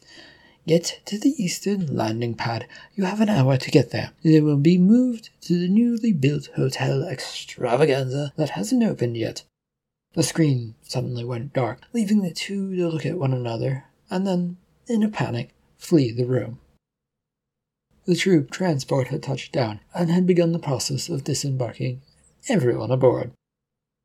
Get 0.66 1.00
to 1.06 1.18
the 1.18 1.42
eastern 1.42 1.96
landing 1.96 2.34
pad. 2.34 2.66
You 2.94 3.04
have 3.04 3.22
an 3.22 3.30
hour 3.30 3.56
to 3.56 3.70
get 3.70 3.92
there. 3.92 4.10
They 4.22 4.42
will 4.42 4.58
be 4.58 4.76
moved 4.76 5.30
to 5.42 5.58
the 5.58 5.68
newly 5.68 6.12
built 6.12 6.50
Hotel 6.54 7.08
Extravaganza 7.08 8.34
that 8.36 8.50
hasn't 8.50 8.84
opened 8.84 9.16
yet. 9.16 9.44
The 10.12 10.22
screen 10.22 10.74
suddenly 10.82 11.24
went 11.24 11.54
dark, 11.54 11.80
leaving 11.94 12.20
the 12.20 12.34
two 12.34 12.76
to 12.76 12.88
look 12.90 13.06
at 13.06 13.18
one 13.18 13.32
another, 13.32 13.84
and 14.10 14.26
then, 14.26 14.58
in 14.86 15.02
a 15.02 15.08
panic, 15.08 15.54
flee 15.78 16.12
the 16.12 16.26
room. 16.26 16.58
The 18.08 18.16
troop 18.16 18.50
transport 18.50 19.08
had 19.08 19.22
touched 19.22 19.52
down 19.52 19.80
and 19.94 20.10
had 20.10 20.26
begun 20.26 20.52
the 20.52 20.58
process 20.58 21.10
of 21.10 21.24
disembarking 21.24 22.00
everyone 22.48 22.90
aboard. 22.90 23.32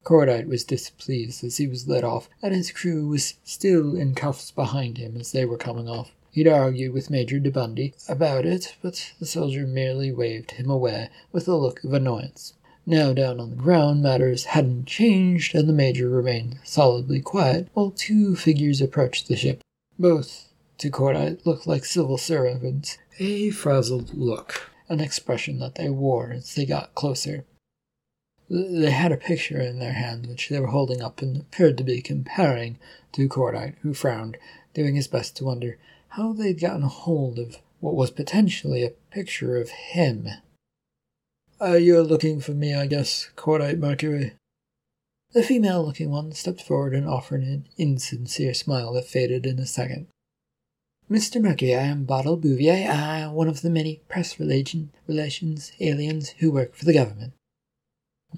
Cordite 0.04 0.46
was 0.46 0.66
displeased 0.66 1.42
as 1.42 1.56
he 1.56 1.68
was 1.68 1.88
let 1.88 2.04
off, 2.04 2.28
and 2.42 2.54
his 2.54 2.74
crew 2.74 3.08
was 3.08 3.36
still 3.46 3.96
in 3.96 4.14
cuffs 4.14 4.52
behind 4.52 4.98
him 4.98 5.16
as 5.16 5.32
they 5.32 5.46
were 5.46 5.56
coming 5.56 5.88
off. 5.88 6.12
He'd 6.32 6.50
argued 6.50 6.92
with 6.92 7.10
Major 7.10 7.40
de 7.40 7.50
Bundy 7.50 7.94
about 8.10 8.46
it, 8.46 8.76
but 8.82 9.14
the 9.22 9.26
soldier 9.26 9.66
merely 9.66 10.12
waved 10.12 10.52
him 10.52 10.70
away 10.70 11.08
with 11.32 11.48
a 11.48 11.56
look 11.56 11.82
of 11.86 11.94
annoyance. 11.94 12.56
Now 12.86 13.14
down 13.14 13.40
on 13.40 13.52
the 13.52 13.56
ground, 13.56 14.04
matters 14.04 14.44
hadn't 14.48 14.86
changed, 14.86 15.56
and 15.56 15.70
the 15.70 15.72
Major 15.72 16.10
remained 16.10 16.58
solidly 16.66 17.22
quiet 17.22 17.70
while 17.74 17.92
two 17.92 18.36
figures 18.36 18.82
approached 18.82 19.30
the 19.30 19.38
ship. 19.38 19.62
Both, 19.98 20.50
to 20.80 20.90
Cordite, 20.90 21.46
looked 21.46 21.68
like 21.68 21.86
civil 21.86 22.18
servants, 22.18 22.98
a 23.20 23.50
frazzled 23.52 24.14
look, 24.14 24.72
an 24.90 25.00
expression 25.00 25.60
that 25.60 25.76
they 25.76 25.90
wore 25.90 26.32
as 26.32 26.56
they 26.56 26.66
got 26.66 26.96
closer. 26.96 27.46
They 28.50 28.92
had 28.92 29.12
a 29.12 29.18
picture 29.18 29.60
in 29.62 29.80
their 29.80 29.94
hand 29.94 30.28
which 30.28 30.50
they 30.50 30.60
were 30.60 30.68
holding 30.68 31.02
up 31.02 31.22
and 31.22 31.38
appeared 31.38 31.78
to 31.78 31.84
be 31.84 32.02
comparing 32.02 32.78
to 33.14 33.30
Cordite, 33.30 33.76
who 33.82 33.94
frowned, 33.94 34.38
doing 34.74 34.96
his 34.96 35.08
best 35.08 35.36
to 35.38 35.46
wonder 35.46 35.78
how 36.10 36.34
they'd 36.34 36.60
gotten 36.60 36.84
hold 36.84 37.40
of 37.40 37.58
what 37.80 37.96
was 37.96 38.12
potentially 38.12 38.84
a 38.84 38.94
picture 39.12 39.58
of 39.58 39.70
him. 39.70 40.28
Uh, 41.60 41.74
you're 41.74 42.04
looking 42.04 42.42
for 42.42 42.52
me, 42.52 42.76
I 42.76 42.88
guess, 42.88 43.30
Cordite 43.36 43.80
Mercury. 43.80 44.34
The 45.34 45.44
female 45.44 45.84
looking 45.84 46.12
one 46.12 46.32
stepped 46.34 46.62
forward 46.62 46.94
and 46.94 47.08
offered 47.08 47.42
an 47.42 47.68
insincere 47.78 48.54
smile 48.54 48.94
that 48.94 49.08
faded 49.08 49.46
in 49.46 49.58
a 49.58 49.66
second. 49.66 50.08
Mr. 51.12 51.42
Mercury, 51.42 51.76
I 51.76 51.84
am 51.84 52.06
Bottle 52.06 52.38
Bouvier, 52.38 52.90
I 52.90 53.20
am 53.20 53.34
one 53.34 53.50
of 53.50 53.62
the 53.62 53.70
many 53.70 54.02
press 54.08 54.40
relation, 54.40 54.92
relations 55.06 55.74
aliens 55.82 56.30
who 56.40 56.50
work 56.50 56.76
for 56.76 56.86
the 56.86 56.94
government. 56.94 57.34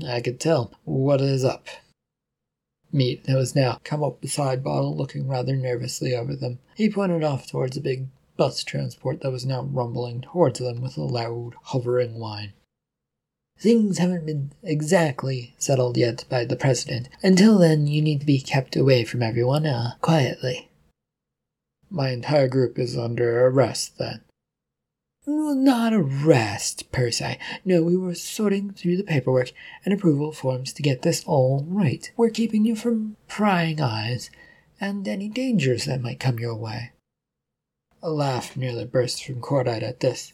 I 0.05 0.19
could 0.19 0.39
tell. 0.39 0.73
What 0.83 1.21
is 1.21 1.45
up? 1.45 1.67
Meat, 2.91 3.23
who 3.27 3.35
was 3.35 3.55
now 3.55 3.79
come 3.83 4.03
up 4.03 4.19
beside 4.19 4.63
Bottle, 4.63 4.97
looking 4.97 5.27
rather 5.27 5.55
nervously 5.55 6.15
over 6.15 6.35
them. 6.35 6.57
He 6.75 6.89
pointed 6.89 7.23
off 7.23 7.45
towards 7.47 7.77
a 7.77 7.81
big 7.81 8.07
bus 8.35 8.63
transport 8.63 9.21
that 9.21 9.31
was 9.31 9.45
now 9.45 9.61
rumbling 9.61 10.21
towards 10.21 10.59
them 10.59 10.81
with 10.81 10.97
a 10.97 11.03
loud, 11.03 11.53
hovering 11.65 12.19
whine. 12.19 12.53
Things 13.59 13.99
haven't 13.99 14.25
been 14.25 14.51
exactly 14.63 15.53
settled 15.59 15.97
yet 15.97 16.25
by 16.29 16.43
the 16.45 16.57
president. 16.57 17.09
Until 17.21 17.59
then, 17.59 17.85
you 17.85 18.01
need 18.01 18.21
to 18.21 18.25
be 18.25 18.41
kept 18.41 18.75
away 18.75 19.05
from 19.05 19.21
everyone, 19.21 19.67
uh, 19.67 19.91
quietly. 20.01 20.69
My 21.89 22.09
entire 22.09 22.47
group 22.47 22.77
is 22.77 22.97
under 22.97 23.47
arrest, 23.47 23.97
then. 23.97 24.21
Not 25.27 25.93
arrest, 25.93 26.91
per 26.91 27.09
se. 27.09 27.39
No, 27.63 27.81
we 27.81 27.97
were 27.97 28.13
sorting 28.13 28.71
through 28.71 28.97
the 28.97 29.03
paperwork 29.03 29.51
and 29.83 29.93
approval 29.93 30.31
forms 30.31 30.71
to 30.73 30.83
get 30.83 31.01
this 31.01 31.23
all 31.25 31.65
right. 31.67 32.11
We're 32.15 32.29
keeping 32.29 32.65
you 32.65 32.75
from 32.75 33.17
prying 33.27 33.81
eyes 33.81 34.29
and 34.79 35.07
any 35.07 35.29
dangers 35.29 35.85
that 35.85 36.01
might 36.01 36.19
come 36.19 36.37
your 36.37 36.55
way. 36.55 36.91
A 38.03 38.11
laugh 38.11 38.55
nearly 38.55 38.85
burst 38.85 39.25
from 39.25 39.41
Cordite 39.41 39.81
at 39.81 40.01
this. 40.01 40.33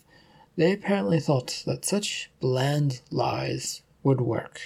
They 0.57 0.73
apparently 0.73 1.19
thought 1.19 1.63
that 1.65 1.85
such 1.85 2.29
bland 2.41 3.01
lies 3.09 3.83
would 4.03 4.19
work. 4.19 4.59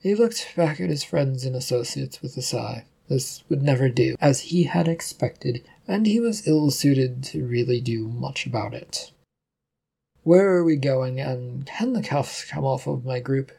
He 0.00 0.14
looked 0.14 0.54
back 0.56 0.80
at 0.80 0.90
his 0.90 1.04
friends 1.04 1.44
and 1.44 1.54
associates 1.54 2.20
with 2.22 2.36
a 2.36 2.42
sigh. 2.42 2.86
This 3.10 3.42
would 3.48 3.60
never 3.60 3.88
do, 3.88 4.14
as 4.20 4.40
he 4.40 4.62
had 4.62 4.86
expected, 4.86 5.64
and 5.88 6.06
he 6.06 6.20
was 6.20 6.46
ill 6.46 6.70
suited 6.70 7.24
to 7.24 7.44
really 7.44 7.80
do 7.80 8.06
much 8.06 8.46
about 8.46 8.72
it. 8.72 9.10
Where 10.22 10.50
are 10.50 10.64
we 10.64 10.76
going, 10.76 11.18
and 11.18 11.66
can 11.66 11.92
the 11.92 12.04
cuffs 12.04 12.44
come 12.44 12.64
off 12.64 12.86
of 12.86 13.04
my 13.04 13.18
group? 13.18 13.50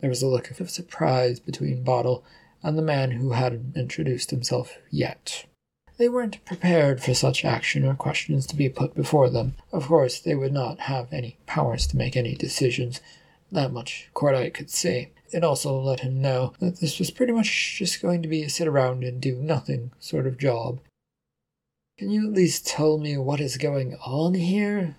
There 0.00 0.10
was 0.10 0.22
a 0.22 0.28
look 0.28 0.50
of 0.60 0.68
surprise 0.68 1.40
between 1.40 1.82
Bottle 1.82 2.24
and 2.62 2.76
the 2.76 2.82
man 2.82 3.12
who 3.12 3.30
hadn't 3.30 3.74
introduced 3.74 4.30
himself 4.30 4.76
yet. 4.90 5.46
They 5.96 6.10
weren't 6.10 6.44
prepared 6.44 7.02
for 7.02 7.14
such 7.14 7.42
action 7.42 7.86
or 7.86 7.94
questions 7.94 8.46
to 8.48 8.56
be 8.56 8.68
put 8.68 8.94
before 8.94 9.30
them. 9.30 9.54
Of 9.72 9.86
course, 9.86 10.20
they 10.20 10.34
would 10.34 10.52
not 10.52 10.80
have 10.80 11.10
any 11.10 11.38
powers 11.46 11.86
to 11.86 11.96
make 11.96 12.18
any 12.18 12.34
decisions. 12.34 13.00
That 13.50 13.72
much 13.72 14.10
Cordite 14.12 14.52
could 14.52 14.68
see. 14.68 15.08
It 15.34 15.42
also 15.42 15.76
let 15.76 16.00
him 16.00 16.22
know 16.22 16.52
that 16.60 16.78
this 16.78 17.00
was 17.00 17.10
pretty 17.10 17.32
much 17.32 17.76
just 17.76 18.00
going 18.00 18.22
to 18.22 18.28
be 18.28 18.44
a 18.44 18.48
sit 18.48 18.68
around 18.68 19.02
and 19.02 19.20
do 19.20 19.34
nothing 19.34 19.90
sort 19.98 20.28
of 20.28 20.38
job. 20.38 20.78
Can 21.98 22.10
you 22.10 22.28
at 22.28 22.32
least 22.32 22.68
tell 22.68 22.98
me 22.98 23.16
what 23.16 23.40
is 23.40 23.56
going 23.56 23.96
on 23.96 24.34
here? 24.34 24.94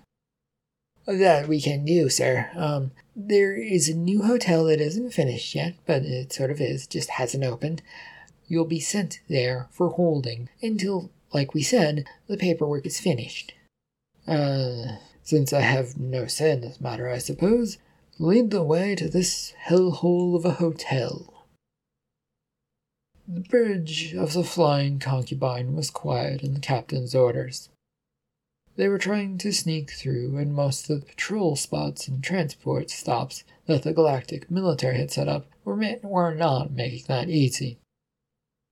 That 1.06 1.48
we 1.48 1.58
can 1.58 1.86
do, 1.86 2.10
sir. 2.10 2.50
Um, 2.54 2.90
there 3.14 3.56
is 3.56 3.88
a 3.88 3.96
new 3.96 4.24
hotel 4.24 4.66
that 4.66 4.78
isn't 4.78 5.14
finished 5.14 5.54
yet, 5.54 5.72
but 5.86 6.02
it 6.02 6.34
sort 6.34 6.50
of 6.50 6.60
is, 6.60 6.86
just 6.86 7.08
hasn't 7.10 7.44
opened. 7.44 7.80
You'll 8.46 8.66
be 8.66 8.80
sent 8.80 9.20
there 9.30 9.68
for 9.70 9.88
holding 9.88 10.50
until, 10.60 11.10
like 11.32 11.54
we 11.54 11.62
said, 11.62 12.04
the 12.26 12.36
paperwork 12.36 12.84
is 12.84 13.00
finished. 13.00 13.54
Uh, 14.28 14.96
since 15.22 15.54
I 15.54 15.62
have 15.62 15.98
no 15.98 16.26
say 16.26 16.50
in 16.50 16.60
this 16.60 16.78
matter, 16.78 17.08
I 17.08 17.18
suppose, 17.18 17.78
lead 18.18 18.50
the 18.50 18.62
way 18.62 18.94
to 18.94 19.08
this 19.08 19.52
hellhole 19.66 20.34
of 20.36 20.44
a 20.44 20.52
hotel. 20.52 21.44
The 23.28 23.40
bridge 23.40 24.14
of 24.14 24.32
the 24.32 24.44
Flying 24.44 24.98
Concubine 24.98 25.74
was 25.74 25.90
quiet 25.90 26.42
in 26.42 26.54
the 26.54 26.60
captain's 26.60 27.14
orders. 27.14 27.68
They 28.76 28.88
were 28.88 28.98
trying 28.98 29.38
to 29.38 29.52
sneak 29.52 29.90
through, 29.90 30.36
and 30.36 30.54
most 30.54 30.88
of 30.88 31.00
the 31.00 31.06
patrol 31.06 31.56
spots 31.56 32.08
and 32.08 32.22
transport 32.22 32.90
stops 32.90 33.44
that 33.66 33.82
the 33.82 33.92
Galactic 33.92 34.50
military 34.50 34.96
had 34.98 35.10
set 35.10 35.28
up 35.28 35.46
were, 35.64 35.76
ma- 35.76 35.96
were 36.02 36.34
not 36.34 36.72
making 36.72 37.04
that 37.08 37.28
easy. 37.28 37.78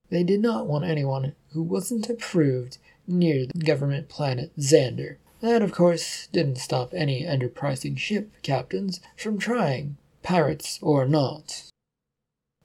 They 0.09 0.23
did 0.23 0.41
not 0.41 0.67
want 0.67 0.85
anyone 0.85 1.35
who 1.51 1.61
wasn't 1.61 2.09
approved 2.09 2.77
near 3.07 3.45
the 3.45 3.59
government 3.59 4.09
planet 4.09 4.55
Xander. 4.57 5.17
That, 5.45 5.61
of 5.61 5.71
course, 5.71 6.25
didn't 6.31 6.57
stop 6.57 6.91
any 6.91 7.23
enterprising 7.23 7.97
ship 7.97 8.31
captains 8.41 8.99
from 9.15 9.37
trying, 9.37 9.97
pirates 10.23 10.79
or 10.81 11.05
not. 11.05 11.69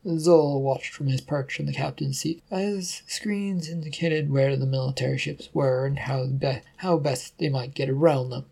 Zol 0.07 0.63
watched 0.63 0.95
from 0.95 1.09
his 1.09 1.21
perch 1.21 1.61
in 1.61 1.67
the 1.67 1.75
captain's 1.75 2.21
seat 2.21 2.43
as 2.51 3.03
screens 3.07 3.69
indicated 3.69 4.31
where 4.31 4.57
the 4.57 4.65
military 4.65 5.19
ships 5.19 5.51
were 5.53 5.85
and 5.85 5.99
how, 5.99 6.25
be- 6.25 6.63
how 6.79 6.97
best 6.97 7.37
they 7.37 7.51
might 7.51 7.75
get 7.75 7.91
around 7.91 8.31
them. 8.31 8.47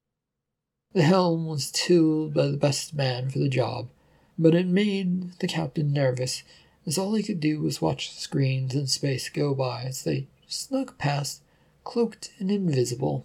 The 0.92 1.04
helm 1.04 1.46
was 1.46 1.72
tooled 1.72 2.34
by 2.34 2.48
the 2.48 2.58
best 2.58 2.92
man 2.92 3.30
for 3.30 3.38
the 3.38 3.48
job, 3.48 3.88
but 4.38 4.54
it 4.54 4.66
made 4.66 5.38
the 5.38 5.48
captain 5.48 5.90
nervous, 5.90 6.42
as 6.84 6.98
all 6.98 7.14
he 7.14 7.22
could 7.22 7.40
do 7.40 7.62
was 7.62 7.80
watch 7.80 8.14
the 8.14 8.20
screens 8.20 8.74
in 8.74 8.88
space 8.88 9.30
go 9.30 9.54
by 9.54 9.84
as 9.84 10.04
they 10.04 10.26
snuck 10.46 10.98
past, 10.98 11.40
cloaked 11.82 12.32
and 12.38 12.50
invisible. 12.50 13.24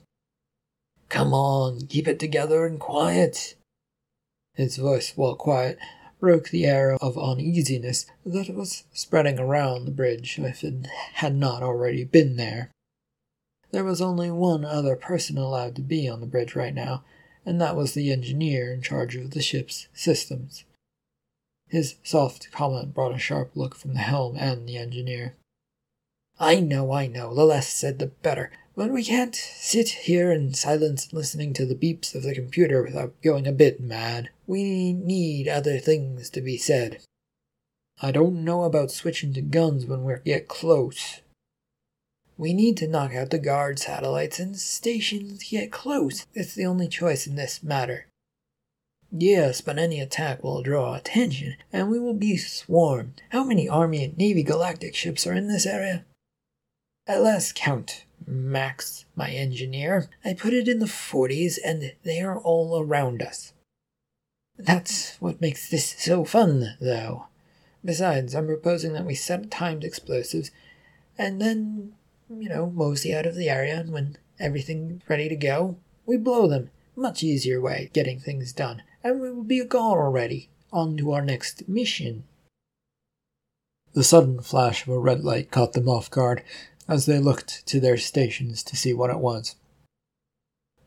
Come 1.13 1.31
on, 1.31 1.85
keep 1.85 2.07
it 2.07 2.19
together 2.19 2.65
and 2.65 2.79
quiet. 2.79 3.53
His 4.55 4.77
voice, 4.77 5.13
while 5.15 5.35
quiet, 5.35 5.77
broke 6.19 6.49
the 6.49 6.65
air 6.65 6.97
of 6.99 7.19
uneasiness 7.19 8.07
that 8.25 8.49
was 8.49 8.85
spreading 8.93 9.37
around 9.37 9.85
the 9.85 9.91
bridge 9.91 10.39
if 10.39 10.63
it 10.63 10.87
had 11.13 11.35
not 11.35 11.61
already 11.61 12.03
been 12.03 12.35
there. 12.35 12.71
There 13.69 13.83
was 13.83 14.01
only 14.01 14.31
one 14.31 14.65
other 14.65 14.95
person 14.95 15.37
allowed 15.37 15.75
to 15.75 15.83
be 15.83 16.09
on 16.09 16.19
the 16.19 16.25
bridge 16.25 16.55
right 16.55 16.73
now, 16.73 17.03
and 17.45 17.61
that 17.61 17.75
was 17.75 17.93
the 17.93 18.11
engineer 18.11 18.73
in 18.73 18.81
charge 18.81 19.15
of 19.15 19.31
the 19.31 19.41
ship's 19.43 19.87
systems. 19.93 20.63
His 21.67 21.93
soft 22.01 22.51
comment 22.51 22.95
brought 22.95 23.13
a 23.13 23.19
sharp 23.19 23.51
look 23.53 23.75
from 23.75 23.93
the 23.93 23.99
helm 23.99 24.35
and 24.35 24.67
the 24.67 24.77
engineer. 24.77 25.35
I 26.39 26.59
know, 26.59 26.91
I 26.91 27.05
know, 27.05 27.35
the 27.35 27.45
less 27.45 27.71
said 27.71 27.99
the 27.99 28.07
better, 28.07 28.49
But 28.75 28.89
we 28.89 29.03
can't 29.03 29.35
sit 29.35 29.89
here 29.89 30.31
in 30.31 30.55
silence 30.55 31.13
listening 31.13 31.53
to 31.53 31.65
the 31.65 31.75
beeps 31.75 32.15
of 32.15 32.23
the 32.23 32.33
computer 32.33 32.81
without 32.81 33.21
going 33.21 33.45
a 33.45 33.51
bit 33.51 33.79
mad. 33.79 34.29
We 34.47 34.93
need 34.93 35.47
other 35.47 35.77
things 35.77 36.29
to 36.31 36.41
be 36.41 36.57
said. 36.57 36.99
I 38.01 38.11
don't 38.11 38.43
know 38.43 38.63
about 38.63 38.89
switching 38.89 39.33
to 39.33 39.41
guns 39.41 39.85
when 39.85 40.03
we 40.03 40.15
get 40.25 40.47
close. 40.47 41.21
We 42.35 42.53
need 42.53 42.77
to 42.77 42.87
knock 42.87 43.13
out 43.13 43.29
the 43.29 43.37
guard 43.37 43.77
satellites 43.77 44.39
and 44.39 44.57
stations 44.57 45.43
get 45.43 45.71
close. 45.71 46.25
It's 46.33 46.55
the 46.55 46.65
only 46.65 46.87
choice 46.87 47.27
in 47.27 47.35
this 47.35 47.61
matter. 47.61 48.07
Yes, 49.11 49.61
but 49.61 49.77
any 49.77 49.99
attack 49.99 50.43
will 50.43 50.63
draw 50.63 50.95
attention, 50.95 51.57
and 51.71 51.91
we 51.91 51.99
will 51.99 52.15
be 52.15 52.35
swarmed. 52.37 53.21
How 53.29 53.43
many 53.43 53.69
Army 53.69 54.03
and 54.03 54.17
Navy 54.17 54.41
galactic 54.41 54.95
ships 54.95 55.27
are 55.27 55.33
in 55.33 55.47
this 55.47 55.67
area? 55.67 56.03
At 57.05 57.21
last 57.21 57.53
count, 57.53 58.05
Max, 58.27 59.05
my 59.15 59.29
engineer, 59.29 60.09
I 60.23 60.33
put 60.33 60.53
it 60.53 60.67
in 60.67 60.79
the 60.79 60.85
40s, 60.85 61.57
and 61.63 61.93
they 62.03 62.21
are 62.21 62.39
all 62.39 62.79
around 62.79 63.21
us. 63.21 63.53
That's 64.57 65.15
what 65.21 65.41
makes 65.41 65.69
this 65.69 65.95
so 65.97 66.23
fun, 66.25 66.77
though. 66.79 67.27
Besides, 67.83 68.33
I'm 68.35 68.47
proposing 68.47 68.93
that 68.93 69.05
we 69.05 69.15
set 69.15 69.51
timed 69.51 69.83
explosives, 69.83 70.51
and 71.17 71.41
then, 71.41 71.93
you 72.29 72.49
know, 72.49 72.69
mosey 72.69 73.13
out 73.13 73.25
of 73.25 73.35
the 73.35 73.49
area, 73.49 73.79
and 73.79 73.91
when 73.91 74.17
everything's 74.39 75.01
ready 75.09 75.27
to 75.29 75.35
go, 75.35 75.77
we 76.05 76.17
blow 76.17 76.47
them. 76.47 76.69
Much 76.95 77.23
easier 77.23 77.59
way 77.59 77.89
getting 77.93 78.19
things 78.19 78.53
done, 78.53 78.83
and 79.03 79.19
we 79.19 79.31
will 79.31 79.43
be 79.43 79.63
gone 79.63 79.97
already. 79.97 80.49
On 80.71 80.97
to 80.97 81.11
our 81.11 81.23
next 81.23 81.67
mission. 81.69 82.23
The 83.93 84.03
sudden 84.03 84.41
flash 84.41 84.87
of 84.87 84.93
a 84.93 84.97
red 84.97 85.23
light 85.23 85.51
caught 85.51 85.73
them 85.73 85.87
off 85.87 86.09
guard 86.09 86.43
as 86.87 87.05
they 87.05 87.19
looked 87.19 87.65
to 87.67 87.79
their 87.79 87.97
stations 87.97 88.63
to 88.63 88.75
see 88.75 88.93
what 88.93 89.09
it 89.09 89.19
was. 89.19 89.55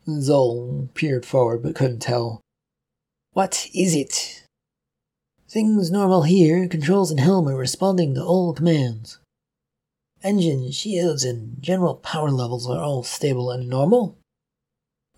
Zol 0.07 0.93
peered 0.93 1.25
forward 1.25 1.63
but 1.63 1.75
couldn't 1.75 1.99
tell. 1.99 2.41
What 3.33 3.67
is 3.73 3.95
it? 3.95 4.43
Things 5.49 5.91
normal 5.91 6.23
here. 6.23 6.67
Controls 6.67 7.11
and 7.11 7.19
helm 7.19 7.47
are 7.47 7.55
responding 7.55 8.15
to 8.15 8.23
all 8.23 8.53
commands. 8.53 9.19
Engine, 10.23 10.71
shields, 10.71 11.23
and 11.23 11.61
general 11.61 11.95
power 11.95 12.31
levels 12.31 12.69
are 12.69 12.79
all 12.79 13.03
stable 13.03 13.51
and 13.51 13.69
normal. 13.69 14.17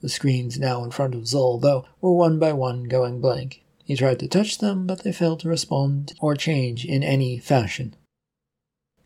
The 0.01 0.09
screens 0.09 0.59
now 0.59 0.83
in 0.83 0.91
front 0.91 1.15
of 1.15 1.21
Zol, 1.23 1.61
though, 1.61 1.85
were 2.01 2.13
one 2.13 2.39
by 2.39 2.53
one 2.53 2.83
going 2.83 3.21
blank. 3.21 3.63
He 3.83 3.95
tried 3.95 4.19
to 4.19 4.27
touch 4.27 4.59
them, 4.59 4.85
but 4.85 5.03
they 5.03 5.11
failed 5.11 5.39
to 5.41 5.49
respond 5.49 6.13
or 6.19 6.35
change 6.35 6.85
in 6.85 7.03
any 7.03 7.37
fashion. 7.37 7.95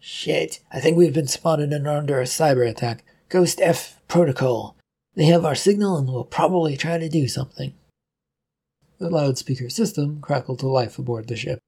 Shit, 0.05 0.59
I 0.69 0.81
think 0.81 0.97
we've 0.97 1.13
been 1.13 1.27
spotted 1.27 1.71
and 1.71 1.87
are 1.87 1.95
under 1.95 2.19
a 2.19 2.25
cyber 2.25 2.69
attack. 2.69 3.05
Ghost 3.29 3.61
F 3.61 4.01
protocol. 4.09 4.75
They 5.15 5.27
have 5.27 5.45
our 5.45 5.55
signal 5.55 5.95
and 5.95 6.09
will 6.09 6.25
probably 6.25 6.75
try 6.75 6.97
to 6.97 7.07
do 7.07 7.25
something. 7.29 7.73
The 8.99 9.09
loudspeaker 9.09 9.69
system 9.69 10.19
crackled 10.19 10.59
to 10.59 10.67
life 10.67 10.99
aboard 10.99 11.29
the 11.29 11.37
ship. 11.37 11.59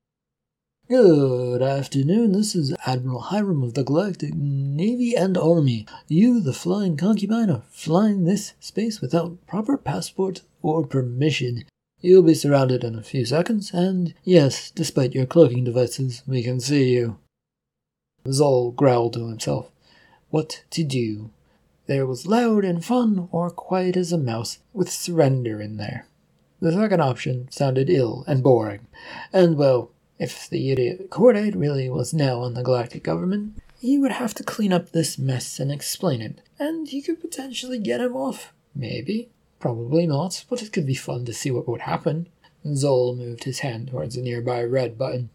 Good 0.89 1.61
afternoon. 1.61 2.33
This 2.33 2.55
is 2.55 2.75
Admiral 2.85 3.21
Hiram 3.21 3.63
of 3.63 3.73
the 3.73 3.85
Galactic 3.85 4.33
Navy 4.33 5.15
and 5.15 5.37
Army. 5.37 5.87
You, 6.09 6.41
the 6.41 6.51
flying 6.51 6.97
concubine, 6.97 7.49
are 7.49 7.63
flying 7.71 8.25
this 8.25 8.51
space 8.59 8.99
without 8.99 9.47
proper 9.47 9.77
passport 9.77 10.41
or 10.61 10.85
permission. 10.85 11.63
You'll 12.01 12.21
be 12.21 12.33
surrounded 12.33 12.83
in 12.83 12.95
a 12.95 13.01
few 13.01 13.25
seconds, 13.25 13.71
and 13.73 14.13
yes, 14.25 14.71
despite 14.71 15.15
your 15.15 15.25
cloaking 15.25 15.63
devices, 15.63 16.21
we 16.27 16.43
can 16.43 16.59
see 16.59 16.91
you. 16.91 17.17
Zol 18.25 18.75
growled 18.75 19.13
to 19.13 19.27
himself. 19.27 19.71
What 20.29 20.63
to 20.71 20.83
do? 20.83 21.29
There 21.87 22.05
was 22.05 22.25
loud 22.25 22.65
and 22.65 22.83
fun, 22.83 23.29
or 23.31 23.49
quiet 23.49 23.95
as 23.95 24.11
a 24.11 24.17
mouse, 24.17 24.59
with 24.73 24.91
surrender 24.91 25.61
in 25.61 25.77
there. 25.77 26.07
The 26.59 26.71
second 26.71 27.01
option 27.01 27.47
sounded 27.51 27.89
ill 27.89 28.23
and 28.27 28.41
boring, 28.41 28.87
and 29.31 29.57
well, 29.57 29.91
if 30.17 30.49
the 30.49 30.71
idiot 30.71 31.09
Cordite 31.09 31.55
really 31.55 31.89
was 31.89 32.13
now 32.13 32.39
on 32.39 32.53
the 32.53 32.63
galactic 32.63 33.03
government, 33.03 33.61
he 33.79 33.99
would 33.99 34.13
have 34.13 34.33
to 34.35 34.43
clean 34.43 34.73
up 34.73 34.91
this 34.91 35.19
mess 35.19 35.59
and 35.59 35.71
explain 35.71 36.21
it, 36.21 36.41
and 36.57 36.87
he 36.87 37.01
could 37.01 37.21
potentially 37.21 37.77
get 37.77 38.01
him 38.01 38.15
off. 38.15 38.53
Maybe. 38.73 39.29
Probably 39.59 40.07
not, 40.07 40.45
but 40.49 40.61
it 40.61 40.71
could 40.71 40.85
be 40.85 40.95
fun 40.95 41.25
to 41.25 41.33
see 41.33 41.51
what 41.51 41.67
would 41.67 41.81
happen. 41.81 42.29
Zol 42.65 43.15
moved 43.15 43.43
his 43.43 43.59
hand 43.59 43.89
towards 43.89 44.17
a 44.17 44.21
nearby 44.21 44.63
red 44.63 44.97
button. 44.97 45.29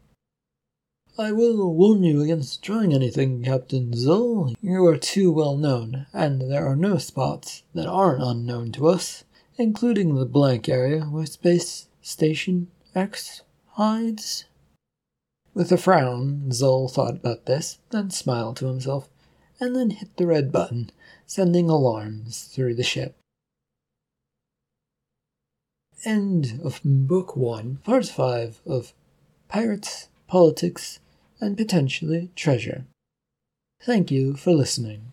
I 1.20 1.32
will 1.32 1.74
warn 1.74 2.02
you 2.02 2.22
against 2.22 2.62
trying 2.62 2.94
anything, 2.94 3.44
Captain 3.44 3.92
Zol. 3.92 4.54
You 4.62 4.86
are 4.86 4.96
too 4.96 5.30
well 5.30 5.56
known, 5.56 6.06
and 6.12 6.50
there 6.50 6.66
are 6.66 6.76
no 6.76 6.96
spots 6.96 7.62
that 7.74 7.86
aren't 7.86 8.22
unknown 8.22 8.72
to 8.72 8.88
us 8.88 9.24
including 9.60 10.14
the 10.14 10.24
blank 10.24 10.68
area 10.68 11.02
where 11.02 11.26
Space 11.26 11.88
Station 12.00 12.68
X 12.94 13.42
hides. 13.72 14.46
With 15.52 15.70
a 15.70 15.76
frown, 15.76 16.46
Zol 16.48 16.90
thought 16.90 17.16
about 17.16 17.44
this, 17.44 17.78
then 17.90 18.10
smiled 18.10 18.56
to 18.56 18.68
himself, 18.68 19.10
and 19.60 19.76
then 19.76 19.90
hit 19.90 20.16
the 20.16 20.26
red 20.26 20.50
button, 20.50 20.90
sending 21.26 21.68
alarms 21.68 22.44
through 22.44 22.74
the 22.74 22.82
ship. 22.82 23.16
End 26.06 26.60
of 26.64 26.80
Book 26.82 27.36
1, 27.36 27.80
Part 27.84 28.06
5 28.06 28.62
of 28.64 28.94
Pirates, 29.48 30.08
Politics, 30.26 30.99
and 31.40 31.56
Potentially 31.56 32.30
Treasure. 32.36 32.84
Thank 33.82 34.10
you 34.10 34.34
for 34.36 34.52
listening. 34.52 35.12